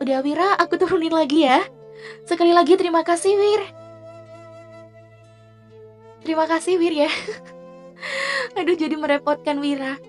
Udah 0.00 0.24
Wira, 0.24 0.56
aku 0.56 0.80
turunin 0.80 1.12
lagi 1.12 1.44
ya. 1.44 1.60
Sekali 2.24 2.56
lagi 2.56 2.80
terima 2.80 3.04
kasih 3.04 3.36
Wir. 3.36 3.62
Terima 6.24 6.48
kasih 6.48 6.80
Wir 6.80 7.04
ya. 7.04 7.10
Aduh 8.56 8.72
jadi 8.72 8.96
merepotkan 8.96 9.60
Wira. 9.60 10.00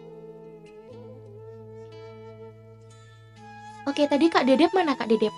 Oke 3.84 4.07
tadi 4.07 4.31
Kak 4.31 4.48
Dedep 4.48 4.72
mana 4.72 4.95
Kak 4.95 5.11
Dedep? 5.11 5.36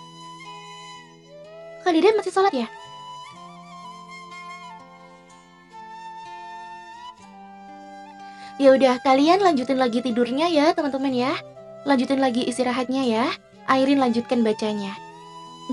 Kak 1.81 1.89
Dedep 1.89 2.21
masih 2.21 2.29
sholat 2.29 2.53
ya? 2.53 2.69
Ya 8.61 8.77
udah, 8.77 9.01
kalian 9.01 9.41
lanjutin 9.41 9.81
lagi 9.81 10.05
tidurnya 10.05 10.45
ya, 10.45 10.69
teman-teman 10.77 11.09
ya. 11.09 11.33
Lanjutin 11.81 12.21
lagi 12.21 12.45
istirahatnya 12.45 13.09
ya. 13.09 13.25
Airin 13.65 13.97
lanjutkan 13.97 14.45
bacanya. 14.45 14.93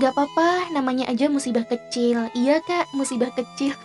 Gak 0.01 0.17
apa-apa, 0.17 0.73
namanya 0.73 1.05
aja 1.05 1.29
musibah 1.29 1.69
kecil. 1.69 2.33
Iya 2.33 2.65
kak, 2.65 2.89
musibah 2.97 3.29
kecil. 3.29 3.77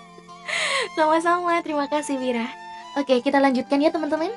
Sama-sama, 0.97 1.61
terima 1.61 1.85
kasih 1.85 2.17
Wira. 2.17 2.49
Oke, 2.97 3.21
kita 3.21 3.45
lanjutkan 3.45 3.85
ya 3.85 3.93
teman-teman. 3.93 4.33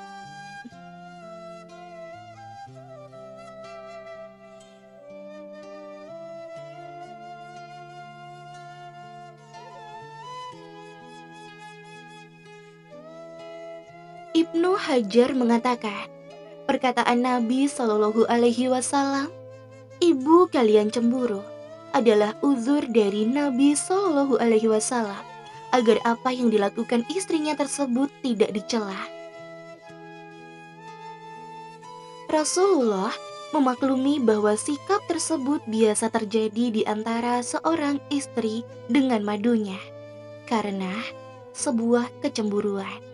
Ibnu 14.55 14.79
Hajar 14.79 15.35
mengatakan, 15.35 16.07
perkataan 16.71 17.19
Nabi 17.19 17.67
Shallallahu 17.67 18.31
Alaihi 18.31 18.71
Wasallam, 18.71 19.27
ibu 19.99 20.47
kalian 20.47 20.87
cemburu 20.87 21.43
adalah 21.91 22.31
uzur 22.39 22.87
dari 22.87 23.27
Nabi 23.27 23.75
Shallallahu 23.75 24.39
Alaihi 24.39 24.71
Wasallam 24.71 25.19
agar 25.75 25.99
apa 26.07 26.31
yang 26.31 26.47
dilakukan 26.47 27.03
istrinya 27.11 27.59
tersebut 27.59 28.07
tidak 28.23 28.55
dicela. 28.55 28.95
Rasulullah 32.31 33.11
memaklumi 33.51 34.23
bahwa 34.23 34.55
sikap 34.55 35.03
tersebut 35.11 35.59
biasa 35.67 36.07
terjadi 36.07 36.71
di 36.71 36.81
antara 36.87 37.43
seorang 37.43 37.99
istri 38.07 38.63
dengan 38.87 39.27
madunya, 39.27 39.79
karena 40.47 41.03
sebuah 41.51 42.07
kecemburuan. 42.23 43.06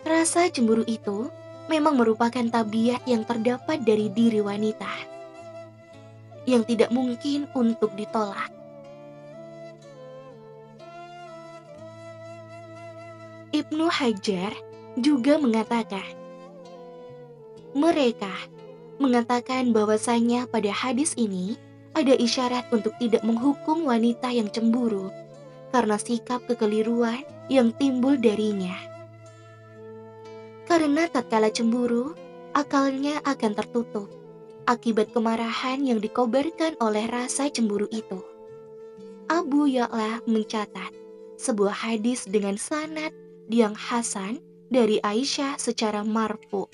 Rasa 0.00 0.48
cemburu 0.48 0.82
itu 0.88 1.28
memang 1.68 1.94
merupakan 2.00 2.42
tabiat 2.42 3.04
yang 3.04 3.22
terdapat 3.22 3.84
dari 3.84 4.08
diri 4.10 4.40
wanita 4.40 5.10
yang 6.48 6.64
tidak 6.64 6.90
mungkin 6.90 7.46
untuk 7.52 7.92
ditolak. 7.94 8.50
Ibnu 13.50 13.86
Hajar 13.90 14.54
juga 14.98 15.36
mengatakan, 15.36 16.06
mereka 17.74 18.30
mengatakan 18.98 19.70
bahwasanya 19.74 20.46
pada 20.50 20.70
hadis 20.70 21.14
ini 21.18 21.58
ada 21.94 22.14
isyarat 22.14 22.66
untuk 22.70 22.94
tidak 23.02 23.22
menghukum 23.26 23.86
wanita 23.86 24.30
yang 24.30 24.46
cemburu 24.50 25.10
karena 25.74 25.98
sikap 25.98 26.42
kekeliruan 26.46 27.22
yang 27.50 27.74
timbul 27.74 28.14
darinya. 28.14 28.89
Karena 30.70 31.10
tatkala 31.10 31.50
cemburu, 31.50 32.14
akalnya 32.54 33.18
akan 33.26 33.58
tertutup 33.58 34.06
akibat 34.70 35.10
kemarahan 35.10 35.82
yang 35.82 35.98
dikobarkan 35.98 36.78
oleh 36.78 37.10
rasa 37.10 37.50
cemburu 37.50 37.90
itu. 37.90 38.22
Abu 39.26 39.66
Ya'la 39.66 40.22
mencatat 40.30 40.94
sebuah 41.42 41.74
hadis 41.74 42.22
dengan 42.30 42.54
sanad 42.54 43.10
yang 43.50 43.74
hasan 43.74 44.38
dari 44.70 45.02
Aisyah 45.02 45.58
secara 45.58 46.06
marfu. 46.06 46.70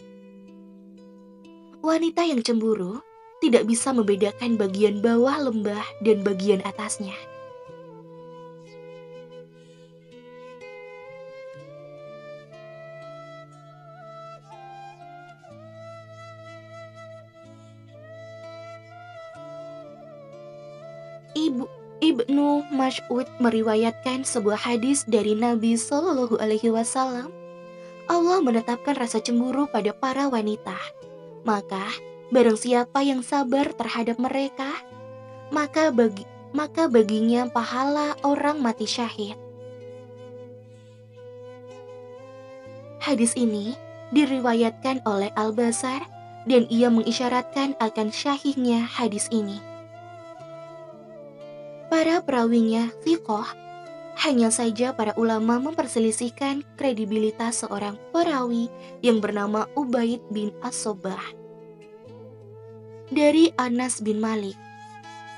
Wanita 1.81 2.21
yang 2.29 2.45
cemburu 2.45 3.01
tidak 3.41 3.65
bisa 3.65 3.97
membedakan 3.97 4.61
bagian 4.61 5.01
bawah 5.01 5.49
lembah 5.49 5.85
dan 6.05 6.21
bagian 6.21 6.61
atasnya. 6.69 7.17
Mas'ud 22.87 23.27
meriwayatkan 23.43 24.23
sebuah 24.23 24.63
hadis 24.63 25.03
dari 25.11 25.35
Nabi 25.35 25.75
Shallallahu 25.75 26.39
Alaihi 26.39 26.71
Wasallam. 26.71 27.35
Allah 28.07 28.39
menetapkan 28.39 28.95
rasa 28.95 29.19
cemburu 29.19 29.67
pada 29.67 29.91
para 29.91 30.31
wanita. 30.31 30.79
Maka, 31.43 31.83
barang 32.31 32.55
siapa 32.55 33.03
yang 33.03 33.27
sabar 33.27 33.75
terhadap 33.75 34.23
mereka, 34.23 34.71
maka 35.51 35.91
bagi 35.91 36.23
maka 36.55 36.87
baginya 36.87 37.51
pahala 37.51 38.15
orang 38.23 38.63
mati 38.63 38.87
syahid. 38.87 39.35
Hadis 43.03 43.35
ini 43.35 43.75
diriwayatkan 44.15 45.03
oleh 45.03 45.35
Al-Basar 45.35 46.07
dan 46.47 46.71
ia 46.71 46.87
mengisyaratkan 46.87 47.75
akan 47.83 48.15
syahihnya 48.15 48.87
hadis 48.87 49.27
ini. 49.35 49.59
Para 51.87 52.19
perawinya 52.19 52.91
Fiqh, 53.07 53.47
hanya 54.27 54.51
saja 54.51 54.91
para 54.97 55.15
ulama 55.15 55.63
memperselisihkan 55.63 56.67
kredibilitas 56.75 57.63
seorang 57.63 57.95
perawi 58.11 58.67
yang 59.07 59.23
bernama 59.23 59.71
Ubaid 59.79 60.19
bin 60.35 60.51
As-Sobah. 60.67 61.21
Dari 63.07 63.55
Anas 63.55 64.03
bin 64.03 64.19
Malik, 64.19 64.59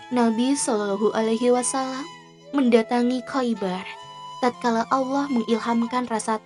Nabi 0.09 0.57
Shallallahu 0.57 1.13
Alaihi 1.13 1.53
Wasallam 1.53 2.07
mendatangi 2.57 3.21
Khaybar 3.29 3.85
tatkala 4.41 4.89
Allah 4.89 5.29
mengilhamkan 5.29 6.09
rasa 6.09 6.41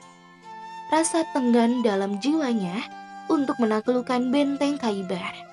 rasa 0.90 1.22
tenggan 1.30 1.86
dalam 1.86 2.18
jiwanya 2.18 2.74
untuk 3.30 3.54
menaklukkan 3.62 4.34
benteng 4.34 4.82
Khaybar 4.82 5.51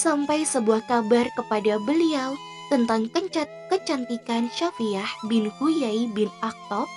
sampai 0.00 0.48
sebuah 0.48 0.88
kabar 0.88 1.28
kepada 1.36 1.76
beliau 1.84 2.32
tentang 2.72 3.04
kencat 3.12 3.44
kecantikan 3.68 4.48
Syafiah 4.48 5.04
bin 5.28 5.52
Huyai 5.60 6.08
bin 6.16 6.32
Akhtab 6.40 6.88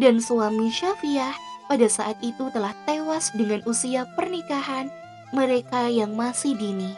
dan 0.00 0.16
suami 0.24 0.72
Syafiah 0.72 1.36
pada 1.68 1.84
saat 1.84 2.16
itu 2.24 2.48
telah 2.56 2.72
tewas 2.88 3.28
dengan 3.36 3.60
usia 3.68 4.08
pernikahan 4.16 4.88
mereka 5.36 5.92
yang 5.92 6.16
masih 6.16 6.56
dini. 6.56 6.96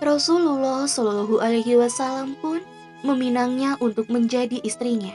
Rasulullah 0.00 0.88
Shallallahu 0.88 1.44
Alaihi 1.44 1.76
Wasallam 1.76 2.34
pun 2.40 2.64
meminangnya 3.04 3.76
untuk 3.84 4.08
menjadi 4.08 4.58
istrinya. 4.64 5.12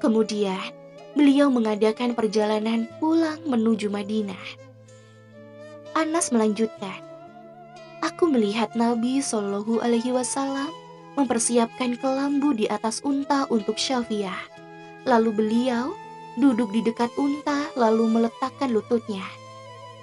Kemudian 0.00 0.83
beliau 1.14 1.50
mengadakan 1.50 2.12
perjalanan 2.12 2.90
pulang 2.98 3.38
menuju 3.46 3.90
Madinah. 3.90 4.44
Anas 5.94 6.34
melanjutkan, 6.34 7.00
Aku 8.04 8.28
melihat 8.28 8.76
Nabi 8.76 9.24
Shallallahu 9.24 9.80
Alaihi 9.80 10.12
Wasallam 10.12 10.68
mempersiapkan 11.16 11.96
kelambu 11.96 12.52
di 12.52 12.68
atas 12.68 13.00
unta 13.00 13.48
untuk 13.48 13.80
Syafiah. 13.80 14.44
Lalu 15.08 15.30
beliau 15.32 15.96
duduk 16.36 16.68
di 16.74 16.84
dekat 16.84 17.08
unta 17.16 17.70
lalu 17.78 18.04
meletakkan 18.10 18.74
lututnya. 18.74 19.24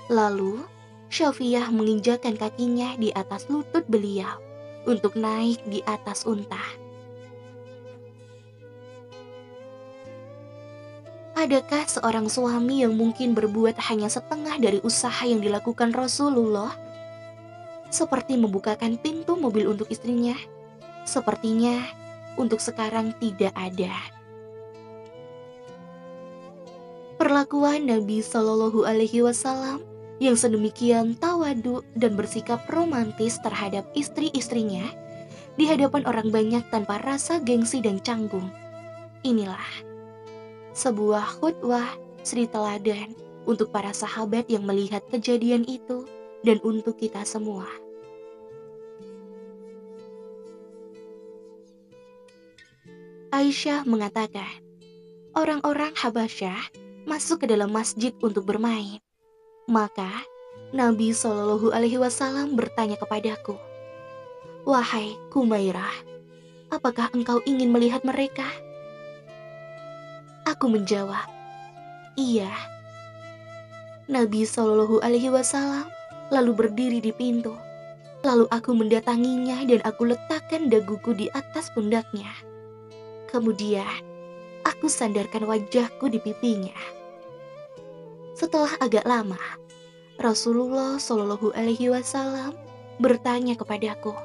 Lalu 0.10 0.66
Syafiah 1.12 1.70
menginjakan 1.70 2.40
kakinya 2.40 2.96
di 2.98 3.14
atas 3.14 3.46
lutut 3.52 3.84
beliau 3.86 4.40
untuk 4.90 5.14
naik 5.14 5.62
di 5.70 5.84
atas 5.86 6.26
unta. 6.26 6.81
Adakah 11.32 11.88
seorang 11.88 12.28
suami 12.28 12.84
yang 12.84 13.00
mungkin 13.00 13.32
berbuat 13.32 13.80
hanya 13.88 14.12
setengah 14.12 14.60
dari 14.60 14.84
usaha 14.84 15.24
yang 15.24 15.40
dilakukan 15.40 15.96
Rasulullah? 15.96 16.76
Seperti 17.88 18.36
membukakan 18.36 19.00
pintu 19.00 19.40
mobil 19.40 19.72
untuk 19.72 19.88
istrinya. 19.88 20.36
Sepertinya 21.08 21.80
untuk 22.36 22.60
sekarang 22.60 23.16
tidak 23.24 23.56
ada. 23.56 23.96
Perlakuan 27.16 27.88
Nabi 27.88 28.20
Shallallahu 28.20 28.84
Alaihi 28.84 29.24
Wasallam 29.24 29.88
yang 30.20 30.36
sedemikian 30.36 31.16
tawadu 31.16 31.80
dan 31.96 32.20
bersikap 32.20 32.68
romantis 32.68 33.40
terhadap 33.40 33.88
istri-istrinya 33.96 34.84
di 35.56 35.64
hadapan 35.64 36.04
orang 36.04 36.28
banyak 36.28 36.64
tanpa 36.68 37.00
rasa 37.00 37.40
gengsi 37.40 37.80
dan 37.80 38.04
canggung. 38.04 38.52
Inilah 39.24 39.91
sebuah 40.72 41.40
khutbah 41.40 41.88
sri 42.24 42.48
teladan 42.48 43.12
untuk 43.44 43.74
para 43.74 43.92
sahabat 43.92 44.48
yang 44.48 44.64
melihat 44.64 45.02
kejadian 45.10 45.66
itu 45.66 46.06
dan 46.46 46.62
untuk 46.64 46.98
kita 46.98 47.26
semua. 47.26 47.68
Aisyah 53.32 53.88
mengatakan, 53.88 54.60
orang-orang 55.34 55.96
Habasyah 55.96 56.60
masuk 57.08 57.44
ke 57.44 57.46
dalam 57.50 57.72
masjid 57.72 58.12
untuk 58.20 58.44
bermain. 58.44 59.00
Maka 59.72 60.12
Nabi 60.76 61.16
Shallallahu 61.16 61.72
Alaihi 61.72 61.98
Wasallam 61.98 62.60
bertanya 62.60 63.00
kepadaku, 63.00 63.56
Wahai 64.68 65.16
Kumairah, 65.34 65.96
apakah 66.70 67.10
engkau 67.16 67.42
ingin 67.48 67.72
melihat 67.74 68.06
mereka? 68.06 68.46
Aku 70.50 70.66
menjawab, 70.70 71.30
"Iya." 72.18 72.50
Nabi 74.10 74.44
Shallallahu 74.44 75.00
Alaihi 75.06 75.30
Wasallam 75.30 75.88
lalu 76.34 76.52
berdiri 76.52 77.00
di 77.00 77.14
pintu. 77.14 77.54
Lalu 78.26 78.50
aku 78.50 78.74
mendatanginya 78.74 79.62
dan 79.66 79.82
aku 79.86 80.14
letakkan 80.14 80.70
daguku 80.70 81.14
di 81.14 81.30
atas 81.34 81.70
pundaknya. 81.74 82.30
Kemudian 83.30 83.88
aku 84.66 84.90
sandarkan 84.90 85.46
wajahku 85.46 86.10
di 86.10 86.18
pipinya. 86.18 86.76
Setelah 88.34 88.74
agak 88.82 89.06
lama, 89.06 89.40
Rasulullah 90.18 90.98
Shallallahu 90.98 91.54
Alaihi 91.54 91.94
Wasallam 91.94 92.58
bertanya 92.98 93.54
kepadaku, 93.54 94.18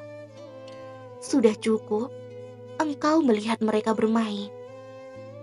"Sudah 1.21 1.53
cukup 1.57 2.09
engkau 2.81 3.21
melihat 3.21 3.61
mereka 3.61 3.93
bermain?" 3.93 4.56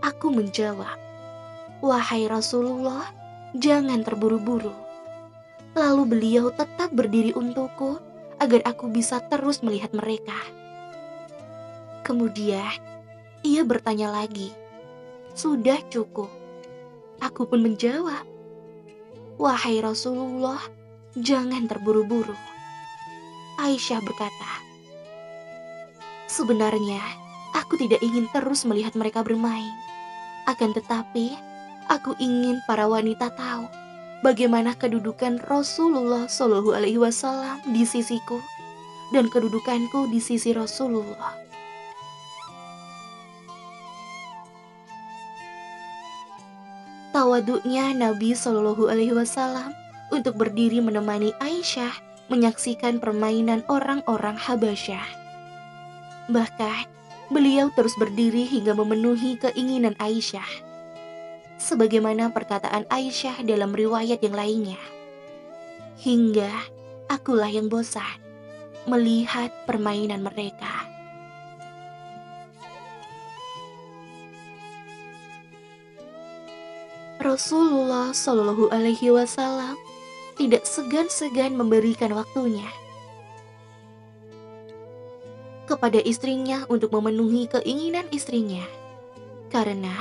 Aku 0.04 0.36
menjawab, 0.36 1.00
"Wahai 1.80 2.28
Rasulullah, 2.28 3.08
jangan 3.56 4.04
terburu-buru." 4.04 4.76
Lalu 5.80 6.04
beliau 6.04 6.52
tetap 6.52 6.92
berdiri 6.92 7.32
untukku 7.32 8.04
agar 8.36 8.68
aku 8.68 8.92
bisa 8.92 9.24
terus 9.32 9.64
melihat 9.64 9.96
mereka. 9.96 10.36
Kemudian 12.04 12.76
ia 13.48 13.64
bertanya 13.64 14.12
lagi, 14.12 14.52
"Sudah 15.32 15.80
cukup?" 15.88 16.28
Aku 17.24 17.48
pun 17.48 17.64
menjawab, 17.64 18.28
"Wahai 19.40 19.80
Rasulullah, 19.80 20.60
jangan 21.16 21.64
terburu-buru." 21.64 22.36
Aisyah 23.56 24.04
berkata, 24.04 24.52
Sebenarnya, 26.28 27.00
aku 27.54 27.80
tidak 27.80 28.02
ingin 28.02 28.28
terus 28.34 28.66
melihat 28.66 28.98
mereka 28.98 29.22
bermain. 29.22 29.93
Akan 30.44 30.76
tetapi, 30.76 31.36
aku 31.88 32.15
ingin 32.20 32.60
para 32.68 32.84
wanita 32.88 33.32
tahu 33.36 33.68
bagaimana 34.24 34.76
kedudukan 34.76 35.44
Rasulullah 35.48 36.28
Shallallahu 36.28 36.76
Alaihi 36.76 36.99
Wasallam 36.99 37.60
di 37.72 37.84
sisiku 37.84 38.40
dan 39.11 39.28
kedudukanku 39.28 40.07
di 40.11 40.20
sisi 40.24 40.56
Rasulullah. 40.56 41.44
Tawaduknya 47.14 47.94
Nabi 47.94 48.34
Shallallahu 48.34 48.90
Alaihi 48.90 49.14
Wasallam 49.14 49.70
untuk 50.10 50.34
berdiri 50.36 50.82
menemani 50.82 51.30
Aisyah 51.38 51.94
menyaksikan 52.34 52.98
permainan 52.98 53.61
orang-orang 53.70 54.34
Habasyah. 54.34 55.06
Bahkan, 56.32 56.84
beliau 57.34 57.74
terus 57.74 57.98
berdiri 57.98 58.46
hingga 58.46 58.78
memenuhi 58.78 59.42
keinginan 59.42 59.98
Aisyah. 59.98 60.46
Sebagaimana 61.58 62.30
perkataan 62.30 62.86
Aisyah 62.94 63.42
dalam 63.42 63.74
riwayat 63.74 64.22
yang 64.22 64.38
lainnya. 64.38 64.82
Hingga 65.98 66.54
akulah 67.10 67.50
yang 67.50 67.68
bosan 67.68 68.22
melihat 68.86 69.50
permainan 69.66 70.22
mereka. 70.22 70.94
Rasulullah 77.24 78.12
Shallallahu 78.12 78.68
Alaihi 78.70 79.10
Wasallam 79.10 79.80
tidak 80.36 80.68
segan-segan 80.68 81.56
memberikan 81.56 82.12
waktunya 82.12 82.68
kepada 85.64 85.99
istrinya 86.03 86.68
untuk 86.68 86.91
memenuhi 86.91 87.48
keinginan 87.48 88.07
istrinya, 88.11 88.64
karena 89.48 89.95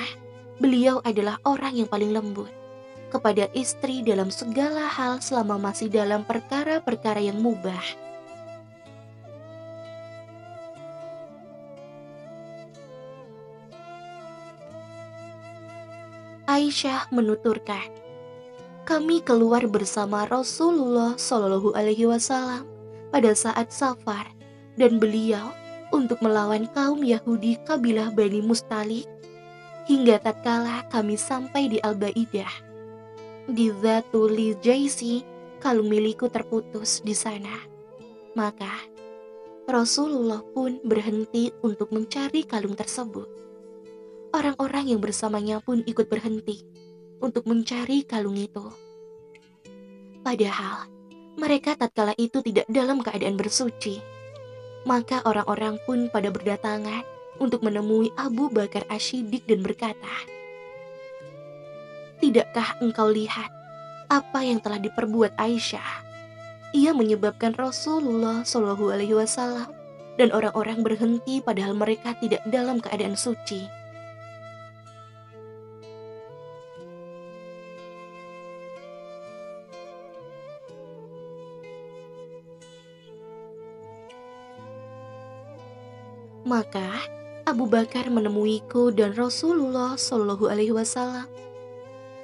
beliau 0.59 0.99
adalah 1.07 1.39
orang 1.47 1.79
yang 1.79 1.89
paling 1.91 2.11
lembut 2.11 2.51
kepada 3.13 3.47
istri 3.53 4.01
dalam 4.01 4.33
segala 4.33 4.89
hal 4.89 5.21
selama 5.21 5.61
masih 5.71 5.93
dalam 5.93 6.25
perkara-perkara 6.25 7.21
yang 7.21 7.39
mubah. 7.39 7.85
Aisyah 16.49 17.09
menuturkan, 17.15 17.87
kami 18.85 19.23
keluar 19.23 19.65
bersama 19.71 20.27
Rasulullah 20.27 21.15
Shallallahu 21.17 21.73
Alaihi 21.73 22.05
Wasallam 22.05 22.67
pada 23.15 23.31
saat 23.33 23.73
safar 23.73 24.42
dan 24.79 24.97
beliau 24.97 25.53
untuk 25.93 26.21
melawan 26.25 26.69
kaum 26.73 27.05
Yahudi 27.05 27.61
kabilah 27.65 28.13
Bani 28.13 28.41
Mustalik 28.41 29.05
hingga 29.85 30.23
tatkala 30.23 30.89
kami 30.89 31.19
sampai 31.19 31.69
di 31.69 31.79
Al-Baidah. 31.83 32.71
Di 33.51 33.75
Zatuli 33.83 34.55
Jaisi, 34.63 35.21
kalung 35.59 35.91
milikku 35.91 36.31
terputus 36.31 37.03
di 37.03 37.13
sana. 37.13 37.53
Maka 38.39 38.71
Rasulullah 39.69 40.41
pun 40.55 40.81
berhenti 40.81 41.51
untuk 41.61 41.91
mencari 41.91 42.47
kalung 42.47 42.79
tersebut 42.79 43.43
orang-orang 44.33 44.97
yang 44.97 45.01
bersamanya 45.01 45.61
pun 45.61 45.85
ikut 45.85 46.09
berhenti 46.09 46.65
untuk 47.21 47.47
mencari 47.47 48.03
kalung 48.09 48.35
itu. 48.35 48.65
Padahal 50.25 50.89
mereka 51.37 51.77
tatkala 51.77 52.17
itu 52.17 52.41
tidak 52.41 52.67
dalam 52.67 53.05
keadaan 53.05 53.37
bersuci. 53.37 54.01
Maka 54.83 55.23
orang-orang 55.23 55.79
pun 55.87 56.11
pada 56.11 56.31
berdatangan 56.35 57.07
untuk 57.39 57.63
menemui 57.63 58.11
Abu 58.19 58.51
Bakar 58.51 58.83
Ashidik 58.91 59.47
dan 59.47 59.63
berkata, 59.63 60.15
Tidakkah 62.23 62.79
engkau 62.79 63.11
lihat 63.11 63.51
apa 64.07 64.47
yang 64.47 64.63
telah 64.63 64.79
diperbuat 64.79 65.35
Aisyah? 65.39 66.07
Ia 66.73 66.95
menyebabkan 66.95 67.53
Rasulullah 67.59 68.47
Shallallahu 68.47 68.95
Alaihi 68.95 69.19
Wasallam 69.19 69.69
dan 70.17 70.31
orang-orang 70.31 70.87
berhenti 70.87 71.43
padahal 71.43 71.75
mereka 71.75 72.15
tidak 72.23 72.41
dalam 72.49 72.79
keadaan 72.79 73.19
suci. 73.19 73.82
Maka 86.43 87.07
Abu 87.47 87.71
Bakar 87.71 88.11
menemuiku 88.11 88.91
dan 88.95 89.15
Rasulullah 89.15 89.95
Shallallahu 89.99 90.51
Alaihi 90.51 90.75
Wasallam 90.75 91.27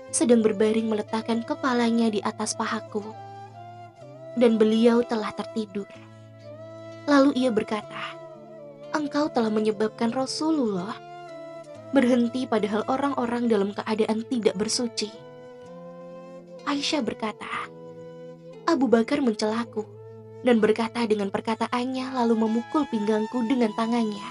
sedang 0.08 0.40
berbaring 0.40 0.88
meletakkan 0.88 1.44
kepalanya 1.44 2.08
di 2.08 2.18
atas 2.24 2.56
pahaku, 2.56 3.04
dan 4.40 4.56
beliau 4.56 5.04
telah 5.04 5.34
tertidur. 5.36 5.86
Lalu 7.04 7.44
ia 7.44 7.50
berkata, 7.52 8.16
"Engkau 8.96 9.28
telah 9.28 9.52
menyebabkan 9.52 10.10
Rasulullah 10.10 10.96
berhenti, 11.92 12.48
padahal 12.48 12.88
orang-orang 12.88 13.46
dalam 13.52 13.70
keadaan 13.76 14.24
tidak 14.26 14.56
bersuci." 14.56 15.12
Aisyah 16.64 17.02
berkata, 17.04 17.68
"Abu 18.64 18.88
Bakar 18.88 19.20
mencelaku." 19.20 19.97
Dan 20.46 20.62
berkata 20.62 21.06
dengan 21.06 21.30
perkataannya 21.34 22.14
lalu 22.14 22.34
memukul 22.38 22.86
pinggangku 22.86 23.46
dengan 23.46 23.74
tangannya. 23.74 24.30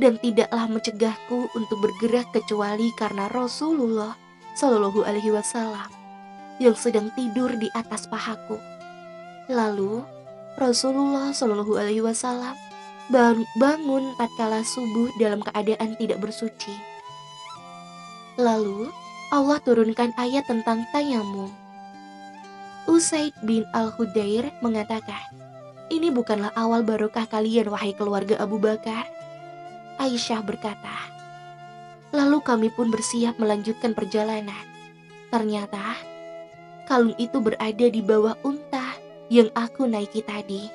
Dan 0.00 0.16
tidaklah 0.16 0.64
mencegahku 0.64 1.52
untuk 1.52 1.78
bergerak 1.84 2.32
kecuali 2.32 2.88
karena 2.96 3.28
Rasulullah 3.28 4.16
Shallallahu 4.56 5.04
Alaihi 5.04 5.28
Wasallam 5.28 5.92
yang 6.56 6.72
sedang 6.72 7.12
tidur 7.12 7.52
di 7.60 7.68
atas 7.76 8.08
pahaku. 8.08 8.56
Lalu 9.52 10.00
Rasulullah 10.56 11.36
Shallallahu 11.36 11.76
Alaihi 11.76 12.00
Wasallam 12.00 12.56
bangun 13.58 14.14
tatkala 14.16 14.62
subuh 14.64 15.10
dalam 15.20 15.42
keadaan 15.44 15.98
tidak 16.00 16.22
bersuci. 16.22 16.72
Lalu 18.40 18.88
Allah 19.34 19.58
turunkan 19.60 20.16
ayat 20.16 20.48
tentang 20.48 20.88
tayamum 20.94 21.52
Usaid 22.88 23.36
bin 23.44 23.68
Al-Hudair 23.76 24.48
mengatakan, 24.64 25.20
ini 25.90 26.08
bukanlah 26.08 26.54
awal 26.54 26.86
barokah 26.86 27.26
kalian 27.26 27.68
wahai 27.68 27.92
keluarga 27.92 28.38
Abu 28.40 28.56
Bakar. 28.62 29.04
Aisyah 30.00 30.40
berkata, 30.40 30.96
lalu 32.14 32.40
kami 32.40 32.68
pun 32.72 32.88
bersiap 32.88 33.36
melanjutkan 33.36 33.92
perjalanan. 33.92 34.64
Ternyata 35.28 35.98
kalung 36.88 37.14
itu 37.20 37.42
berada 37.42 37.86
di 37.90 38.00
bawah 38.00 38.38
unta 38.46 38.96
yang 39.28 39.52
aku 39.52 39.84
naiki 39.86 40.24
tadi. 40.24 40.70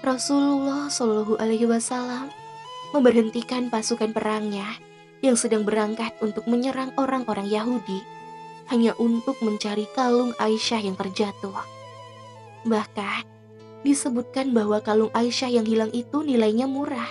Rasulullah 0.00 0.88
Shallallahu 0.88 1.36
Alaihi 1.36 1.68
Wasallam 1.68 2.32
memberhentikan 2.96 3.68
pasukan 3.68 4.16
perangnya 4.16 4.89
yang 5.20 5.36
sedang 5.36 5.68
berangkat 5.68 6.16
untuk 6.24 6.48
menyerang 6.48 6.92
orang-orang 6.96 7.48
Yahudi 7.48 8.00
hanya 8.72 8.94
untuk 8.96 9.36
mencari 9.42 9.84
kalung 9.92 10.32
Aisyah 10.38 10.80
yang 10.86 10.96
terjatuh. 10.96 11.56
Bahkan 12.64 13.24
disebutkan 13.82 14.54
bahwa 14.54 14.78
kalung 14.80 15.10
Aisyah 15.12 15.60
yang 15.60 15.66
hilang 15.66 15.90
itu 15.90 16.22
nilainya 16.22 16.70
murah. 16.70 17.08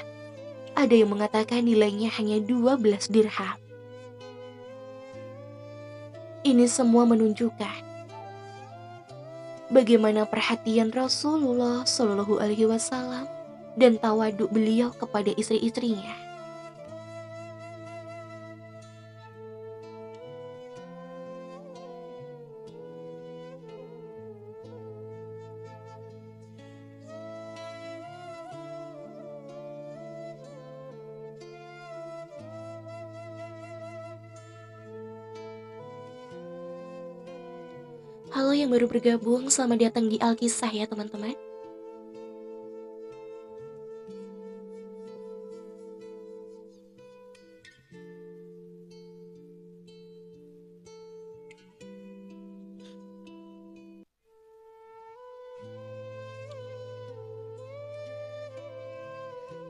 Ada 0.77 0.95
yang 1.03 1.11
mengatakan 1.11 1.68
nilainya 1.68 2.07
hanya 2.15 2.40
12 2.40 3.11
dirham. 3.11 3.57
Ini 6.40 6.65
semua 6.72 7.03
menunjukkan 7.03 7.90
bagaimana 9.68 10.23
perhatian 10.23 10.90
Rasulullah 10.95 11.84
Shallallahu 11.84 12.40
Alaihi 12.40 12.64
Wasallam 12.64 13.27
dan 13.76 13.99
tawaduk 13.99 14.48
beliau 14.48 14.95
kepada 14.95 15.36
istri-istrinya. 15.36 16.28
yang 38.69 38.77
baru 38.77 38.85
bergabung, 38.85 39.49
selamat 39.49 39.89
datang 39.89 40.05
di 40.05 40.21
Alkisah 40.21 40.69
ya 40.69 40.85
teman-teman. 40.85 41.33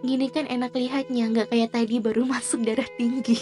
Gini 0.04 0.28
kan 0.28 0.44
enak 0.52 0.76
lihatnya, 0.76 1.32
nggak 1.32 1.56
kayak 1.56 1.72
tadi 1.72 2.04
baru 2.04 2.28
masuk 2.36 2.68
darah 2.68 2.92
tinggi. 3.00 3.40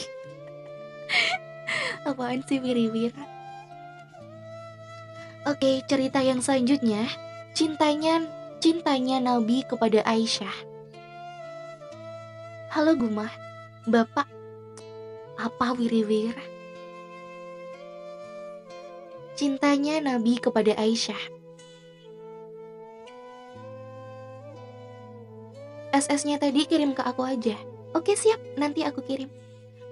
Apaan 2.05 2.45
sih 2.45 2.61
Wiri 2.61 2.93
Wira? 2.93 3.36
Oke, 5.48 5.80
cerita 5.88 6.19
yang 6.19 6.44
selanjutnya, 6.44 7.07
cintanya 7.56 8.19
cintanya 8.60 9.24
Nabi 9.24 9.64
kepada 9.64 10.03
Aisyah. 10.03 10.52
Halo 12.68 12.99
Gumah, 12.99 13.32
Bapak 13.88 14.28
apa 15.40 15.68
Wira-Wira? 15.72 16.36
Cintanya 19.40 20.03
Nabi 20.03 20.36
kepada 20.36 20.76
Aisyah. 20.76 21.24
SS-nya 25.95 26.44
tadi 26.44 26.68
kirim 26.68 26.91
ke 26.91 27.07
aku 27.07 27.24
aja. 27.24 27.56
Oke 27.95 28.19
siap, 28.19 28.44
nanti 28.60 28.84
aku 28.84 28.99
kirim. 28.99 29.32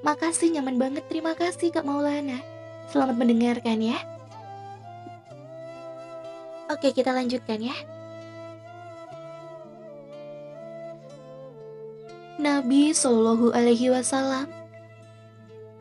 Makasih 0.04 0.52
nyaman 0.52 0.76
banget, 0.76 1.08
terima 1.08 1.32
kasih 1.32 1.72
Kak 1.72 1.88
Maulana. 1.88 2.44
Selamat 2.92 3.16
mendengarkan 3.16 3.80
ya. 3.80 4.15
Oke 6.76 6.92
kita 6.92 7.16
lanjutkan 7.16 7.64
ya. 7.64 7.76
Nabi 12.36 12.92
Shallallahu 12.92 13.56
Alaihi 13.56 13.96
Wasallam 13.96 14.52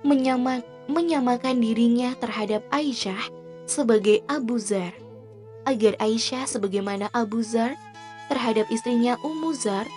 menyamak, 0.07 0.63
menyamakan 0.87 1.59
dirinya 1.59 2.15
terhadap 2.23 2.63
Aisyah 2.71 3.19
sebagai 3.67 4.23
Abu 4.31 4.63
Zar, 4.63 4.95
agar 5.67 5.99
Aisyah 5.99 6.47
sebagaimana 6.47 7.11
Abu 7.11 7.43
Zar 7.43 7.75
terhadap 8.31 8.71
istrinya 8.71 9.19
Ummu 9.27 9.51
Zar 9.51 9.91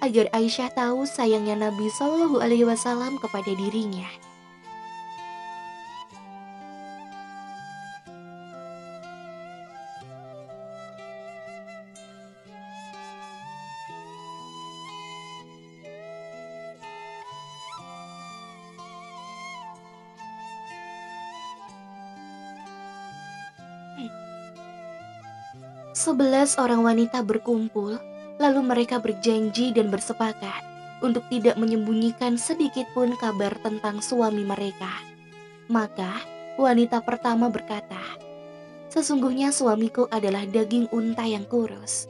agar 0.00 0.32
Aisyah 0.32 0.72
tahu 0.72 1.04
sayangnya 1.04 1.68
Nabi 1.68 1.92
Shallallahu 1.92 2.40
Alaihi 2.40 2.64
Wasallam 2.64 3.20
kepada 3.20 3.52
dirinya. 3.52 4.08
Sebelas 26.00 26.56
orang 26.56 26.80
wanita 26.80 27.20
berkumpul 27.20 28.00
Lalu 28.40 28.60
mereka 28.64 28.96
berjanji 28.96 29.68
dan 29.68 29.92
bersepakat 29.92 30.64
untuk 31.04 31.20
tidak 31.28 31.60
menyembunyikan 31.60 32.40
sedikit 32.40 32.88
pun 32.96 33.12
kabar 33.20 33.52
tentang 33.60 34.00
suami 34.00 34.48
mereka. 34.48 34.88
Maka 35.68 36.24
wanita 36.56 37.04
pertama 37.04 37.52
berkata, 37.52 38.00
"Sesungguhnya 38.88 39.52
suamiku 39.52 40.08
adalah 40.08 40.48
daging 40.48 40.88
unta 40.88 41.28
yang 41.28 41.44
kurus." 41.44 42.08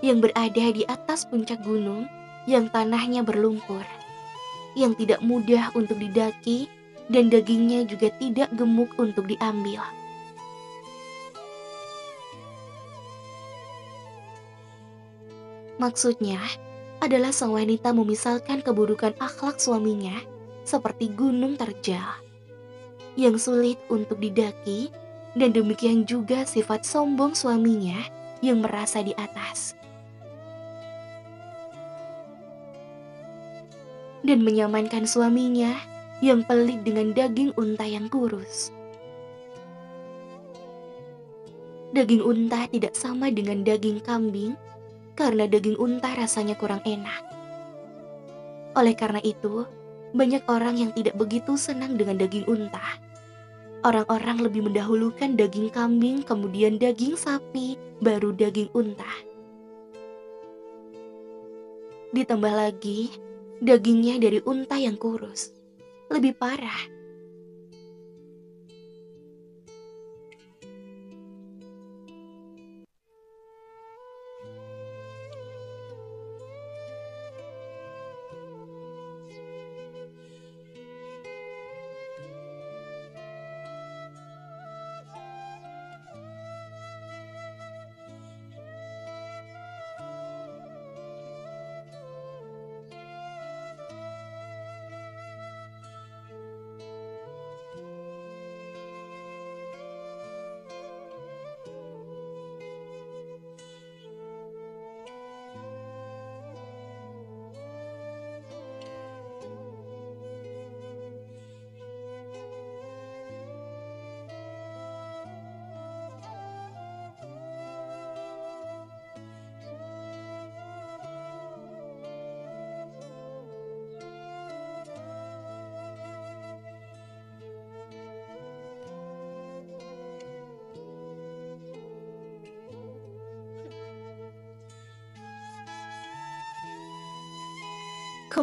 Yang 0.00 0.32
berada 0.32 0.66
di 0.72 0.88
atas 0.88 1.28
puncak 1.28 1.60
gunung 1.60 2.08
yang 2.48 2.72
tanahnya 2.72 3.20
berlumpur, 3.20 3.84
yang 4.72 4.96
tidak 4.96 5.20
mudah 5.20 5.68
untuk 5.76 6.00
didaki 6.00 6.64
dan 7.12 7.28
dagingnya 7.28 7.84
juga 7.84 8.08
tidak 8.16 8.48
gemuk 8.56 8.88
untuk 8.96 9.28
diambil. 9.28 9.97
Maksudnya 15.78 16.42
adalah 16.98 17.30
sang 17.30 17.54
wanita 17.54 17.94
memisalkan 17.94 18.58
keburukan 18.66 19.14
akhlak 19.22 19.62
suaminya 19.62 20.18
seperti 20.66 21.14
gunung 21.14 21.54
terjal 21.54 22.18
yang 23.18 23.38
sulit 23.38 23.78
untuk 23.90 24.18
didaki 24.18 24.90
dan 25.38 25.54
demikian 25.54 26.02
juga 26.06 26.42
sifat 26.42 26.82
sombong 26.82 27.34
suaminya 27.34 27.98
yang 28.42 28.62
merasa 28.62 29.02
di 29.02 29.14
atas. 29.14 29.74
Dan 34.22 34.42
menyamankan 34.42 35.06
suaminya 35.06 35.78
yang 36.18 36.42
pelit 36.42 36.82
dengan 36.82 37.14
daging 37.14 37.54
unta 37.54 37.86
yang 37.86 38.10
kurus. 38.10 38.74
Daging 41.94 42.22
unta 42.22 42.66
tidak 42.70 42.94
sama 42.98 43.30
dengan 43.30 43.62
daging 43.62 44.02
kambing 44.02 44.58
karena 45.18 45.50
daging 45.50 45.74
unta 45.82 46.14
rasanya 46.14 46.54
kurang 46.54 46.78
enak. 46.86 47.26
Oleh 48.78 48.94
karena 48.94 49.18
itu, 49.26 49.66
banyak 50.14 50.46
orang 50.46 50.78
yang 50.78 50.94
tidak 50.94 51.18
begitu 51.18 51.58
senang 51.58 51.98
dengan 51.98 52.14
daging 52.22 52.46
unta. 52.46 53.02
Orang-orang 53.82 54.38
lebih 54.38 54.70
mendahulukan 54.70 55.34
daging 55.34 55.74
kambing, 55.74 56.22
kemudian 56.22 56.78
daging 56.78 57.18
sapi, 57.18 57.74
baru 57.98 58.30
daging 58.30 58.70
unta. 58.78 59.10
Ditambah 62.14 62.54
lagi, 62.54 63.10
dagingnya 63.58 64.22
dari 64.22 64.38
unta 64.46 64.78
yang 64.78 64.94
kurus. 64.94 65.50
Lebih 66.14 66.38
parah, 66.38 66.86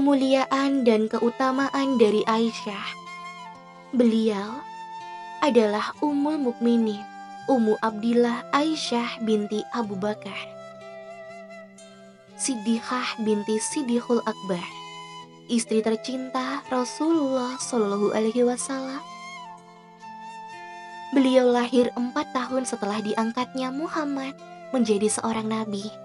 kemuliaan 0.06 0.86
dan 0.86 1.10
keutamaan 1.10 1.98
dari 1.98 2.22
Aisyah. 2.30 2.94
Beliau 3.90 4.62
adalah 5.42 5.98
Ummul 5.98 6.38
Mukminin, 6.38 7.02
Ummu 7.50 7.74
Abdillah 7.82 8.46
Aisyah 8.54 9.26
binti 9.26 9.66
Abu 9.74 9.98
Bakar. 9.98 10.38
Siddiqah 12.38 13.18
binti 13.26 13.58
Siddiqul 13.58 14.22
Akbar, 14.30 14.62
istri 15.50 15.82
tercinta 15.82 16.62
Rasulullah 16.70 17.58
Shallallahu 17.58 18.14
Alaihi 18.14 18.46
Wasallam. 18.46 19.02
Beliau 21.18 21.50
lahir 21.50 21.90
empat 21.98 22.30
tahun 22.30 22.70
setelah 22.70 23.02
diangkatnya 23.02 23.74
Muhammad 23.74 24.38
menjadi 24.70 25.10
seorang 25.10 25.50
nabi 25.50 26.05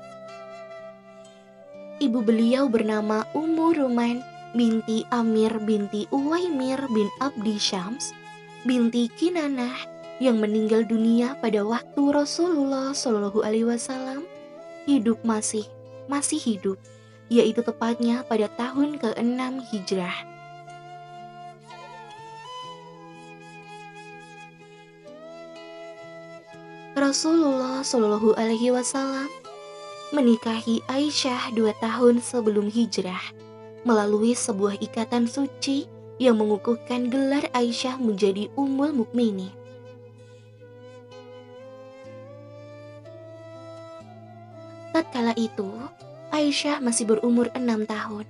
ibu 2.00 2.24
beliau 2.24 2.64
bernama 2.66 3.28
Ummu 3.36 3.76
Ruman 3.76 4.24
binti 4.56 5.04
Amir 5.12 5.52
binti 5.62 6.08
Uwaimir 6.08 6.80
bin 6.96 7.12
Abdi 7.20 7.60
Syams 7.60 8.16
binti 8.64 9.12
Kinanah 9.12 9.76
yang 10.16 10.40
meninggal 10.40 10.88
dunia 10.88 11.36
pada 11.44 11.60
waktu 11.60 12.00
Rasulullah 12.00 12.96
Shallallahu 12.96 13.44
Alaihi 13.44 13.68
Wasallam 13.68 14.24
hidup 14.88 15.20
masih 15.28 15.68
masih 16.08 16.40
hidup 16.40 16.80
yaitu 17.28 17.60
tepatnya 17.60 18.24
pada 18.26 18.50
tahun 18.58 18.98
ke-6 18.98 19.70
Hijrah. 19.70 20.16
Rasulullah 26.98 27.86
Shallallahu 27.86 28.34
Alaihi 28.34 28.74
Wasallam 28.74 29.39
menikahi 30.10 30.82
Aisyah 30.90 31.54
dua 31.54 31.70
tahun 31.78 32.18
sebelum 32.18 32.66
hijrah 32.66 33.22
melalui 33.86 34.34
sebuah 34.34 34.82
ikatan 34.82 35.30
suci 35.30 35.86
yang 36.18 36.34
mengukuhkan 36.36 37.06
gelar 37.08 37.46
Aisyah 37.54 37.96
menjadi 37.96 38.50
Ummul 38.58 38.90
Mukminin. 38.92 39.54
Tatkala 44.90 45.32
itu, 45.38 45.70
Aisyah 46.34 46.82
masih 46.82 47.06
berumur 47.06 47.46
enam 47.54 47.86
tahun 47.86 48.26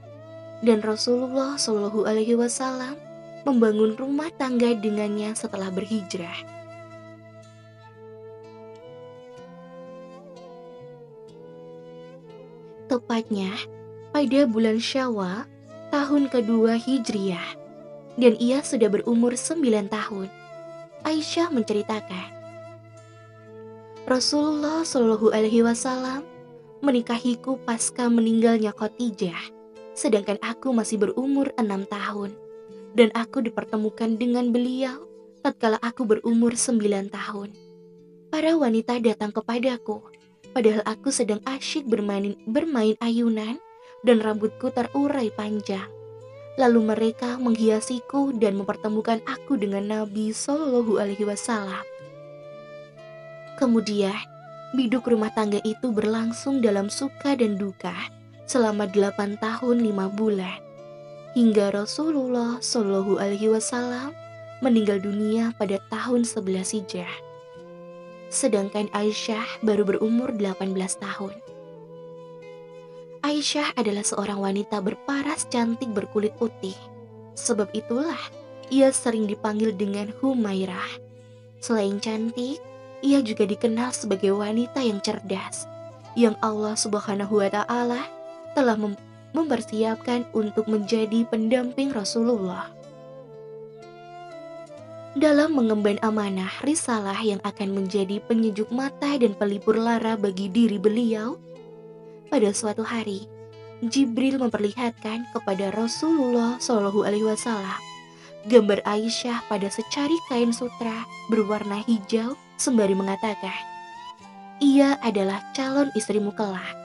dan 0.61 0.85
Rasulullah 0.85 1.57
Shallallahu 1.57 2.05
Alaihi 2.05 2.36
Wasallam 2.36 3.01
membangun 3.48 3.97
rumah 3.97 4.28
tangga 4.36 4.77
dengannya 4.77 5.32
setelah 5.32 5.73
berhijrah. 5.73 6.60
Tepatnya 12.91 13.55
pada 14.11 14.51
bulan 14.51 14.83
Syawal 14.83 15.47
tahun 15.95 16.27
kedua 16.27 16.75
Hijriah 16.75 17.55
dan 18.19 18.35
ia 18.43 18.67
sudah 18.67 18.91
berumur 18.91 19.39
9 19.39 19.62
tahun. 19.87 20.27
Aisyah 21.07 21.55
menceritakan, 21.55 22.29
Rasulullah 24.11 24.83
Shallallahu 24.83 25.31
Alaihi 25.31 25.62
Wasallam 25.62 26.27
menikahiku 26.83 27.62
pasca 27.62 28.11
meninggalnya 28.11 28.75
Khadijah, 28.75 29.39
sedangkan 29.95 30.43
aku 30.43 30.75
masih 30.75 30.99
berumur 30.99 31.55
enam 31.62 31.87
tahun, 31.87 32.35
dan 32.99 33.15
aku 33.15 33.39
dipertemukan 33.39 34.19
dengan 34.19 34.51
beliau 34.51 35.07
tatkala 35.47 35.79
aku 35.79 36.03
berumur 36.11 36.59
sembilan 36.59 37.07
tahun. 37.07 37.55
Para 38.35 38.59
wanita 38.59 38.99
datang 38.99 39.31
kepadaku, 39.31 40.19
padahal 40.51 40.82
aku 40.86 41.14
sedang 41.14 41.39
asyik 41.47 41.86
bermain, 41.86 42.36
bermain 42.47 42.94
ayunan 43.01 43.59
dan 44.02 44.18
rambutku 44.20 44.72
terurai 44.72 45.28
panjang. 45.32 45.86
Lalu 46.59 46.93
mereka 46.93 47.40
menghiasiku 47.40 48.36
dan 48.36 48.59
mempertemukan 48.59 49.22
aku 49.24 49.56
dengan 49.56 49.86
Nabi 49.86 50.35
Shallallahu 50.35 51.01
Alaihi 51.01 51.24
Wasallam. 51.24 51.85
Kemudian, 53.56 54.16
biduk 54.77 55.09
rumah 55.09 55.32
tangga 55.32 55.60
itu 55.62 55.93
berlangsung 55.93 56.60
dalam 56.60 56.93
suka 56.93 57.36
dan 57.36 57.56
duka 57.56 57.94
selama 58.44 58.90
delapan 58.90 59.39
tahun 59.39 59.81
lima 59.81 60.10
bulan. 60.10 60.59
Hingga 61.39 61.70
Rasulullah 61.72 62.59
Shallallahu 62.59 63.22
Alaihi 63.22 63.55
Wasallam 63.55 64.10
meninggal 64.60 65.01
dunia 65.01 65.55
pada 65.56 65.78
tahun 65.89 66.27
11 66.27 66.77
Hijrah. 66.82 67.30
Sedangkan 68.31 68.86
Aisyah 68.94 69.59
baru 69.66 69.82
berumur 69.82 70.31
18 70.31 70.70
tahun. 71.02 71.35
Aisyah 73.27 73.74
adalah 73.77 74.07
seorang 74.07 74.39
wanita 74.39 74.78
berparas 74.81 75.51
cantik 75.51 75.90
berkulit 75.90 76.32
putih. 76.39 76.78
Sebab 77.35 77.74
itulah 77.74 78.19
ia 78.70 78.94
sering 78.94 79.27
dipanggil 79.27 79.74
dengan 79.74 80.15
Humairah. 80.23 80.89
Selain 81.59 81.98
cantik, 81.98 82.62
ia 83.02 83.19
juga 83.20 83.44
dikenal 83.44 83.90
sebagai 83.93 84.32
wanita 84.32 84.81
yang 84.81 85.02
cerdas, 85.02 85.66
yang 86.15 86.39
Allah 86.40 86.78
Subhanahu 86.78 87.43
wa 87.43 87.51
taala 87.51 88.07
telah 88.55 88.78
mem 88.78 88.94
mempersiapkan 89.31 90.27
untuk 90.35 90.66
menjadi 90.66 91.23
pendamping 91.27 91.94
Rasulullah. 91.94 92.66
Dalam 95.19 95.59
mengemban 95.59 95.99
amanah 96.07 96.62
risalah 96.62 97.19
yang 97.19 97.43
akan 97.43 97.74
menjadi 97.74 98.23
penyejuk 98.31 98.70
mata 98.70 99.19
dan 99.19 99.35
pelipur 99.35 99.74
lara 99.74 100.15
bagi 100.15 100.47
diri 100.47 100.78
beliau, 100.78 101.35
pada 102.31 102.55
suatu 102.55 102.87
hari, 102.87 103.27
Jibril 103.82 104.39
memperlihatkan 104.39 105.27
kepada 105.35 105.74
Rasulullah 105.74 106.62
Shallallahu 106.62 107.03
Alaihi 107.03 107.27
Wasallam 107.27 107.81
gambar 108.47 108.87
Aisyah 108.87 109.51
pada 109.51 109.66
secari 109.66 110.15
kain 110.31 110.55
sutra 110.55 111.05
berwarna 111.27 111.82
hijau 111.91 112.39
sembari 112.55 112.95
mengatakan, 112.95 113.57
ia 114.62 114.95
adalah 115.03 115.43
calon 115.57 115.91
istrimu 115.99 116.31
kelak 116.39 116.77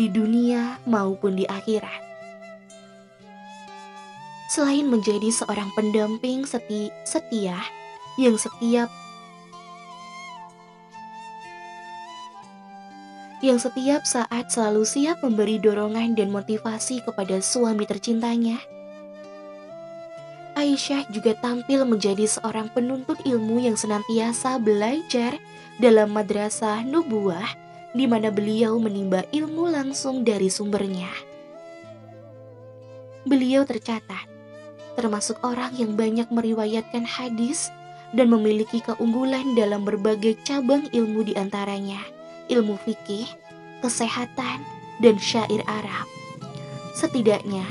di 0.00 0.08
dunia 0.08 0.80
maupun 0.88 1.36
di 1.36 1.44
akhirat. 1.44 2.05
Selain 4.46 4.86
menjadi 4.86 5.26
seorang 5.34 5.74
pendamping 5.74 6.46
seti 6.46 6.86
setia 7.02 7.58
yang 8.14 8.38
setiap 8.38 8.86
yang 13.42 13.58
setiap 13.60 14.06
saat 14.06 14.48
selalu 14.48 14.86
siap 14.86 15.20
memberi 15.20 15.58
dorongan 15.58 16.14
dan 16.14 16.30
motivasi 16.32 17.02
kepada 17.04 17.42
suami 17.42 17.84
tercintanya. 17.84 18.56
Aisyah 20.56 21.10
juga 21.12 21.36
tampil 21.36 21.84
menjadi 21.84 22.24
seorang 22.24 22.72
penuntut 22.72 23.20
ilmu 23.28 23.60
yang 23.60 23.76
senantiasa 23.76 24.56
belajar 24.56 25.36
dalam 25.76 26.16
madrasah 26.16 26.80
nubuah 26.86 27.44
di 27.92 28.08
mana 28.08 28.32
beliau 28.32 28.80
menimba 28.80 29.26
ilmu 29.34 29.68
langsung 29.68 30.24
dari 30.24 30.48
sumbernya. 30.48 31.12
Beliau 33.28 33.68
tercatat 33.68 34.35
termasuk 34.96 35.36
orang 35.44 35.70
yang 35.76 35.94
banyak 35.94 36.26
meriwayatkan 36.32 37.04
hadis 37.04 37.70
dan 38.16 38.32
memiliki 38.32 38.80
keunggulan 38.80 39.52
dalam 39.54 39.84
berbagai 39.84 40.40
cabang 40.42 40.88
ilmu 40.90 41.28
di 41.28 41.34
antaranya 41.36 42.00
ilmu 42.48 42.78
fikih, 42.86 43.26
kesehatan, 43.82 44.62
dan 45.02 45.14
syair 45.18 45.60
Arab. 45.66 46.06
Setidaknya 46.96 47.66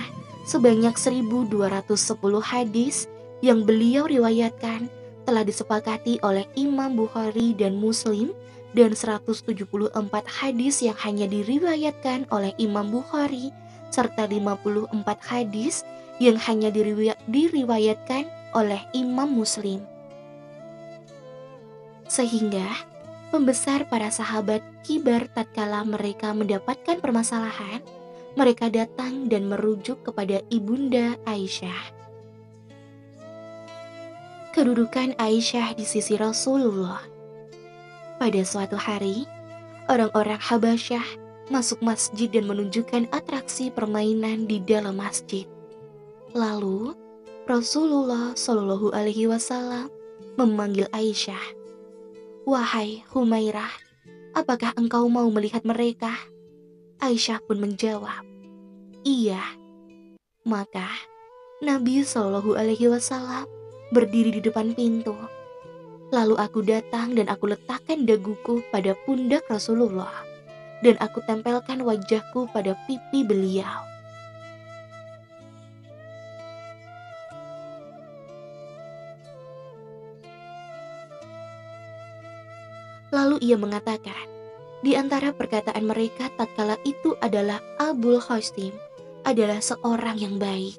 sebanyak 0.46 0.94
1210 0.94 1.90
hadis 2.44 3.10
yang 3.42 3.66
beliau 3.66 4.06
riwayatkan 4.06 4.88
telah 5.26 5.42
disepakati 5.42 6.22
oleh 6.22 6.46
Imam 6.54 6.94
Bukhari 6.94 7.58
dan 7.58 7.82
Muslim 7.82 8.30
dan 8.78 8.94
174 8.94 9.96
hadis 10.28 10.84
yang 10.86 10.98
hanya 11.02 11.26
diriwayatkan 11.26 12.30
oleh 12.30 12.54
Imam 12.62 12.94
Bukhari 12.94 13.50
serta 13.90 14.28
54 14.30 14.92
hadis 15.26 15.82
yang 16.22 16.40
hanya 16.40 16.72
diriwayatkan 17.28 18.28
oleh 18.56 18.82
Imam 18.96 19.28
Muslim. 19.28 19.84
Sehingga 22.08 22.66
Pembesar 23.36 23.90
para 23.92 24.08
sahabat 24.14 24.64
kibar 24.86 25.28
tatkala 25.28 25.84
mereka 25.84 26.32
mendapatkan 26.32 27.02
permasalahan, 27.04 27.84
mereka 28.38 28.72
datang 28.72 29.28
dan 29.28 29.52
merujuk 29.52 30.06
kepada 30.08 30.40
ibunda 30.48 31.20
Aisyah. 31.28 31.92
Kedudukan 34.56 35.20
Aisyah 35.20 35.76
di 35.76 35.84
sisi 35.84 36.16
Rasulullah. 36.16 37.04
Pada 38.16 38.40
suatu 38.48 38.80
hari, 38.80 39.28
orang-orang 39.92 40.40
Habasyah 40.40 41.04
masuk 41.52 41.84
masjid 41.84 42.32
dan 42.32 42.48
menunjukkan 42.48 43.12
atraksi 43.12 43.68
permainan 43.68 44.48
di 44.48 44.64
dalam 44.64 44.96
masjid. 44.96 45.44
Lalu, 46.36 46.92
Rasulullah 47.48 48.36
Shallallahu 48.36 48.92
Alaihi 48.92 49.24
Wasallam 49.24 49.88
memanggil 50.36 50.84
Aisyah 50.92 51.40
Wahai 52.44 53.08
Humairah, 53.16 53.72
apakah 54.36 54.76
engkau 54.76 55.08
mau 55.08 55.32
melihat 55.32 55.64
mereka? 55.64 56.12
Aisyah 57.00 57.40
pun 57.48 57.64
menjawab, 57.64 58.28
Iya. 59.08 59.40
Maka 60.44 60.92
Nabi 61.64 62.04
Shallallahu 62.04 62.60
Alaihi 62.60 62.92
Wasallam 62.92 63.48
berdiri 63.96 64.36
di 64.36 64.44
depan 64.44 64.76
pintu. 64.76 65.16
Lalu 66.12 66.36
aku 66.36 66.68
datang 66.68 67.16
dan 67.16 67.32
aku 67.32 67.56
letakkan 67.56 68.04
daguku 68.04 68.60
pada 68.76 68.92
pundak 69.08 69.48
Rasulullah 69.48 70.28
dan 70.84 71.00
aku 71.00 71.24
tempelkan 71.24 71.80
wajahku 71.80 72.52
pada 72.52 72.76
pipi 72.86 73.24
beliau. 73.24 73.95
Lalu 83.16 83.40
ia 83.48 83.56
mengatakan, 83.56 84.28
di 84.84 85.00
antara 85.00 85.32
perkataan 85.32 85.88
mereka 85.88 86.28
tatkala 86.36 86.76
itu 86.84 87.16
adalah 87.24 87.64
Abul 87.80 88.20
Khostim 88.20 88.76
adalah 89.24 89.64
seorang 89.64 90.20
yang 90.20 90.36
baik. 90.36 90.76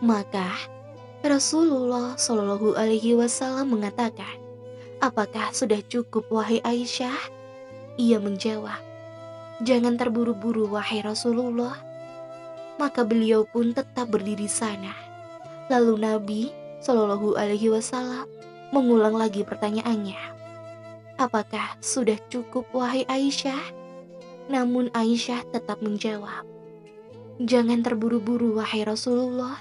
Maka 0.00 0.48
Rasulullah 1.20 2.16
Shallallahu 2.16 2.72
Alaihi 2.72 3.12
Wasallam 3.12 3.76
mengatakan, 3.76 4.40
apakah 5.04 5.52
sudah 5.52 5.84
cukup 5.92 6.24
wahai 6.32 6.64
Aisyah? 6.64 7.20
Ia 8.00 8.16
menjawab, 8.16 8.80
jangan 9.60 10.00
terburu-buru 10.00 10.72
wahai 10.72 11.04
Rasulullah. 11.04 11.84
Maka 12.80 13.04
beliau 13.04 13.44
pun 13.44 13.76
tetap 13.76 14.08
berdiri 14.08 14.48
sana. 14.48 14.96
Lalu 15.68 16.00
Nabi 16.00 16.42
Shallallahu 16.80 17.36
Alaihi 17.36 17.70
Wasallam 17.70 18.26
mengulang 18.74 19.14
lagi 19.14 19.46
pertanyaannya. 19.46 20.18
Apakah 21.14 21.78
sudah 21.78 22.18
cukup 22.26 22.66
wahai 22.74 23.06
Aisyah? 23.06 23.62
Namun 24.50 24.90
Aisyah 24.90 25.46
tetap 25.54 25.78
menjawab, 25.78 26.42
Jangan 27.38 27.82
terburu-buru 27.82 28.58
wahai 28.58 28.82
Rasulullah. 28.82 29.58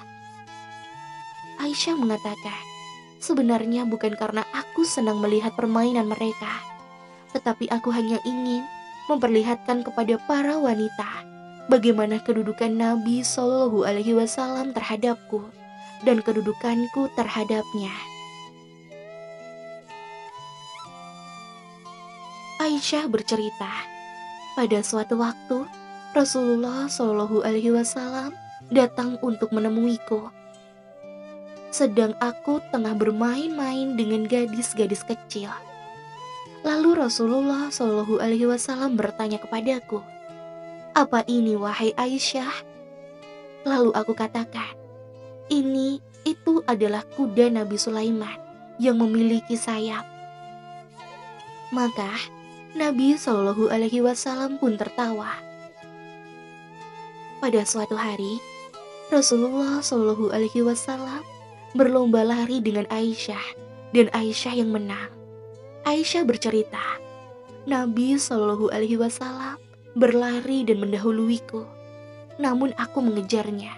Aisyah 1.61 1.97
mengatakan, 1.97 2.61
Sebenarnya 3.21 3.87
bukan 3.87 4.17
karena 4.19 4.43
aku 4.51 4.83
senang 4.83 5.23
melihat 5.23 5.55
permainan 5.55 6.11
mereka, 6.11 6.59
tetapi 7.31 7.71
aku 7.71 7.87
hanya 7.95 8.19
ingin 8.27 8.67
memperlihatkan 9.07 9.87
kepada 9.87 10.19
para 10.27 10.59
wanita 10.59 11.23
bagaimana 11.71 12.19
kedudukan 12.19 12.75
Nabi 12.75 13.23
Shallallahu 13.23 13.87
Alaihi 13.87 14.11
Wasallam 14.15 14.75
terhadapku 14.75 15.47
dan 16.03 16.19
kedudukanku 16.19 17.07
terhadapnya. 17.15 18.12
Aisyah 22.63 23.11
bercerita, 23.11 23.67
pada 24.55 24.79
suatu 24.79 25.19
waktu 25.19 25.67
Rasulullah 26.15 26.87
Shallallahu 26.87 27.43
Alaihi 27.43 27.75
Wasallam 27.75 28.31
datang 28.71 29.19
untuk 29.19 29.51
menemuiku. 29.51 30.31
Sedang 31.75 32.15
aku 32.23 32.63
tengah 32.71 32.95
bermain-main 32.95 33.99
dengan 33.99 34.23
gadis-gadis 34.23 35.03
kecil. 35.03 35.51
Lalu 36.63 37.03
Rasulullah 37.03 37.67
Shallallahu 37.67 38.23
Alaihi 38.23 38.47
Wasallam 38.47 38.95
bertanya 38.95 39.43
kepadaku, 39.43 39.99
"Apa 40.95 41.27
ini, 41.27 41.59
wahai 41.59 41.91
Aisyah?" 41.99 42.63
Lalu 43.67 43.91
aku 43.91 44.15
katakan, 44.15 44.71
"Ini 45.51 45.99
itu 46.23 46.63
adalah 46.63 47.03
kuda 47.19 47.59
Nabi 47.59 47.75
Sulaiman 47.75 48.39
yang 48.79 49.03
memiliki 49.03 49.59
sayap." 49.59 50.07
Maka 51.75 52.39
Nabi 52.73 53.13
Shallallahu 53.13 53.69
Alaihi 53.69 54.01
Wasallam 54.01 54.57
pun 54.57 54.73
tertawa. 54.73 55.29
Pada 57.37 57.61
suatu 57.69 57.93
hari, 57.93 58.41
Rasulullah 59.13 59.77
Shallallahu 59.77 60.33
Alaihi 60.33 60.65
Wasallam 60.65 61.21
berlomba 61.77 62.25
lari 62.25 62.65
dengan 62.65 62.89
Aisyah 62.89 63.45
dan 63.93 64.09
Aisyah 64.09 64.57
yang 64.57 64.73
menang. 64.73 65.13
Aisyah 65.85 66.25
bercerita, 66.25 66.81
Nabi 67.69 68.17
Shallallahu 68.17 68.73
Alaihi 68.73 68.97
Wasallam 68.97 69.61
berlari 69.93 70.65
dan 70.65 70.81
mendahuluiku, 70.81 71.69
namun 72.41 72.73
aku 72.81 73.05
mengejarnya 73.05 73.69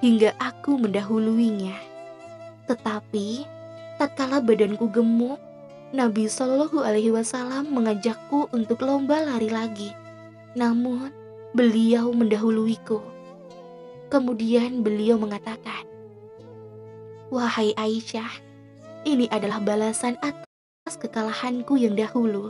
hingga 0.00 0.32
aku 0.40 0.80
mendahuluinya. 0.80 1.76
Tetapi 2.64 3.44
tatkala 4.00 4.40
badanku 4.40 4.88
gemuk 4.88 5.36
Nabi 5.92 6.24
Shallallahu 6.24 6.80
Alaihi 6.80 7.12
Wasallam 7.12 7.68
mengajakku 7.68 8.48
untuk 8.56 8.80
lomba 8.80 9.20
lari 9.20 9.52
lagi. 9.52 9.92
Namun, 10.56 11.12
beliau 11.52 12.08
mendahuluiku. 12.16 13.04
Kemudian 14.08 14.80
beliau 14.80 15.20
mengatakan, 15.20 15.84
Wahai 17.28 17.76
Aisyah, 17.76 18.32
ini 19.04 19.28
adalah 19.28 19.60
balasan 19.60 20.16
atas 20.24 20.96
kekalahanku 20.96 21.76
yang 21.76 21.92
dahulu. 21.92 22.48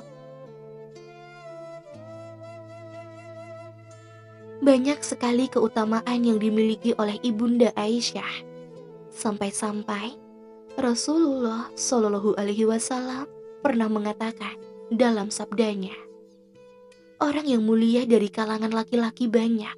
Banyak 4.62 5.02
sekali 5.02 5.50
keutamaan 5.50 6.22
yang 6.22 6.38
dimiliki 6.38 6.94
oleh 6.94 7.18
Ibunda 7.26 7.74
Aisyah. 7.74 8.46
Sampai-sampai 9.10 10.21
Rasulullah 10.80 11.68
Shallallahu 11.76 12.32
Alaihi 12.40 12.64
Wasallam 12.64 13.28
pernah 13.60 13.92
mengatakan 13.92 14.56
dalam 14.88 15.28
sabdanya, 15.28 15.92
orang 17.20 17.44
yang 17.44 17.60
mulia 17.60 18.08
dari 18.08 18.32
kalangan 18.32 18.72
laki-laki 18.72 19.28
banyak, 19.28 19.76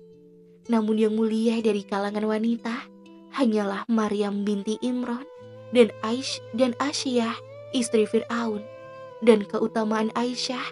namun 0.71 0.95
yang 0.95 1.19
mulia 1.19 1.59
dari 1.59 1.83
kalangan 1.83 2.23
wanita 2.23 2.87
hanyalah 3.35 3.83
Maryam 3.91 4.47
binti 4.47 4.79
Imran 4.87 5.27
dan 5.75 5.91
Aish 6.07 6.39
dan 6.55 6.79
Asyah 6.79 7.35
istri 7.75 8.07
Fir'aun 8.07 8.63
dan 9.27 9.43
keutamaan 9.51 10.15
Aisyah 10.15 10.63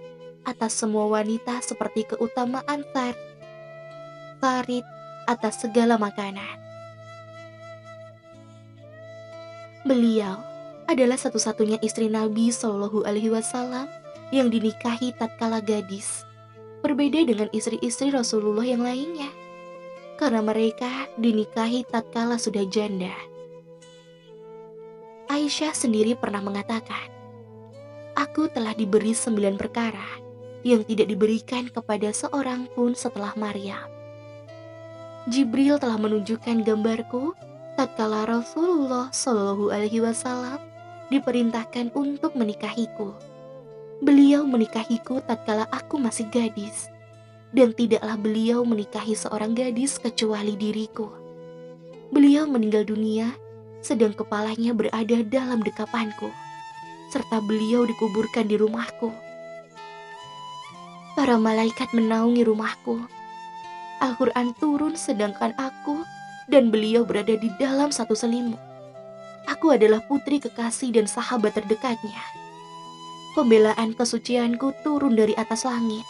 atas 0.46 0.78
semua 0.78 1.10
wanita 1.10 1.58
seperti 1.66 2.06
keutamaan 2.06 2.86
Farid 4.38 4.86
atas 5.26 5.66
segala 5.66 5.98
makanan. 5.98 6.61
Beliau 9.82 10.38
adalah 10.86 11.18
satu-satunya 11.18 11.82
istri 11.82 12.06
Nabi 12.06 12.54
Shallallahu 12.54 13.02
Alaihi 13.02 13.34
Wasallam 13.34 13.90
yang 14.30 14.46
dinikahi 14.46 15.10
tatkala 15.18 15.58
gadis. 15.58 16.22
Berbeda 16.82 17.22
dengan 17.22 17.50
istri-istri 17.50 18.10
Rasulullah 18.10 18.66
yang 18.66 18.82
lainnya, 18.82 19.30
karena 20.18 20.42
mereka 20.42 21.06
dinikahi 21.18 21.86
tatkala 21.86 22.38
sudah 22.38 22.66
janda. 22.66 23.14
Aisyah 25.30 25.74
sendiri 25.74 26.14
pernah 26.18 26.42
mengatakan, 26.42 27.10
Aku 28.18 28.46
telah 28.50 28.74
diberi 28.74 29.14
sembilan 29.14 29.58
perkara 29.58 30.22
yang 30.62 30.86
tidak 30.86 31.10
diberikan 31.10 31.66
kepada 31.66 32.14
seorang 32.14 32.70
pun 32.70 32.94
setelah 32.94 33.34
Maryam. 33.34 33.90
Jibril 35.26 35.78
telah 35.78 35.98
menunjukkan 35.98 36.66
gambarku 36.66 37.34
tatkala 37.76 38.28
Rasulullah 38.28 39.08
Shallallahu 39.08 39.72
Alaihi 39.72 40.04
Wasallam 40.04 40.60
diperintahkan 41.08 41.92
untuk 41.96 42.36
menikahiku. 42.36 43.16
Beliau 44.02 44.44
menikahiku 44.44 45.22
tatkala 45.24 45.68
aku 45.70 45.96
masih 45.96 46.26
gadis, 46.28 46.90
dan 47.54 47.70
tidaklah 47.72 48.18
beliau 48.18 48.66
menikahi 48.66 49.14
seorang 49.14 49.54
gadis 49.54 50.00
kecuali 50.00 50.58
diriku. 50.58 51.06
Beliau 52.12 52.44
meninggal 52.48 52.84
dunia 52.84 53.32
sedang 53.80 54.12
kepalanya 54.14 54.74
berada 54.76 55.18
dalam 55.26 55.60
dekapanku, 55.62 56.28
serta 57.10 57.40
beliau 57.44 57.86
dikuburkan 57.88 58.46
di 58.46 58.56
rumahku. 58.58 59.10
Para 61.12 61.36
malaikat 61.36 61.92
menaungi 61.92 62.42
rumahku. 62.42 63.04
Al-Quran 64.02 64.50
turun 64.58 64.98
sedangkan 64.98 65.54
aku 65.54 66.02
dan 66.50 66.70
beliau 66.72 67.06
berada 67.06 67.34
di 67.34 67.50
dalam 67.60 67.90
satu 67.94 68.16
selimut. 68.16 68.58
Aku 69.50 69.74
adalah 69.74 70.02
putri 70.06 70.38
kekasih 70.38 70.94
dan 70.94 71.06
sahabat 71.10 71.58
terdekatnya. 71.58 72.22
Pembelaan 73.34 73.96
kesucianku 73.96 74.76
turun 74.86 75.18
dari 75.18 75.34
atas 75.34 75.66
langit. 75.66 76.04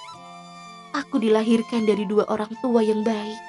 Aku 0.92 1.16
dilahirkan 1.16 1.88
dari 1.88 2.04
dua 2.04 2.28
orang 2.28 2.52
tua 2.60 2.84
yang 2.84 3.00
baik. 3.00 3.40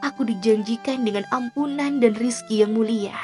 Aku 0.00 0.24
dijanjikan 0.24 1.04
dengan 1.04 1.26
ampunan 1.34 2.00
dan 2.00 2.16
rizki 2.16 2.64
yang 2.64 2.72
mulia. 2.72 3.16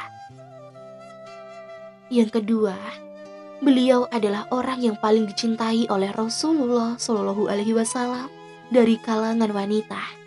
Yang 2.13 2.43
kedua, 2.43 2.77
beliau 3.65 4.05
adalah 4.13 4.45
orang 4.53 4.85
yang 4.85 4.97
paling 5.01 5.25
dicintai 5.25 5.89
oleh 5.89 6.13
Rasulullah 6.13 7.01
Shallallahu 7.01 7.49
Alaihi 7.49 7.73
Wasallam 7.73 8.29
dari 8.69 9.01
kalangan 9.01 9.49
wanita. 9.49 10.22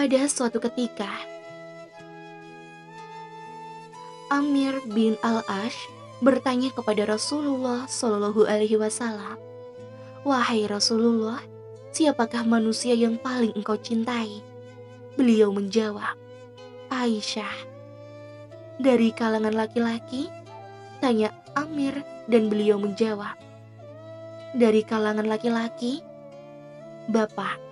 Pada 0.00 0.24
suatu 0.32 0.64
ketika, 0.64 1.12
Amir 4.32 4.80
bin 4.88 5.20
Al-Ash 5.20 5.76
bertanya 6.24 6.72
kepada 6.72 7.04
Rasulullah 7.04 7.84
Shallallahu 7.84 8.48
Alaihi 8.48 8.80
Wasallam, 8.80 9.36
"Wahai 10.24 10.64
Rasulullah, 10.64 11.44
siapakah 11.92 12.48
manusia 12.48 12.96
yang 12.96 13.20
paling 13.20 13.52
engkau 13.52 13.76
cintai?" 13.76 14.40
Beliau 15.20 15.52
menjawab, 15.52 16.16
"Aisyah." 16.88 17.68
Dari 18.80 19.12
kalangan 19.12 19.52
laki-laki, 19.52 20.32
tanya 21.04 21.28
Amir 21.52 22.00
dan 22.24 22.48
beliau 22.48 22.80
menjawab, 22.80 23.36
"Dari 24.56 24.80
kalangan 24.80 25.28
laki-laki, 25.28 26.00
Bapak." 27.04 27.69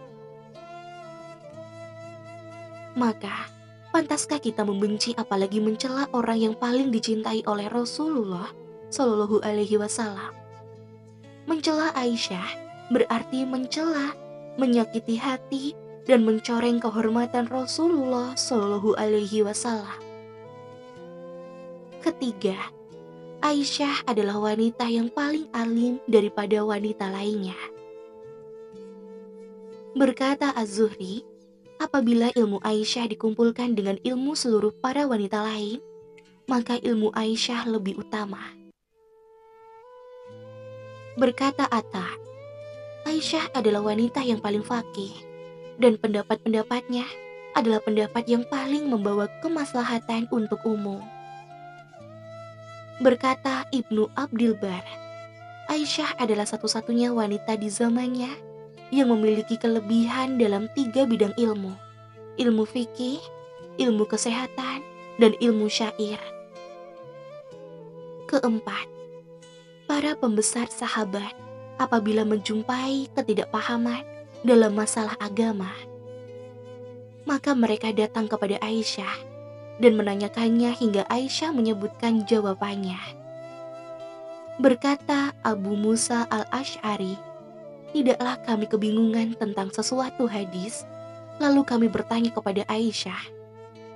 Maka, 2.99 3.47
pantaskah 3.95 4.43
kita 4.43 4.67
membenci 4.67 5.15
apalagi 5.15 5.63
mencela 5.63 6.11
orang 6.11 6.51
yang 6.51 6.55
paling 6.59 6.91
dicintai 6.91 7.47
oleh 7.47 7.71
Rasulullah 7.71 8.51
Shallallahu 8.91 9.39
Alaihi 9.47 9.79
Wasallam? 9.79 10.35
Mencela 11.47 11.95
Aisyah 11.95 12.67
berarti 12.91 13.47
mencela, 13.47 14.19
menyakiti 14.59 15.15
hati, 15.15 15.79
dan 16.11 16.27
mencoreng 16.27 16.83
kehormatan 16.83 17.47
Rasulullah 17.47 18.35
Shallallahu 18.35 18.99
Alaihi 18.99 19.47
Wasallam. 19.47 20.03
Ketiga, 22.03 22.59
Aisyah 23.47 24.11
adalah 24.11 24.43
wanita 24.43 24.91
yang 24.91 25.07
paling 25.15 25.47
alim 25.55 26.03
daripada 26.11 26.67
wanita 26.67 27.07
lainnya. 27.15 27.55
Berkata 29.95 30.51
Az-Zuhri, 30.59 31.23
apabila 31.79 32.35
ilmu 32.35 32.59
Aisyah 32.63 33.07
dikumpulkan 33.11 33.79
dengan 33.79 33.97
ilmu 34.03 34.35
seluruh 34.35 34.75
para 34.83 35.07
wanita 35.07 35.43
lain, 35.47 35.79
maka 36.51 36.77
ilmu 36.79 37.15
Aisyah 37.15 37.71
lebih 37.71 38.03
utama. 38.03 38.43
Berkata 41.19 41.67
Atta, 41.67 42.07
Aisyah 43.07 43.55
adalah 43.55 43.83
wanita 43.83 44.23
yang 44.23 44.39
paling 44.39 44.63
fakih, 44.63 45.11
dan 45.79 45.99
pendapat-pendapatnya 45.99 47.07
adalah 47.59 47.83
pendapat 47.83 48.27
yang 48.31 48.47
paling 48.47 48.87
membawa 48.87 49.27
kemaslahatan 49.43 50.31
untuk 50.31 50.63
umum. 50.63 51.03
Berkata 52.99 53.67
Ibnu 53.71 54.11
Abdul 54.19 54.59
Bar, 54.59 54.83
Aisyah 55.71 56.19
adalah 56.19 56.47
satu-satunya 56.47 57.15
wanita 57.15 57.55
di 57.55 57.71
zamannya 57.71 58.48
yang 58.89 59.13
memiliki 59.13 59.61
kelebihan 59.61 60.41
dalam 60.41 60.69
tiga 60.73 61.05
bidang 61.05 61.37
ilmu. 61.37 61.73
Ilmu 62.39 62.65
fikih, 62.65 63.21
ilmu 63.77 64.05
kesehatan, 64.09 64.81
dan 65.19 65.35
ilmu 65.43 65.67
syair. 65.67 66.23
Keempat, 68.31 68.87
para 69.91 70.15
pembesar 70.15 70.71
sahabat 70.71 71.35
apabila 71.81 72.23
menjumpai 72.23 73.11
ketidakpahaman 73.17 74.05
dalam 74.47 74.73
masalah 74.77 75.19
agama, 75.19 75.73
maka 77.27 77.53
mereka 77.53 77.91
datang 77.93 78.31
kepada 78.31 78.57
Aisyah 78.63 79.15
dan 79.83 79.93
menanyakannya 79.99 80.73
hingga 80.75 81.03
Aisyah 81.11 81.51
menyebutkan 81.53 82.25
jawabannya. 82.25 82.99
Berkata 84.59 85.35
Abu 85.47 85.79
Musa 85.79 86.27
al-Ash'ari, 86.27 87.15
tidaklah 87.93 88.37
kami 88.45 88.69
kebingungan 88.69 89.35
tentang 89.39 89.73
sesuatu 89.73 90.29
hadis, 90.29 90.85
lalu 91.41 91.65
kami 91.65 91.87
bertanya 91.89 92.31
kepada 92.35 92.63
Aisyah, 92.69 93.23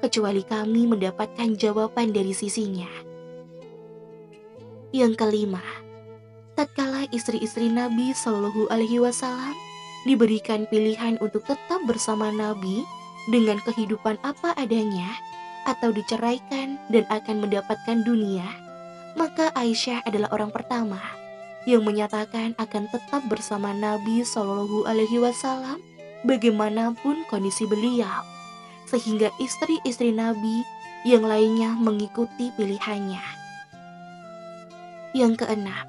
kecuali 0.00 0.42
kami 0.42 0.88
mendapatkan 0.88 1.54
jawaban 1.58 2.10
dari 2.14 2.32
sisinya. 2.32 2.88
Yang 4.92 5.16
kelima, 5.16 5.64
tatkala 6.58 7.08
istri-istri 7.12 7.72
Nabi 7.72 8.12
Shallallahu 8.12 8.68
Alaihi 8.68 9.00
Wasallam 9.00 9.56
diberikan 10.04 10.68
pilihan 10.68 11.16
untuk 11.22 11.46
tetap 11.48 11.80
bersama 11.88 12.28
Nabi 12.28 12.84
dengan 13.30 13.62
kehidupan 13.62 14.18
apa 14.26 14.52
adanya, 14.58 15.08
atau 15.62 15.94
diceraikan 15.94 16.74
dan 16.90 17.06
akan 17.06 17.46
mendapatkan 17.46 18.02
dunia, 18.02 18.42
maka 19.14 19.54
Aisyah 19.54 20.02
adalah 20.02 20.26
orang 20.34 20.50
pertama 20.50 20.98
yang 21.64 21.86
menyatakan 21.86 22.58
akan 22.58 22.90
tetap 22.90 23.22
bersama 23.30 23.70
Nabi 23.70 24.26
Shallallahu 24.26 24.82
Alaihi 24.86 25.22
Wasallam 25.22 25.78
bagaimanapun 26.26 27.22
kondisi 27.30 27.66
beliau, 27.66 28.26
sehingga 28.90 29.30
istri-istri 29.38 30.10
Nabi 30.10 30.66
yang 31.06 31.26
lainnya 31.26 31.74
mengikuti 31.74 32.50
pilihannya. 32.58 33.22
Yang 35.14 35.44
keenam, 35.44 35.86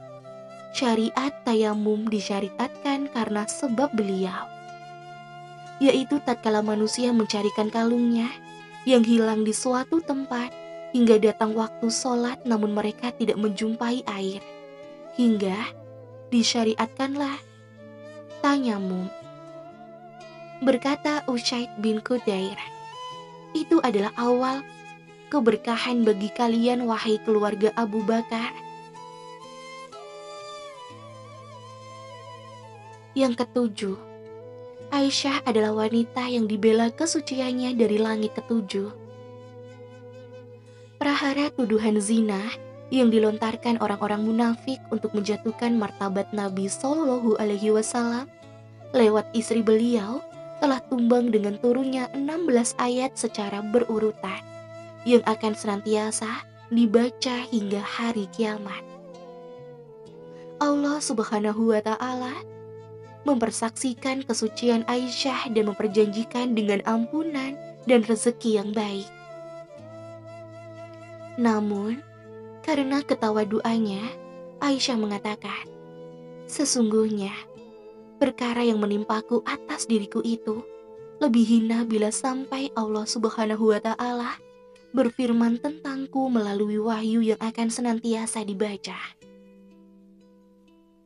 syariat 0.76 1.34
tayamum 1.48 2.06
disyariatkan 2.10 3.10
karena 3.10 3.48
sebab 3.50 3.94
beliau, 3.98 4.46
yaitu 5.82 6.22
tatkala 6.22 6.62
manusia 6.62 7.10
mencarikan 7.16 7.74
kalungnya 7.74 8.30
yang 8.84 9.02
hilang 9.02 9.48
di 9.48 9.56
suatu 9.56 10.04
tempat 10.04 10.52
hingga 10.94 11.18
datang 11.18 11.58
waktu 11.58 11.90
sholat 11.90 12.38
namun 12.46 12.76
mereka 12.76 13.10
tidak 13.16 13.42
menjumpai 13.42 14.06
air. 14.06 14.53
Hingga 15.14 15.70
disyariatkanlah 16.34 17.38
tanyamu. 18.42 19.06
Berkata 20.66 21.22
Usaid 21.30 21.70
bin 21.78 22.02
Kudair, 22.02 22.58
itu 23.54 23.78
adalah 23.86 24.10
awal 24.18 24.66
keberkahan 25.30 26.02
bagi 26.02 26.34
kalian 26.34 26.90
wahai 26.90 27.22
keluarga 27.22 27.70
Abu 27.78 28.02
Bakar. 28.02 28.50
Yang 33.14 33.46
ketujuh, 33.46 33.98
Aisyah 34.90 35.46
adalah 35.46 35.86
wanita 35.86 36.26
yang 36.26 36.50
dibela 36.50 36.90
kesuciannya 36.90 37.78
dari 37.78 38.02
langit 38.02 38.34
ketujuh. 38.34 38.90
Prahara 40.98 41.54
tuduhan 41.54 42.02
zina 42.02 42.42
yang 42.94 43.10
dilontarkan 43.10 43.82
orang-orang 43.82 44.22
munafik 44.22 44.78
untuk 44.94 45.18
menjatuhkan 45.18 45.74
martabat 45.74 46.30
Nabi 46.30 46.70
Shallallahu 46.70 47.42
Alaihi 47.42 47.74
Wasallam 47.74 48.30
lewat 48.94 49.26
istri 49.34 49.66
beliau 49.66 50.22
telah 50.62 50.78
tumbang 50.86 51.34
dengan 51.34 51.58
turunnya 51.58 52.06
16 52.14 52.78
ayat 52.78 53.18
secara 53.18 53.66
berurutan 53.66 54.38
yang 55.10 55.26
akan 55.26 55.58
senantiasa 55.58 56.46
dibaca 56.70 57.50
hingga 57.50 57.82
hari 57.82 58.30
kiamat. 58.30 58.86
Allah 60.62 61.02
Subhanahu 61.02 61.74
wa 61.74 61.82
taala 61.82 62.46
mempersaksikan 63.26 64.22
kesucian 64.22 64.86
Aisyah 64.86 65.50
dan 65.50 65.74
memperjanjikan 65.74 66.54
dengan 66.54 66.86
ampunan 66.86 67.58
dan 67.90 68.06
rezeki 68.06 68.62
yang 68.62 68.70
baik. 68.70 69.10
Namun, 71.42 72.13
karena 72.64 73.04
ketawa 73.04 73.44
doanya, 73.44 74.02
Aisyah 74.64 74.98
mengatakan, 74.98 75.68
Sesungguhnya, 76.48 77.36
perkara 78.18 78.64
yang 78.64 78.80
menimpaku 78.80 79.44
atas 79.44 79.86
diriku 79.86 80.24
itu 80.24 80.64
lebih 81.20 81.44
hina 81.44 81.84
bila 81.84 82.10
sampai 82.10 82.72
Allah 82.76 83.06
Subhanahu 83.08 83.72
wa 83.72 83.80
Ta'ala 83.80 84.40
berfirman 84.92 85.60
tentangku 85.60 86.32
melalui 86.32 86.80
wahyu 86.80 87.22
yang 87.22 87.40
akan 87.44 87.68
senantiasa 87.70 88.44
dibaca. 88.48 88.98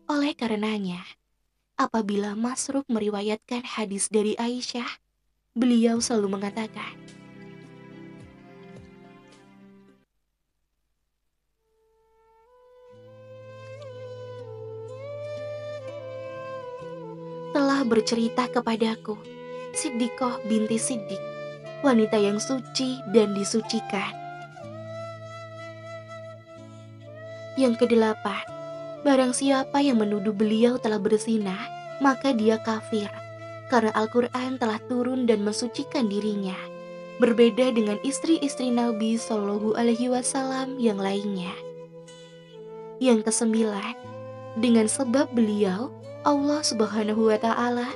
Oleh 0.07 0.31
karenanya, 0.33 1.03
Apabila 1.77 2.33
Masruk 2.33 2.89
meriwayatkan 2.89 3.61
hadis 3.61 4.09
dari 4.09 4.33
Aisyah, 4.33 4.97
beliau 5.53 6.01
selalu 6.01 6.41
mengatakan, 6.41 6.97
telah 17.57 17.81
bercerita 17.81 18.45
kepadaku, 18.53 19.17
Siddiqoh 19.73 20.45
binti 20.45 20.77
Siddiq, 20.77 21.21
wanita 21.81 22.21
yang 22.21 22.37
suci 22.37 23.01
dan 23.09 23.33
disucikan. 23.33 24.13
Yang 27.57 27.81
kedelapan, 27.81 28.45
Barang 29.07 29.31
siapa 29.31 29.79
yang 29.79 30.03
menuduh 30.03 30.35
beliau 30.35 30.75
telah 30.81 30.99
berzina, 30.99 31.55
maka 32.03 32.35
dia 32.35 32.59
kafir. 32.59 33.07
Karena 33.71 33.95
Al-Quran 33.95 34.59
telah 34.59 34.83
turun 34.91 35.23
dan 35.23 35.47
mensucikan 35.47 36.11
dirinya. 36.11 36.55
Berbeda 37.23 37.71
dengan 37.71 37.95
istri-istri 38.03 38.67
Nabi 38.67 39.15
Shallallahu 39.15 39.79
Alaihi 39.79 40.11
Wasallam 40.11 40.75
yang 40.75 40.99
lainnya. 40.99 41.55
Yang 42.99 43.31
kesembilan, 43.31 43.95
dengan 44.59 44.91
sebab 44.91 45.31
beliau, 45.31 45.87
Allah 46.27 46.59
Subhanahu 46.59 47.31
Wa 47.31 47.39
Taala 47.39 47.87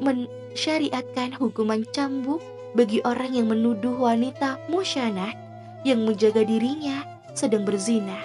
mensyariatkan 0.00 1.36
hukuman 1.36 1.84
cambuk 1.92 2.40
bagi 2.72 3.04
orang 3.04 3.36
yang 3.36 3.52
menuduh 3.52 3.92
wanita 4.00 4.56
musyanah 4.72 5.36
yang 5.84 6.08
menjaga 6.08 6.48
dirinya 6.48 7.04
sedang 7.36 7.68
berzina 7.68 8.16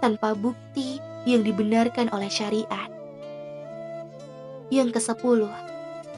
tanpa 0.00 0.32
bukti 0.32 0.96
yang 1.28 1.44
dibenarkan 1.44 2.08
oleh 2.08 2.32
syariat. 2.32 2.88
Yang 4.72 4.96
kesepuluh, 4.96 5.52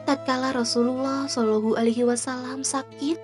tatkala 0.06 0.54
Rasulullah 0.54 1.26
Shallallahu 1.26 1.74
Alaihi 1.74 2.06
Wasallam 2.06 2.62
sakit, 2.62 3.18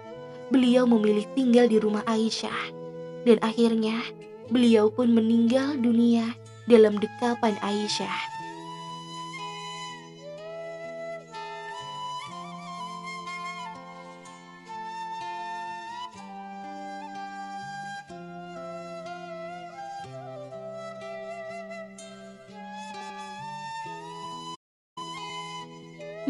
beliau 0.51 0.83
memilih 0.83 1.31
tinggal 1.39 1.71
di 1.71 1.79
rumah 1.79 2.03
Aisyah, 2.11 2.75
dan 3.23 3.39
akhirnya 3.39 4.03
beliau 4.51 4.91
pun 4.91 5.15
meninggal 5.15 5.79
dunia 5.79 6.35
dalam 6.67 6.99
dekapan 6.99 7.55
Aisyah. 7.63 8.34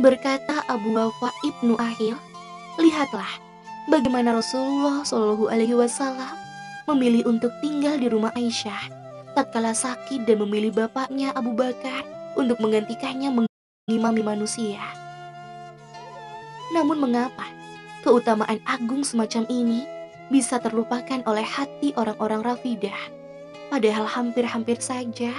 Berkata 0.05 0.61
Abu 0.69 0.93
Wafa 0.93 1.33
ibnu 1.49 1.81
Ahil, 1.81 2.13
lihatlah 2.77 3.41
bagaimana 3.89 4.37
Rasulullah 4.37 5.01
Shallallahu 5.01 5.49
Alaihi 5.49 5.73
Wasallam 5.73 6.29
memilih 6.93 7.25
untuk 7.25 7.49
tinggal 7.65 7.97
di 7.97 8.13
rumah 8.13 8.29
Aisyah 8.37 8.93
tatkala 9.33 9.73
sakit 9.73 10.29
dan 10.29 10.45
memilih 10.45 10.77
bapaknya 10.77 11.33
Abu 11.33 11.57
Bakar 11.57 12.05
untuk 12.37 12.61
menggantikannya 12.61 13.33
mengimami 13.33 14.21
manusia. 14.21 14.85
Namun 16.77 17.01
mengapa 17.01 17.49
keutamaan 18.05 18.61
agung 18.69 19.09
semacam 19.09 19.49
ini 19.49 19.89
bisa 20.29 20.61
terlupakan 20.61 21.25
oleh 21.25 21.49
hati 21.49 21.97
orang-orang 21.97 22.45
Rafidah? 22.45 23.01
Padahal 23.73 24.05
hampir-hampir 24.05 24.85
saja 24.85 25.33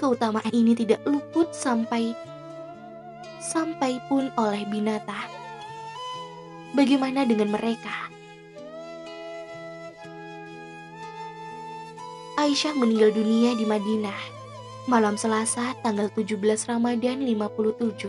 keutamaan 0.00 0.56
ini 0.56 0.72
tidak 0.72 1.04
luput 1.04 1.52
sampai 1.52 2.16
sampai 3.40 3.98
pun 4.06 4.28
oleh 4.36 4.62
binatang. 4.68 5.28
Bagaimana 6.76 7.26
dengan 7.26 7.50
mereka? 7.50 8.12
Aisyah 12.40 12.72
meninggal 12.72 13.12
dunia 13.12 13.52
di 13.52 13.68
Madinah 13.68 14.40
malam 14.88 15.14
Selasa 15.14 15.76
tanggal 15.84 16.08
17 16.08 16.40
Ramadan 16.66 17.20
57 17.20 18.08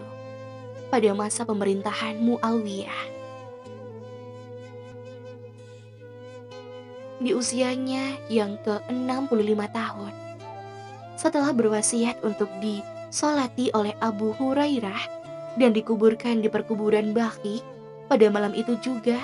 pada 0.88 1.10
masa 1.12 1.44
pemerintahan 1.44 2.16
Muawiyah. 2.20 3.02
Di 7.22 7.38
usianya 7.38 8.18
yang 8.32 8.58
ke-65 8.66 9.62
tahun. 9.70 10.14
Setelah 11.20 11.54
berwasiat 11.54 12.24
untuk 12.26 12.50
disolati 12.64 13.70
oleh 13.78 13.94
Abu 14.02 14.34
Hurairah 14.34 15.21
dan 15.60 15.76
dikuburkan 15.76 16.40
di 16.40 16.48
perkuburan 16.48 17.12
Baki, 17.12 17.60
pada 18.08 18.28
malam 18.32 18.56
itu 18.56 18.76
juga 18.80 19.20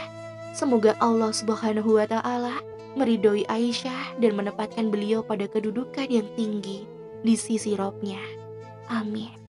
semoga 0.52 0.96
Allah 1.00 1.32
Subhanahu 1.32 2.00
wa 2.00 2.08
taala 2.08 2.60
meridhoi 2.98 3.46
Aisyah 3.46 4.18
dan 4.18 4.34
menempatkan 4.34 4.90
beliau 4.90 5.22
pada 5.22 5.46
kedudukan 5.46 6.10
yang 6.10 6.28
tinggi 6.34 6.90
di 7.22 7.36
sisi 7.38 7.78
robnya. 7.78 8.20
Amin. 8.90 9.47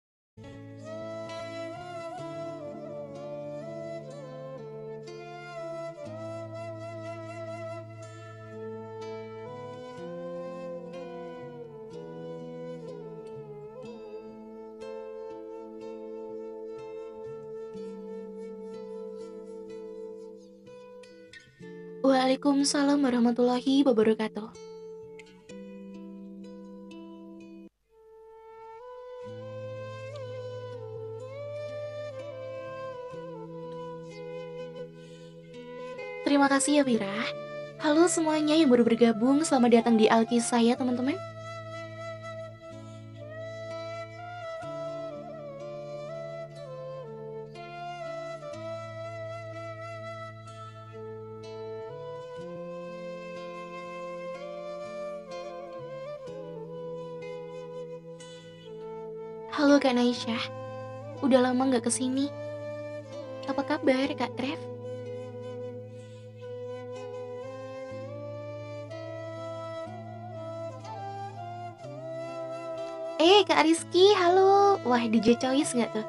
Waalaikumsalam 22.37 23.01
warahmatullahi 23.01 23.81
wabarakatuh. 23.81 24.53
Terima 36.29 36.53
kasih 36.53 36.73
ya 36.77 36.85
Vira. 36.85 37.09
Halo 37.81 38.05
semuanya 38.05 38.53
yang 38.53 38.69
baru 38.69 38.85
bergabung, 38.85 39.41
selamat 39.41 39.81
datang 39.81 39.97
di 39.97 40.05
Alkisah 40.05 40.61
ya 40.61 40.77
teman-teman. 40.77 41.17
Naisyah, 60.17 60.49
udah 61.21 61.41
lama 61.45 61.69
nggak 61.69 61.85
ke 61.85 61.93
sini. 61.93 62.33
Apa 63.53 63.61
kabar 63.77 64.09
Kak 64.17 64.33
Trev? 64.33 64.57
Eh 73.21 73.45
Kak 73.45 73.69
Rizky, 73.69 74.17
halo. 74.17 74.81
Wah 74.89 75.05
DJ 75.05 75.37
Choice 75.37 75.77
nggak 75.77 75.93
tuh? 75.93 76.07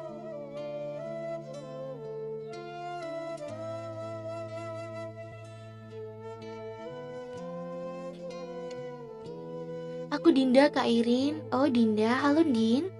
Aku 10.16 10.32
Dinda 10.32 10.72
Kak 10.72 10.88
Irin. 10.88 11.44
Oh 11.52 11.68
Dinda, 11.68 12.16
halo 12.24 12.40
Din. 12.40 12.97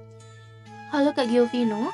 Halo 0.88 1.12
Kak 1.12 1.28
Giovino. 1.28 1.92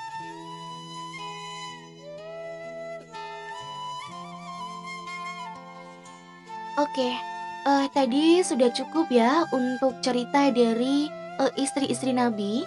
Oke, 6.78 7.10
uh, 7.66 7.90
tadi 7.90 8.38
sudah 8.46 8.70
cukup 8.70 9.10
ya 9.10 9.50
untuk 9.50 9.98
cerita 9.98 10.46
dari 10.54 11.10
uh, 11.42 11.50
istri-istri 11.58 12.14
Nabi. 12.14 12.62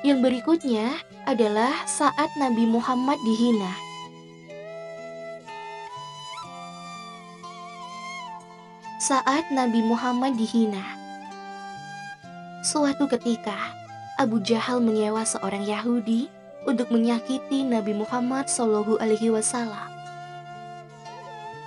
Yang 0.00 0.18
berikutnya 0.24 0.96
adalah 1.28 1.84
saat 1.84 2.32
Nabi 2.40 2.64
Muhammad 2.64 3.20
dihina. 3.20 3.72
Saat 8.96 9.52
Nabi 9.52 9.84
Muhammad 9.84 10.40
dihina. 10.40 10.80
Suatu 12.64 13.04
ketika, 13.12 13.76
Abu 14.16 14.40
Jahal 14.40 14.80
menyewa 14.80 15.28
seorang 15.28 15.68
Yahudi 15.68 16.32
untuk 16.64 16.88
menyakiti 16.88 17.60
Nabi 17.68 17.92
Muhammad 17.92 18.48
Shallallahu 18.48 18.96
Alaihi 18.96 19.28
Wasallam 19.28 19.92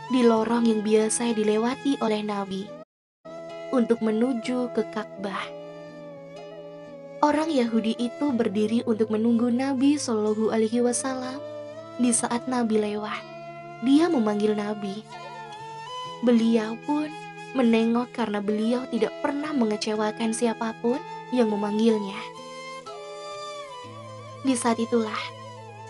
di 0.10 0.26
lorong 0.26 0.66
yang 0.66 0.82
biasa 0.82 1.30
dilewati 1.38 2.02
oleh 2.02 2.26
Nabi 2.26 2.66
untuk 3.70 4.02
menuju 4.02 4.74
ke 4.74 4.82
Ka'bah. 4.90 5.46
Orang 7.22 7.54
Yahudi 7.54 7.94
itu 8.02 8.34
berdiri 8.34 8.82
untuk 8.90 9.14
menunggu 9.14 9.54
Nabi 9.54 10.02
Shallallahu 10.02 10.50
Alaihi 10.50 10.82
Wasallam 10.82 11.38
di 12.02 12.10
saat 12.10 12.50
Nabi 12.50 12.82
lewat. 12.82 13.22
Dia 13.86 14.10
memanggil 14.10 14.58
Nabi. 14.58 15.06
Beliau 16.26 16.74
pun 16.90 17.14
menengok 17.54 18.10
karena 18.10 18.42
beliau 18.42 18.90
tidak 18.90 19.14
pernah 19.22 19.54
mengecewakan 19.54 20.34
siapa 20.34 20.74
pun 20.82 20.98
yang 21.30 21.54
memanggilnya. 21.54 22.39
Di 24.40 24.56
saat 24.56 24.80
itulah, 24.80 25.20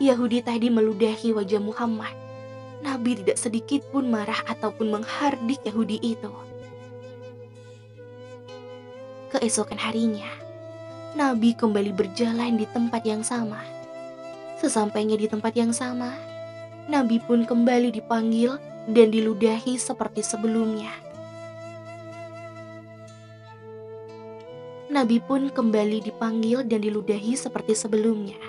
Yahudi 0.01 0.41
tadi 0.41 0.73
meludahi 0.73 1.37
wajah 1.37 1.61
Muhammad. 1.61 2.15
Nabi 2.79 3.19
tidak 3.19 3.37
sedikit 3.37 3.83
pun 3.91 4.07
marah 4.07 4.41
ataupun 4.47 4.89
menghardik 4.89 5.61
Yahudi 5.67 5.99
itu. 6.01 6.31
Keesokan 9.29 9.77
harinya, 9.77 10.31
Nabi 11.13 11.53
kembali 11.53 11.93
berjalan 11.93 12.57
di 12.57 12.65
tempat 12.65 13.05
yang 13.05 13.21
sama. 13.21 13.61
Sesampainya 14.57 15.19
di 15.19 15.29
tempat 15.29 15.53
yang 15.53 15.69
sama, 15.69 16.15
Nabi 16.89 17.21
pun 17.21 17.45
kembali 17.45 17.93
dipanggil 17.93 18.57
dan 18.89 19.13
diludahi 19.13 19.77
seperti 19.77 20.25
sebelumnya. 20.25 21.08
Nabi 24.89 25.21
pun 25.21 25.53
kembali 25.53 26.01
dipanggil 26.01 26.65
dan 26.65 26.81
diludahi 26.81 27.37
seperti 27.37 27.77
sebelumnya. 27.77 28.41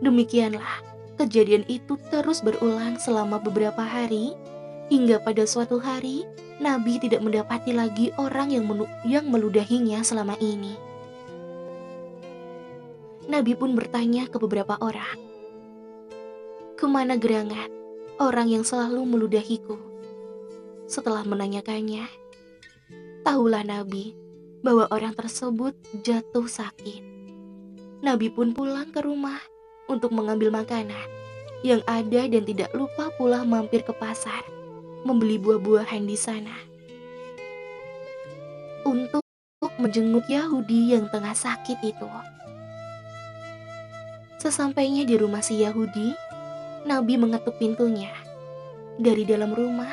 Demikianlah, 0.00 0.80
kejadian 1.20 1.68
itu 1.68 2.00
terus 2.08 2.40
berulang 2.40 2.96
selama 2.96 3.36
beberapa 3.36 3.84
hari, 3.84 4.32
hingga 4.88 5.20
pada 5.20 5.44
suatu 5.44 5.76
hari 5.76 6.24
Nabi 6.64 6.96
tidak 6.96 7.20
mendapati 7.20 7.76
lagi 7.76 8.08
orang 8.16 8.56
yang, 8.56 8.64
yang 9.04 9.28
meludahinya 9.28 10.00
selama 10.00 10.32
ini. 10.40 10.80
Nabi 13.28 13.52
pun 13.52 13.76
bertanya 13.76 14.32
ke 14.32 14.40
beberapa 14.40 14.80
orang, 14.80 15.20
"Ke 16.80 16.88
mana 16.88 17.20
gerangan 17.20 17.68
orang 18.16 18.48
yang 18.48 18.64
selalu 18.64 19.04
meludahiku?" 19.04 19.76
Setelah 20.88 21.28
menanyakannya, 21.28 22.08
tahulah 23.28 23.60
Nabi 23.60 24.29
bahwa 24.60 24.88
orang 24.92 25.16
tersebut 25.16 25.72
jatuh 26.04 26.46
sakit. 26.46 27.00
Nabi 28.00 28.32
pun 28.32 28.56
pulang 28.56 28.88
ke 28.92 29.04
rumah 29.04 29.40
untuk 29.88 30.12
mengambil 30.12 30.52
makanan 30.52 31.08
yang 31.60 31.84
ada 31.84 32.24
dan 32.24 32.42
tidak 32.44 32.72
lupa 32.72 33.12
pula 33.20 33.44
mampir 33.44 33.84
ke 33.84 33.92
pasar 33.92 34.40
membeli 35.04 35.40
buah-buahan 35.40 36.04
di 36.04 36.16
sana. 36.16 36.56
Untuk 38.84 39.24
menjenguk 39.76 40.24
Yahudi 40.28 40.96
yang 40.96 41.08
tengah 41.12 41.36
sakit 41.36 41.78
itu. 41.84 42.08
Sesampainya 44.40 45.04
di 45.04 45.20
rumah 45.20 45.44
si 45.44 45.60
Yahudi, 45.60 46.16
Nabi 46.88 47.20
mengetuk 47.20 47.60
pintunya. 47.60 48.12
Dari 48.96 49.28
dalam 49.28 49.52
rumah, 49.52 49.92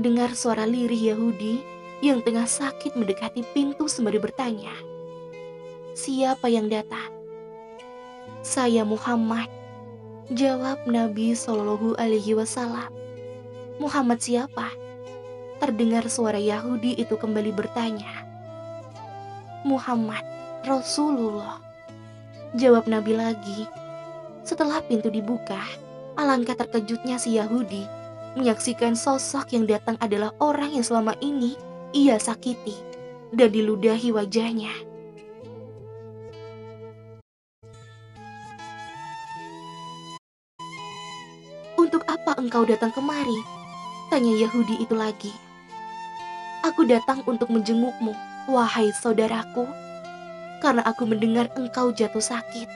terdengar 0.00 0.32
suara 0.32 0.64
lirih 0.64 1.12
Yahudi 1.12 1.60
yang 2.00 2.24
tengah 2.24 2.48
sakit 2.48 2.96
mendekati 2.96 3.44
pintu 3.52 3.84
sembari 3.84 4.16
bertanya, 4.16 4.72
"Siapa 5.92 6.48
yang 6.48 6.72
datang?" 6.72 7.12
"Saya 8.40 8.80
Muhammad," 8.80 9.52
jawab 10.32 10.88
Nabi 10.88 11.36
Shallallahu 11.36 12.00
alaihi 12.00 12.32
wasallam. 12.32 12.88
"Muhammad 13.76 14.24
siapa?" 14.24 14.72
Terdengar 15.60 16.08
suara 16.08 16.40
Yahudi 16.40 16.96
itu 16.96 17.20
kembali 17.20 17.52
bertanya. 17.52 18.24
"Muhammad, 19.68 20.24
Rasulullah." 20.64 21.60
Jawab 22.56 22.88
Nabi 22.88 23.20
lagi. 23.20 23.68
Setelah 24.48 24.80
pintu 24.80 25.12
dibuka, 25.12 25.60
alangkah 26.16 26.56
terkejutnya 26.56 27.20
si 27.20 27.36
Yahudi 27.36 27.99
menyaksikan 28.38 28.94
sosok 28.94 29.50
yang 29.54 29.66
datang 29.66 29.98
adalah 29.98 30.30
orang 30.38 30.70
yang 30.70 30.86
selama 30.86 31.18
ini 31.18 31.58
ia 31.90 32.14
sakiti 32.18 32.74
dan 33.34 33.50
diludahi 33.50 34.14
wajahnya. 34.14 34.70
Untuk 41.74 42.06
apa 42.06 42.38
engkau 42.38 42.62
datang 42.62 42.94
kemari? 42.94 43.40
Tanya 44.10 44.34
Yahudi 44.46 44.78
itu 44.82 44.94
lagi. 44.94 45.34
Aku 46.62 46.86
datang 46.86 47.24
untuk 47.24 47.50
menjengukmu, 47.50 48.12
wahai 48.46 48.92
saudaraku, 48.94 49.64
karena 50.62 50.84
aku 50.86 51.08
mendengar 51.08 51.48
engkau 51.56 51.90
jatuh 51.90 52.22
sakit. 52.22 52.68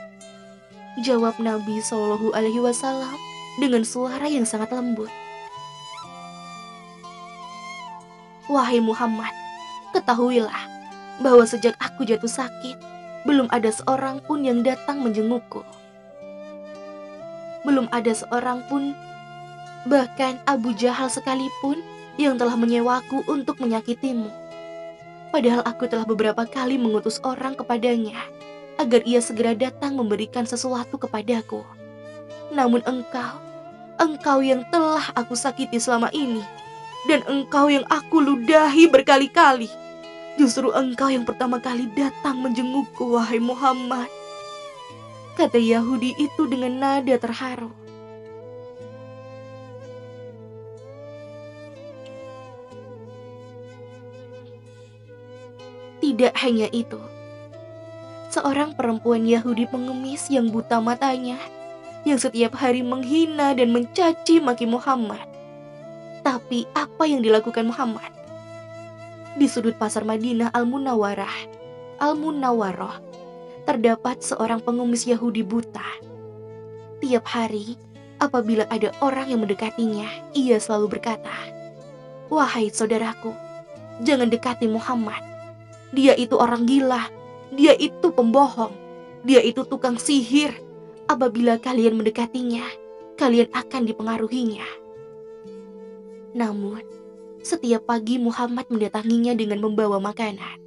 Jawab 1.05 1.37
Nabi 1.43 1.83
Shallallahu 1.83 2.33
Alaihi 2.33 2.63
Wasallam 2.63 3.19
dengan 3.61 3.83
suara 3.83 4.25
yang 4.27 4.47
sangat 4.49 4.73
lembut. 4.73 5.11
Wahai 8.45 8.77
Muhammad, 8.77 9.33
ketahuilah 9.97 10.69
bahwa 11.25 11.49
sejak 11.49 11.73
aku 11.81 12.05
jatuh 12.05 12.29
sakit, 12.29 12.77
belum 13.25 13.49
ada 13.49 13.73
seorang 13.73 14.21
pun 14.21 14.45
yang 14.45 14.61
datang 14.61 15.01
menjengukku. 15.01 15.65
Belum 17.65 17.89
ada 17.89 18.13
seorang 18.13 18.61
pun, 18.69 18.93
bahkan 19.89 20.37
Abu 20.45 20.77
Jahal 20.77 21.09
sekalipun, 21.09 21.81
yang 22.21 22.37
telah 22.37 22.55
menyewaku 22.55 23.25
untuk 23.27 23.59
menyakitimu. 23.59 24.29
Padahal 25.35 25.67
aku 25.67 25.91
telah 25.91 26.07
beberapa 26.07 26.47
kali 26.47 26.79
mengutus 26.79 27.19
orang 27.27 27.59
kepadanya 27.59 28.15
agar 28.79 29.03
ia 29.03 29.19
segera 29.19 29.57
datang 29.57 29.99
memberikan 29.99 30.47
sesuatu 30.47 30.95
kepadaku. 30.95 31.65
Namun 32.55 32.85
engkau, 32.87 33.41
engkau 33.99 34.39
yang 34.45 34.63
telah 34.71 35.11
aku 35.19 35.35
sakiti 35.35 35.81
selama 35.81 36.13
ini, 36.15 36.45
dan 37.05 37.21
engkau 37.29 37.69
yang 37.69 37.85
aku 37.93 38.21
ludahi 38.21 38.89
berkali-kali. 38.89 39.69
Justru 40.35 40.75
engkau 40.75 41.13
yang 41.13 41.23
pertama 41.23 41.63
kali 41.63 41.87
datang 41.95 42.43
menjengukku, 42.43 43.15
wahai 43.15 43.39
Muhammad. 43.39 44.11
Kata 45.39 45.59
Yahudi 45.59 46.15
itu 46.19 46.47
dengan 46.51 46.79
nada 46.79 47.15
terharu. 47.19 47.71
Tidak 56.05 56.35
hanya 56.47 56.71
itu, 56.71 57.01
seorang 58.31 58.79
perempuan 58.79 59.27
Yahudi 59.27 59.67
pengemis 59.67 60.31
yang 60.31 60.47
buta 60.53 60.79
matanya, 60.79 61.41
yang 62.07 62.21
setiap 62.21 62.55
hari 62.55 62.87
menghina 62.87 63.51
dan 63.57 63.75
mencaci 63.75 64.39
maki 64.39 64.69
Muhammad, 64.69 65.34
tapi 66.25 66.65
apa 66.73 67.05
yang 67.05 67.21
dilakukan 67.21 67.69
Muhammad? 67.69 68.09
Di 69.37 69.45
sudut 69.45 69.77
pasar 69.77 70.09
Madinah 70.09 70.49
Al-Munawwarah, 70.57 71.37
Al-Munawwaroh, 72.01 72.97
terdapat 73.69 74.25
seorang 74.25 74.65
pengemis 74.65 75.05
Yahudi 75.05 75.45
buta. 75.45 75.85
Tiap 77.05 77.25
hari, 77.29 77.77
apabila 78.17 78.65
ada 78.73 78.89
orang 79.05 79.29
yang 79.29 79.45
mendekatinya, 79.45 80.09
ia 80.33 80.57
selalu 80.57 80.97
berkata, 80.97 81.37
"Wahai 82.33 82.73
saudaraku, 82.73 83.37
jangan 84.01 84.33
dekati 84.33 84.65
Muhammad. 84.65 85.21
Dia 85.93 86.17
itu 86.17 86.41
orang 86.41 86.65
gila, 86.65 87.05
dia 87.53 87.77
itu 87.77 88.09
pembohong, 88.17 88.73
dia 89.29 89.45
itu 89.45 89.61
tukang 89.69 90.01
sihir. 90.01 90.57
Apabila 91.05 91.61
kalian 91.61 92.01
mendekatinya, 92.01 92.65
kalian 93.21 93.53
akan 93.53 93.85
dipengaruhinya." 93.85 94.84
Namun, 96.35 96.83
setiap 97.47 97.87
pagi 97.87 98.19
Muhammad 98.19 98.67
mendatanginya 98.67 99.39
dengan 99.39 99.63
membawa 99.63 100.03
makanan. 100.03 100.59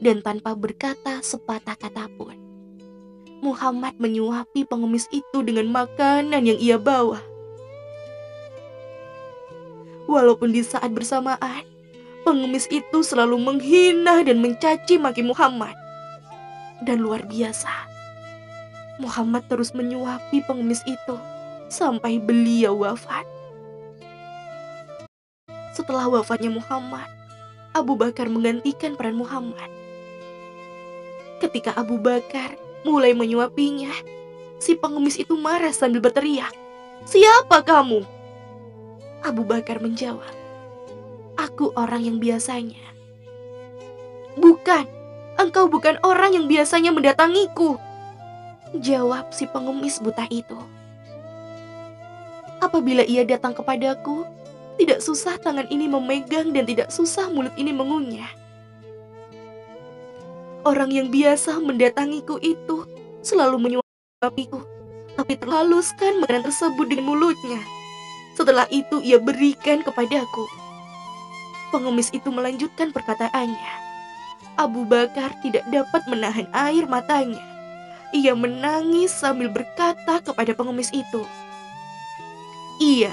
Dan 0.00 0.24
tanpa 0.24 0.56
berkata 0.56 1.20
sepatah 1.20 1.76
kata 1.76 2.08
pun. 2.16 2.32
Muhammad 3.44 4.00
menyuapi 4.00 4.64
pengemis 4.64 5.04
itu 5.12 5.44
dengan 5.44 5.68
makanan 5.68 6.48
yang 6.48 6.56
ia 6.56 6.80
bawa. 6.80 7.20
Walaupun 10.08 10.56
di 10.56 10.64
saat 10.64 10.88
bersamaan, 10.96 11.68
pengemis 12.24 12.64
itu 12.72 13.04
selalu 13.04 13.36
menghina 13.36 14.24
dan 14.24 14.40
mencaci 14.40 14.96
maki 14.96 15.20
Muhammad. 15.20 15.76
Dan 16.80 17.04
luar 17.04 17.28
biasa, 17.28 17.72
Muhammad 18.96 19.44
terus 19.52 19.76
menyuapi 19.76 20.40
pengemis 20.48 20.80
itu 20.88 21.16
sampai 21.68 22.16
beliau 22.16 22.80
wafat. 22.80 23.35
Setelah 25.76 26.08
wafatnya 26.08 26.48
Muhammad, 26.48 27.04
Abu 27.76 28.00
Bakar 28.00 28.32
menggantikan 28.32 28.96
peran 28.96 29.20
Muhammad. 29.20 29.68
Ketika 31.36 31.76
Abu 31.76 32.00
Bakar 32.00 32.56
mulai 32.80 33.12
menyuapinya, 33.12 33.92
si 34.56 34.72
pengemis 34.72 35.20
itu 35.20 35.36
marah 35.36 35.76
sambil 35.76 36.00
berteriak, 36.00 36.56
"Siapa 37.04 37.60
kamu?" 37.60 38.08
Abu 39.20 39.44
Bakar 39.44 39.84
menjawab, 39.84 40.32
"Aku 41.36 41.76
orang 41.76 42.08
yang 42.08 42.16
biasanya." 42.24 42.80
"Bukan, 44.40 44.88
engkau 45.36 45.68
bukan 45.68 46.00
orang 46.00 46.40
yang 46.40 46.48
biasanya 46.48 46.88
mendatangiku." 46.88 47.76
Jawab 48.80 49.28
si 49.28 49.44
pengemis 49.44 50.00
buta 50.00 50.24
itu. 50.32 50.56
Apabila 52.64 53.04
ia 53.04 53.28
datang 53.28 53.52
kepadaku, 53.52 54.24
tidak 54.76 55.00
susah 55.00 55.40
tangan 55.40 55.66
ini 55.72 55.88
memegang 55.88 56.52
dan 56.52 56.68
tidak 56.68 56.92
susah 56.92 57.32
mulut 57.32 57.52
ini 57.56 57.72
mengunyah. 57.72 58.28
Orang 60.66 60.92
yang 60.92 61.08
biasa 61.08 61.62
mendatangiku 61.62 62.36
itu 62.44 62.84
selalu 63.24 63.56
menyuapiku, 63.56 64.60
tapi 65.16 65.38
terhaluskan 65.40 66.20
makanan 66.20 66.44
tersebut 66.44 66.86
dengan 66.90 67.14
mulutnya. 67.14 67.62
Setelah 68.36 68.68
itu 68.68 69.00
ia 69.00 69.16
berikan 69.16 69.80
kepadaku. 69.80 70.44
Pengemis 71.72 72.12
itu 72.12 72.28
melanjutkan 72.28 72.92
perkataannya. 72.92 73.72
Abu 74.60 74.84
Bakar 74.84 75.32
tidak 75.40 75.64
dapat 75.72 76.02
menahan 76.10 76.48
air 76.52 76.84
matanya. 76.84 77.40
Ia 78.12 78.36
menangis 78.36 79.12
sambil 79.12 79.48
berkata 79.48 80.20
kepada 80.20 80.52
pengemis 80.56 80.90
itu, 80.90 81.22
"Iya, 82.80 83.12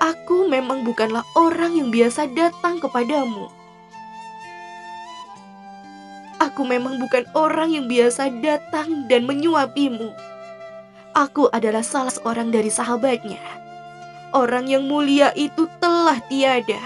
Aku 0.00 0.48
memang 0.48 0.80
bukanlah 0.80 1.20
orang 1.36 1.76
yang 1.76 1.92
biasa 1.92 2.24
datang 2.32 2.80
kepadamu. 2.80 3.52
Aku 6.40 6.64
memang 6.64 6.96
bukan 6.96 7.28
orang 7.36 7.76
yang 7.76 7.84
biasa 7.84 8.32
datang 8.40 9.04
dan 9.12 9.28
menyuapimu. 9.28 10.08
Aku 11.12 11.52
adalah 11.52 11.84
salah 11.84 12.08
seorang 12.08 12.48
dari 12.48 12.72
sahabatnya. 12.72 13.44
Orang 14.32 14.72
yang 14.72 14.88
mulia 14.88 15.36
itu 15.36 15.68
telah 15.84 16.16
tiada. 16.32 16.80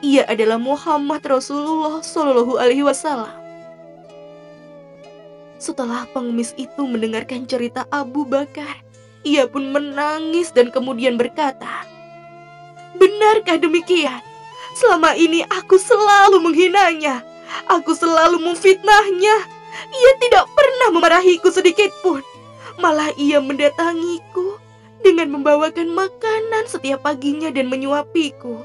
Ia 0.00 0.24
adalah 0.24 0.56
Muhammad 0.56 1.20
Rasulullah 1.28 2.00
Shallallahu 2.00 2.56
Alaihi 2.56 2.80
Wasallam. 2.80 3.36
Setelah 5.60 6.08
pengemis 6.16 6.56
itu 6.56 6.80
mendengarkan 6.88 7.44
cerita 7.44 7.84
Abu 7.92 8.24
Bakar, 8.24 8.80
ia 9.20 9.44
pun 9.44 9.68
menangis 9.68 10.48
dan 10.48 10.72
kemudian 10.72 11.20
berkata, 11.20 11.91
Benarkah 12.96 13.58
demikian? 13.60 14.20
Selama 14.76 15.12
ini 15.16 15.44
aku 15.46 15.76
selalu 15.76 16.40
menghinanya. 16.40 17.20
Aku 17.68 17.92
selalu 17.92 18.40
memfitnahnya. 18.40 19.36
Ia 19.92 20.12
tidak 20.20 20.48
pernah 20.52 20.88
memarahiku 20.96 21.52
sedikit 21.52 21.92
pun. 22.00 22.24
Malah 22.80 23.12
ia 23.20 23.40
mendatangiku 23.40 24.56
dengan 25.04 25.28
membawakan 25.36 25.92
makanan 25.92 26.64
setiap 26.64 27.04
paginya 27.04 27.52
dan 27.52 27.68
menyuapiku. 27.68 28.64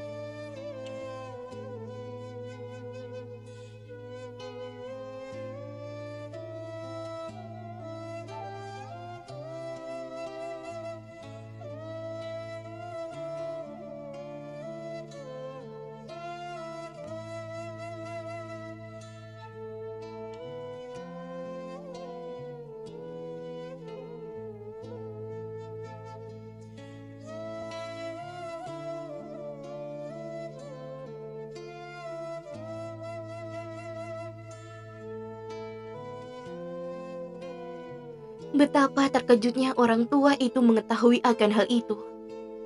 Betapa 38.58 39.06
terkejutnya 39.06 39.70
orang 39.78 40.10
tua 40.10 40.34
itu 40.34 40.58
mengetahui 40.58 41.22
akan 41.22 41.50
hal 41.54 41.70
itu. 41.70 41.94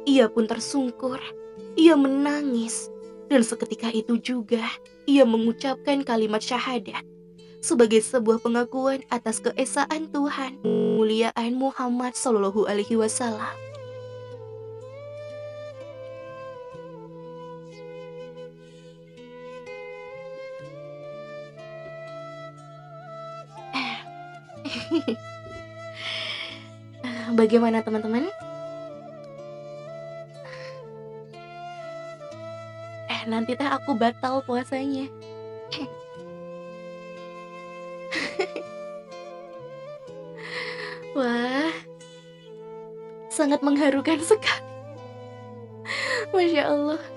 Ia 0.09 0.24
pun 0.32 0.48
tersungkur, 0.48 1.20
ia 1.77 2.01
menangis, 2.01 2.89
dan 3.28 3.44
seketika 3.44 3.93
itu 3.93 4.16
juga 4.16 4.64
ia 5.05 5.28
mengucapkan 5.28 6.01
kalimat 6.01 6.40
syahadat 6.40 7.05
sebagai 7.60 8.01
sebuah 8.01 8.40
pengakuan 8.40 9.05
atas 9.12 9.44
keesaan 9.44 10.09
Tuhan, 10.09 10.64
muliaan 10.64 11.60
Muhammad 11.60 12.16
Shallallahu 12.16 12.64
Alaihi 12.64 12.97
Wasallam. 12.97 13.52
Bagaimana 27.33 27.81
teman-teman? 27.81 28.29
Eh, 33.09 33.23
nanti 33.25 33.57
teh 33.57 33.65
aku 33.65 33.97
batal 33.97 34.45
puasanya. 34.45 35.09
Wah, 41.17 41.73
sangat 43.33 43.65
mengharukan 43.65 44.21
sekali. 44.21 44.69
Masya 46.37 46.69
Allah. 46.69 47.11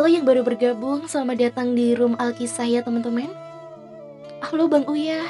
Halo 0.00 0.16
yang 0.16 0.24
baru 0.24 0.40
bergabung, 0.40 1.04
selamat 1.04 1.52
datang 1.52 1.76
di 1.76 1.92
Room 1.92 2.16
Alkisah 2.16 2.64
ya 2.64 2.80
teman-teman. 2.80 3.28
Halo 4.40 4.64
Bang 4.64 4.88
Uya. 4.88 5.28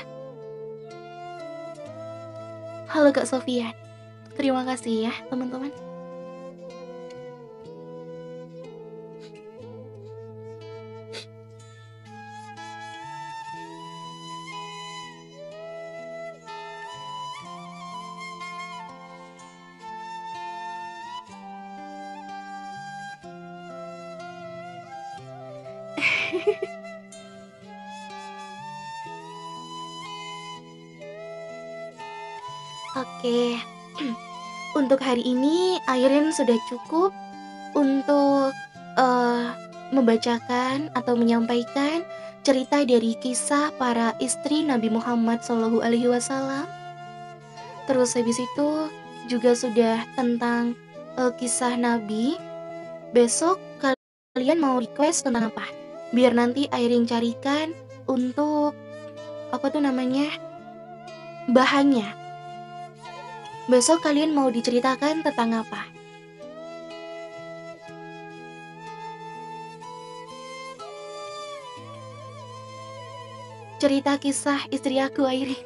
Halo 2.86 3.10
Kak 3.10 3.26
Sofia. 3.26 3.74
Terima 4.38 4.62
kasih 4.62 5.10
ya 5.10 5.12
teman-teman. 5.26 5.89
Hari 35.20 35.36
ini 35.36 35.76
Airin 35.84 36.32
sudah 36.32 36.56
cukup 36.64 37.12
untuk 37.76 38.56
uh, 38.96 39.52
membacakan 39.92 40.88
atau 40.96 41.12
menyampaikan 41.12 42.08
cerita 42.40 42.80
dari 42.88 43.12
kisah 43.20 43.68
para 43.76 44.16
istri 44.16 44.64
Nabi 44.64 44.88
Muhammad 44.88 45.44
Shallallahu 45.44 45.84
Alaihi 45.84 46.08
Wasallam. 46.08 46.64
Terus 47.84 48.16
habis 48.16 48.40
itu 48.40 48.88
juga 49.28 49.52
sudah 49.52 50.08
tentang 50.16 50.72
uh, 51.20 51.36
kisah 51.36 51.76
Nabi. 51.76 52.40
Besok 53.12 53.60
kalian 54.32 54.56
mau 54.56 54.80
request 54.80 55.28
tentang 55.28 55.52
apa? 55.52 55.68
Biar 56.16 56.32
nanti 56.32 56.64
Airin 56.72 57.04
carikan 57.04 57.76
untuk 58.08 58.72
apa 59.52 59.68
tuh 59.68 59.84
namanya 59.84 60.32
bahannya 61.52 62.19
Besok 63.70 64.02
kalian 64.02 64.34
mau 64.34 64.50
diceritakan 64.50 65.22
tentang 65.22 65.62
apa? 65.62 65.86
Cerita 73.78 74.18
kisah 74.18 74.66
istri 74.74 74.98
aku 74.98 75.22
Airin. 75.22 75.62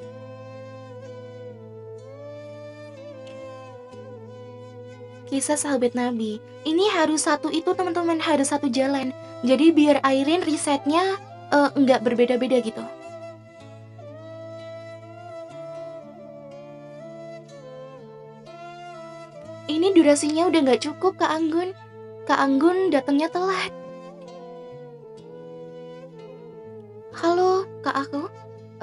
Kisah 5.33 5.57
sahabat 5.57 5.97
Nabi. 5.97 6.45
Ini 6.69 6.85
harus 7.01 7.25
satu 7.25 7.49
itu 7.49 7.73
teman-teman, 7.73 8.21
harus 8.21 8.53
satu 8.53 8.69
jalan. 8.69 9.17
Jadi 9.49 9.73
biar 9.73 10.05
Airin 10.05 10.45
risetnya 10.45 11.17
uh, 11.57 11.73
berbeda-beda 12.05 12.61
gitu. 12.61 12.85
Durasinya 20.05 20.53
udah 20.53 20.61
nggak 20.69 20.85
cukup 20.85 21.17
Kak 21.17 21.33
Anggun. 21.33 21.73
Kak 22.29 22.37
Anggun 22.37 22.93
datangnya 22.93 23.33
telat. 23.33 23.73
Halo 27.17 27.65
Kak 27.81 27.97
aku. 28.05 28.29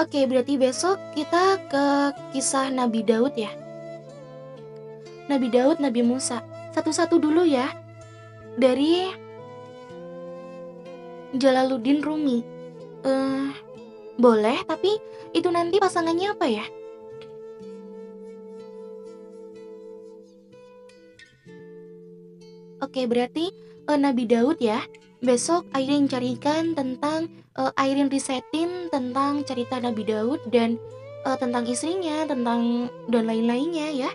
Oke, 0.01 0.25
berarti 0.25 0.57
besok 0.57 0.97
kita 1.13 1.61
ke 1.69 1.85
kisah 2.33 2.73
Nabi 2.73 3.05
Daud 3.05 3.37
ya. 3.37 3.53
Nabi 5.29 5.53
Daud, 5.53 5.77
Nabi 5.77 6.01
Musa. 6.01 6.41
Satu-satu 6.73 7.21
dulu 7.21 7.45
ya. 7.45 7.69
Dari 8.57 9.13
Jalaluddin 11.37 12.01
Rumi. 12.01 12.41
Uh, 13.05 13.53
boleh, 14.17 14.57
tapi 14.65 14.97
itu 15.37 15.53
nanti 15.53 15.77
pasangannya 15.77 16.33
apa 16.33 16.49
ya? 16.49 16.65
Oke, 22.81 23.05
berarti 23.05 23.53
uh, 23.85 23.97
Nabi 23.97 24.25
Daud 24.25 24.57
ya. 24.57 24.81
Besok 25.21 25.69
Airin 25.77 26.09
carikan 26.09 26.73
tentang 26.73 27.29
uh, 27.53 27.69
Airin 27.77 28.09
risetin 28.09 28.89
tentang 28.89 29.45
cerita 29.45 29.77
Nabi 29.77 30.01
Daud 30.01 30.41
dan 30.49 30.81
uh, 31.29 31.37
tentang 31.37 31.69
istrinya, 31.69 32.25
tentang 32.25 32.89
dan 33.05 33.29
lain-lainnya 33.29 33.93
ya. 33.93 34.11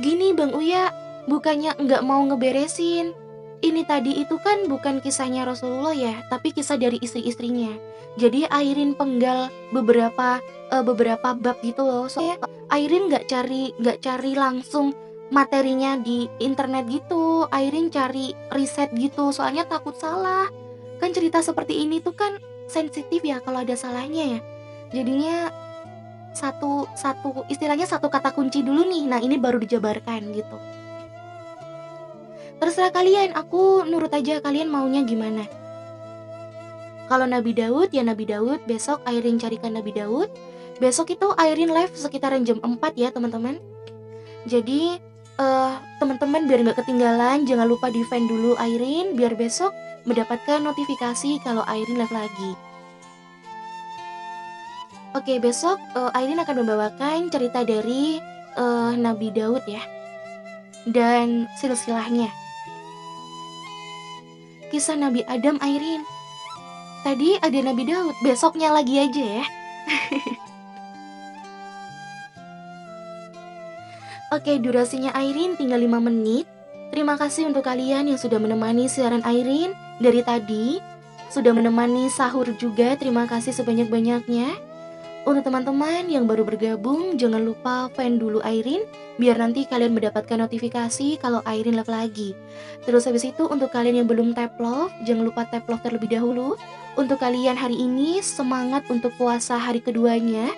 Gini 0.00 0.32
Bang 0.32 0.56
Uya, 0.56 0.90
bukannya 1.28 1.76
nggak 1.76 2.02
mau 2.08 2.24
ngeberesin. 2.24 3.23
Ini 3.64 3.88
tadi 3.88 4.20
itu 4.20 4.36
kan 4.44 4.68
bukan 4.68 5.00
kisahnya 5.00 5.48
Rasulullah 5.48 5.96
ya, 5.96 6.20
tapi 6.28 6.52
kisah 6.52 6.76
dari 6.76 7.00
istri-istrinya. 7.00 7.72
Jadi 8.20 8.44
Airin 8.52 8.92
penggal 8.92 9.48
beberapa 9.72 10.36
uh, 10.68 10.84
beberapa 10.84 11.32
bab 11.32 11.56
gitu 11.64 11.80
loh. 11.80 12.04
Soalnya 12.04 12.44
Airin 12.68 13.08
nggak 13.08 13.24
cari 13.24 13.72
nggak 13.80 14.04
cari 14.04 14.36
langsung 14.36 14.92
materinya 15.32 15.96
di 15.96 16.28
internet 16.44 16.92
gitu. 16.92 17.48
Airin 17.48 17.88
cari 17.88 18.36
riset 18.52 18.92
gitu 18.92 19.32
soalnya 19.32 19.64
takut 19.64 19.96
salah. 19.96 20.52
Kan 21.00 21.16
cerita 21.16 21.40
seperti 21.40 21.88
ini 21.88 22.04
tuh 22.04 22.12
kan 22.12 22.36
sensitif 22.68 23.24
ya 23.24 23.40
kalau 23.40 23.64
ada 23.64 23.80
salahnya 23.80 24.36
ya. 24.36 24.40
Jadinya 24.92 25.48
satu 26.36 26.84
satu 27.00 27.48
istilahnya 27.48 27.88
satu 27.88 28.12
kata 28.12 28.36
kunci 28.36 28.60
dulu 28.60 28.84
nih. 28.84 29.08
Nah 29.08 29.24
ini 29.24 29.40
baru 29.40 29.56
dijabarkan 29.56 30.36
gitu 30.36 30.83
terserah 32.62 32.94
kalian 32.94 33.34
aku 33.34 33.86
nurut 33.88 34.12
aja 34.12 34.38
kalian 34.42 34.70
maunya 34.70 35.02
gimana 35.02 35.46
kalau 37.04 37.28
Nabi 37.28 37.52
Daud 37.52 37.92
ya 37.92 38.00
Nabi 38.00 38.24
Daud, 38.24 38.64
besok 38.64 39.04
Airin 39.04 39.36
carikan 39.36 39.76
Nabi 39.76 39.92
Daud. 39.92 40.32
Besok 40.80 41.12
itu 41.12 41.28
Airin 41.36 41.70
live 41.70 41.92
sekitaran 41.92 42.42
jam 42.48 42.58
4 42.64 42.80
ya 42.96 43.12
teman-teman. 43.12 43.60
Jadi 44.48 44.96
uh, 45.36 45.76
teman-teman 46.00 46.48
biar 46.48 46.64
nggak 46.64 46.80
ketinggalan 46.80 47.44
jangan 47.44 47.68
lupa 47.68 47.92
di 47.92 48.00
fan 48.08 48.24
dulu 48.24 48.56
Airin 48.56 49.16
biar 49.16 49.36
besok 49.36 49.72
mendapatkan 50.08 50.64
notifikasi 50.64 51.40
kalau 51.44 51.62
Airin 51.68 52.00
live 52.00 52.14
lagi. 52.14 52.52
Oke 55.14 55.38
besok 55.38 55.78
uh, 55.94 56.10
Airin 56.16 56.42
akan 56.42 56.64
membawakan 56.64 57.30
cerita 57.30 57.62
dari 57.62 58.18
uh, 58.56 58.96
Nabi 58.96 59.30
Daud 59.30 59.62
ya 59.68 59.84
dan 60.88 61.46
silsilahnya. 61.60 62.43
Kisah 64.74 64.98
Nabi 64.98 65.22
Adam 65.30 65.54
Airin 65.62 66.02
Tadi 67.06 67.38
ada 67.38 67.54
Nabi 67.62 67.86
Daud, 67.86 68.10
besoknya 68.26 68.74
lagi 68.74 68.98
aja 68.98 69.22
ya. 69.38 69.46
Oke, 74.34 74.58
durasinya 74.58 75.14
Airin 75.14 75.54
tinggal 75.54 75.78
5 75.78 76.10
menit. 76.10 76.50
Terima 76.90 77.14
kasih 77.14 77.54
untuk 77.54 77.62
kalian 77.62 78.10
yang 78.10 78.18
sudah 78.18 78.42
menemani 78.42 78.90
siaran 78.90 79.22
Airin 79.22 79.78
dari 80.02 80.26
tadi. 80.26 80.82
Sudah 81.30 81.54
menemani 81.54 82.10
sahur 82.10 82.50
juga, 82.58 82.98
terima 82.98 83.30
kasih 83.30 83.54
sebanyak-banyaknya. 83.54 84.58
Untuk 85.24 85.40
teman-teman 85.40 86.04
yang 86.04 86.28
baru 86.28 86.44
bergabung, 86.44 87.16
jangan 87.16 87.40
lupa 87.40 87.88
fan 87.96 88.20
dulu 88.20 88.44
Airin, 88.44 88.84
biar 89.16 89.40
nanti 89.40 89.64
kalian 89.64 89.96
mendapatkan 89.96 90.36
notifikasi 90.36 91.16
kalau 91.16 91.40
Airin 91.48 91.80
live 91.80 91.88
lagi. 91.88 92.30
Terus 92.84 93.08
habis 93.08 93.24
itu 93.24 93.48
untuk 93.48 93.72
kalian 93.72 94.04
yang 94.04 94.08
belum 94.08 94.36
tap 94.36 94.60
love, 94.60 94.92
jangan 95.08 95.24
lupa 95.24 95.48
tap 95.48 95.64
love 95.64 95.80
terlebih 95.80 96.12
dahulu. 96.12 96.60
Untuk 97.00 97.24
kalian 97.24 97.56
hari 97.56 97.80
ini, 97.80 98.20
semangat 98.20 98.84
untuk 98.92 99.16
puasa 99.16 99.56
hari 99.56 99.80
keduanya. 99.80 100.52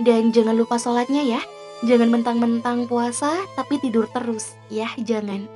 Dan 0.00 0.32
jangan 0.32 0.56
lupa 0.56 0.80
sholatnya 0.80 1.20
ya. 1.36 1.40
Jangan 1.84 2.08
mentang-mentang 2.08 2.88
puasa, 2.88 3.44
tapi 3.60 3.76
tidur 3.76 4.08
terus. 4.08 4.56
Ya, 4.72 4.88
jangan. 4.96 5.52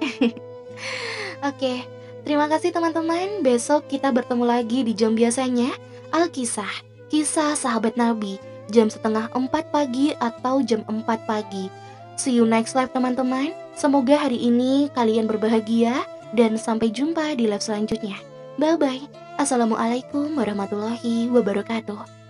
Oke, 1.48 1.89
terima 2.28 2.53
kasih 2.53 2.69
teman-teman. 2.69 3.40
Besok 3.40 3.89
kita 3.89 4.12
bertemu 4.12 4.44
lagi 4.44 4.85
di 4.85 4.93
jam 4.93 5.16
biasanya. 5.16 5.73
Alkisah, 6.15 6.70
kisah 7.11 7.55
sahabat 7.59 7.99
Nabi, 7.99 8.39
jam 8.70 8.91
setengah 8.91 9.31
empat 9.35 9.70
pagi 9.70 10.15
atau 10.19 10.62
jam 10.62 10.83
empat 10.87 11.27
pagi. 11.27 11.70
See 12.16 12.37
you 12.39 12.49
next 12.49 12.74
live 12.74 12.91
teman-teman. 12.91 13.53
Semoga 13.77 14.16
hari 14.16 14.41
ini 14.41 14.89
kalian 14.97 15.28
berbahagia 15.28 16.03
dan 16.33 16.57
sampai 16.57 16.89
jumpa 16.89 17.37
di 17.37 17.45
live 17.47 17.62
selanjutnya. 17.62 18.16
Bye-bye. 18.57 19.37
Assalamualaikum 19.37 20.33
warahmatullahi 20.33 21.28
wabarakatuh. 21.28 22.26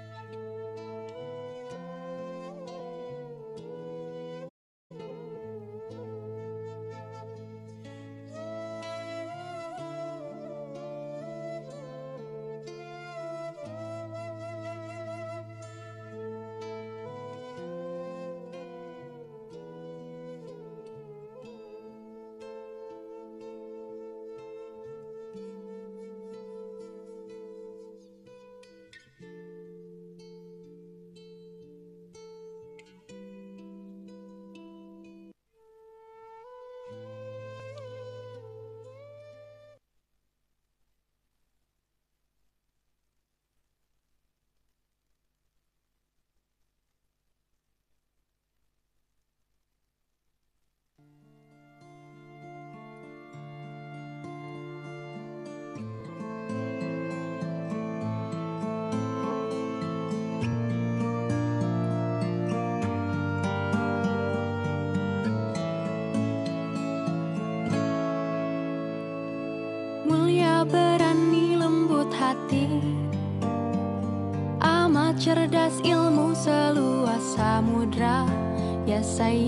Ya 79.17 79.46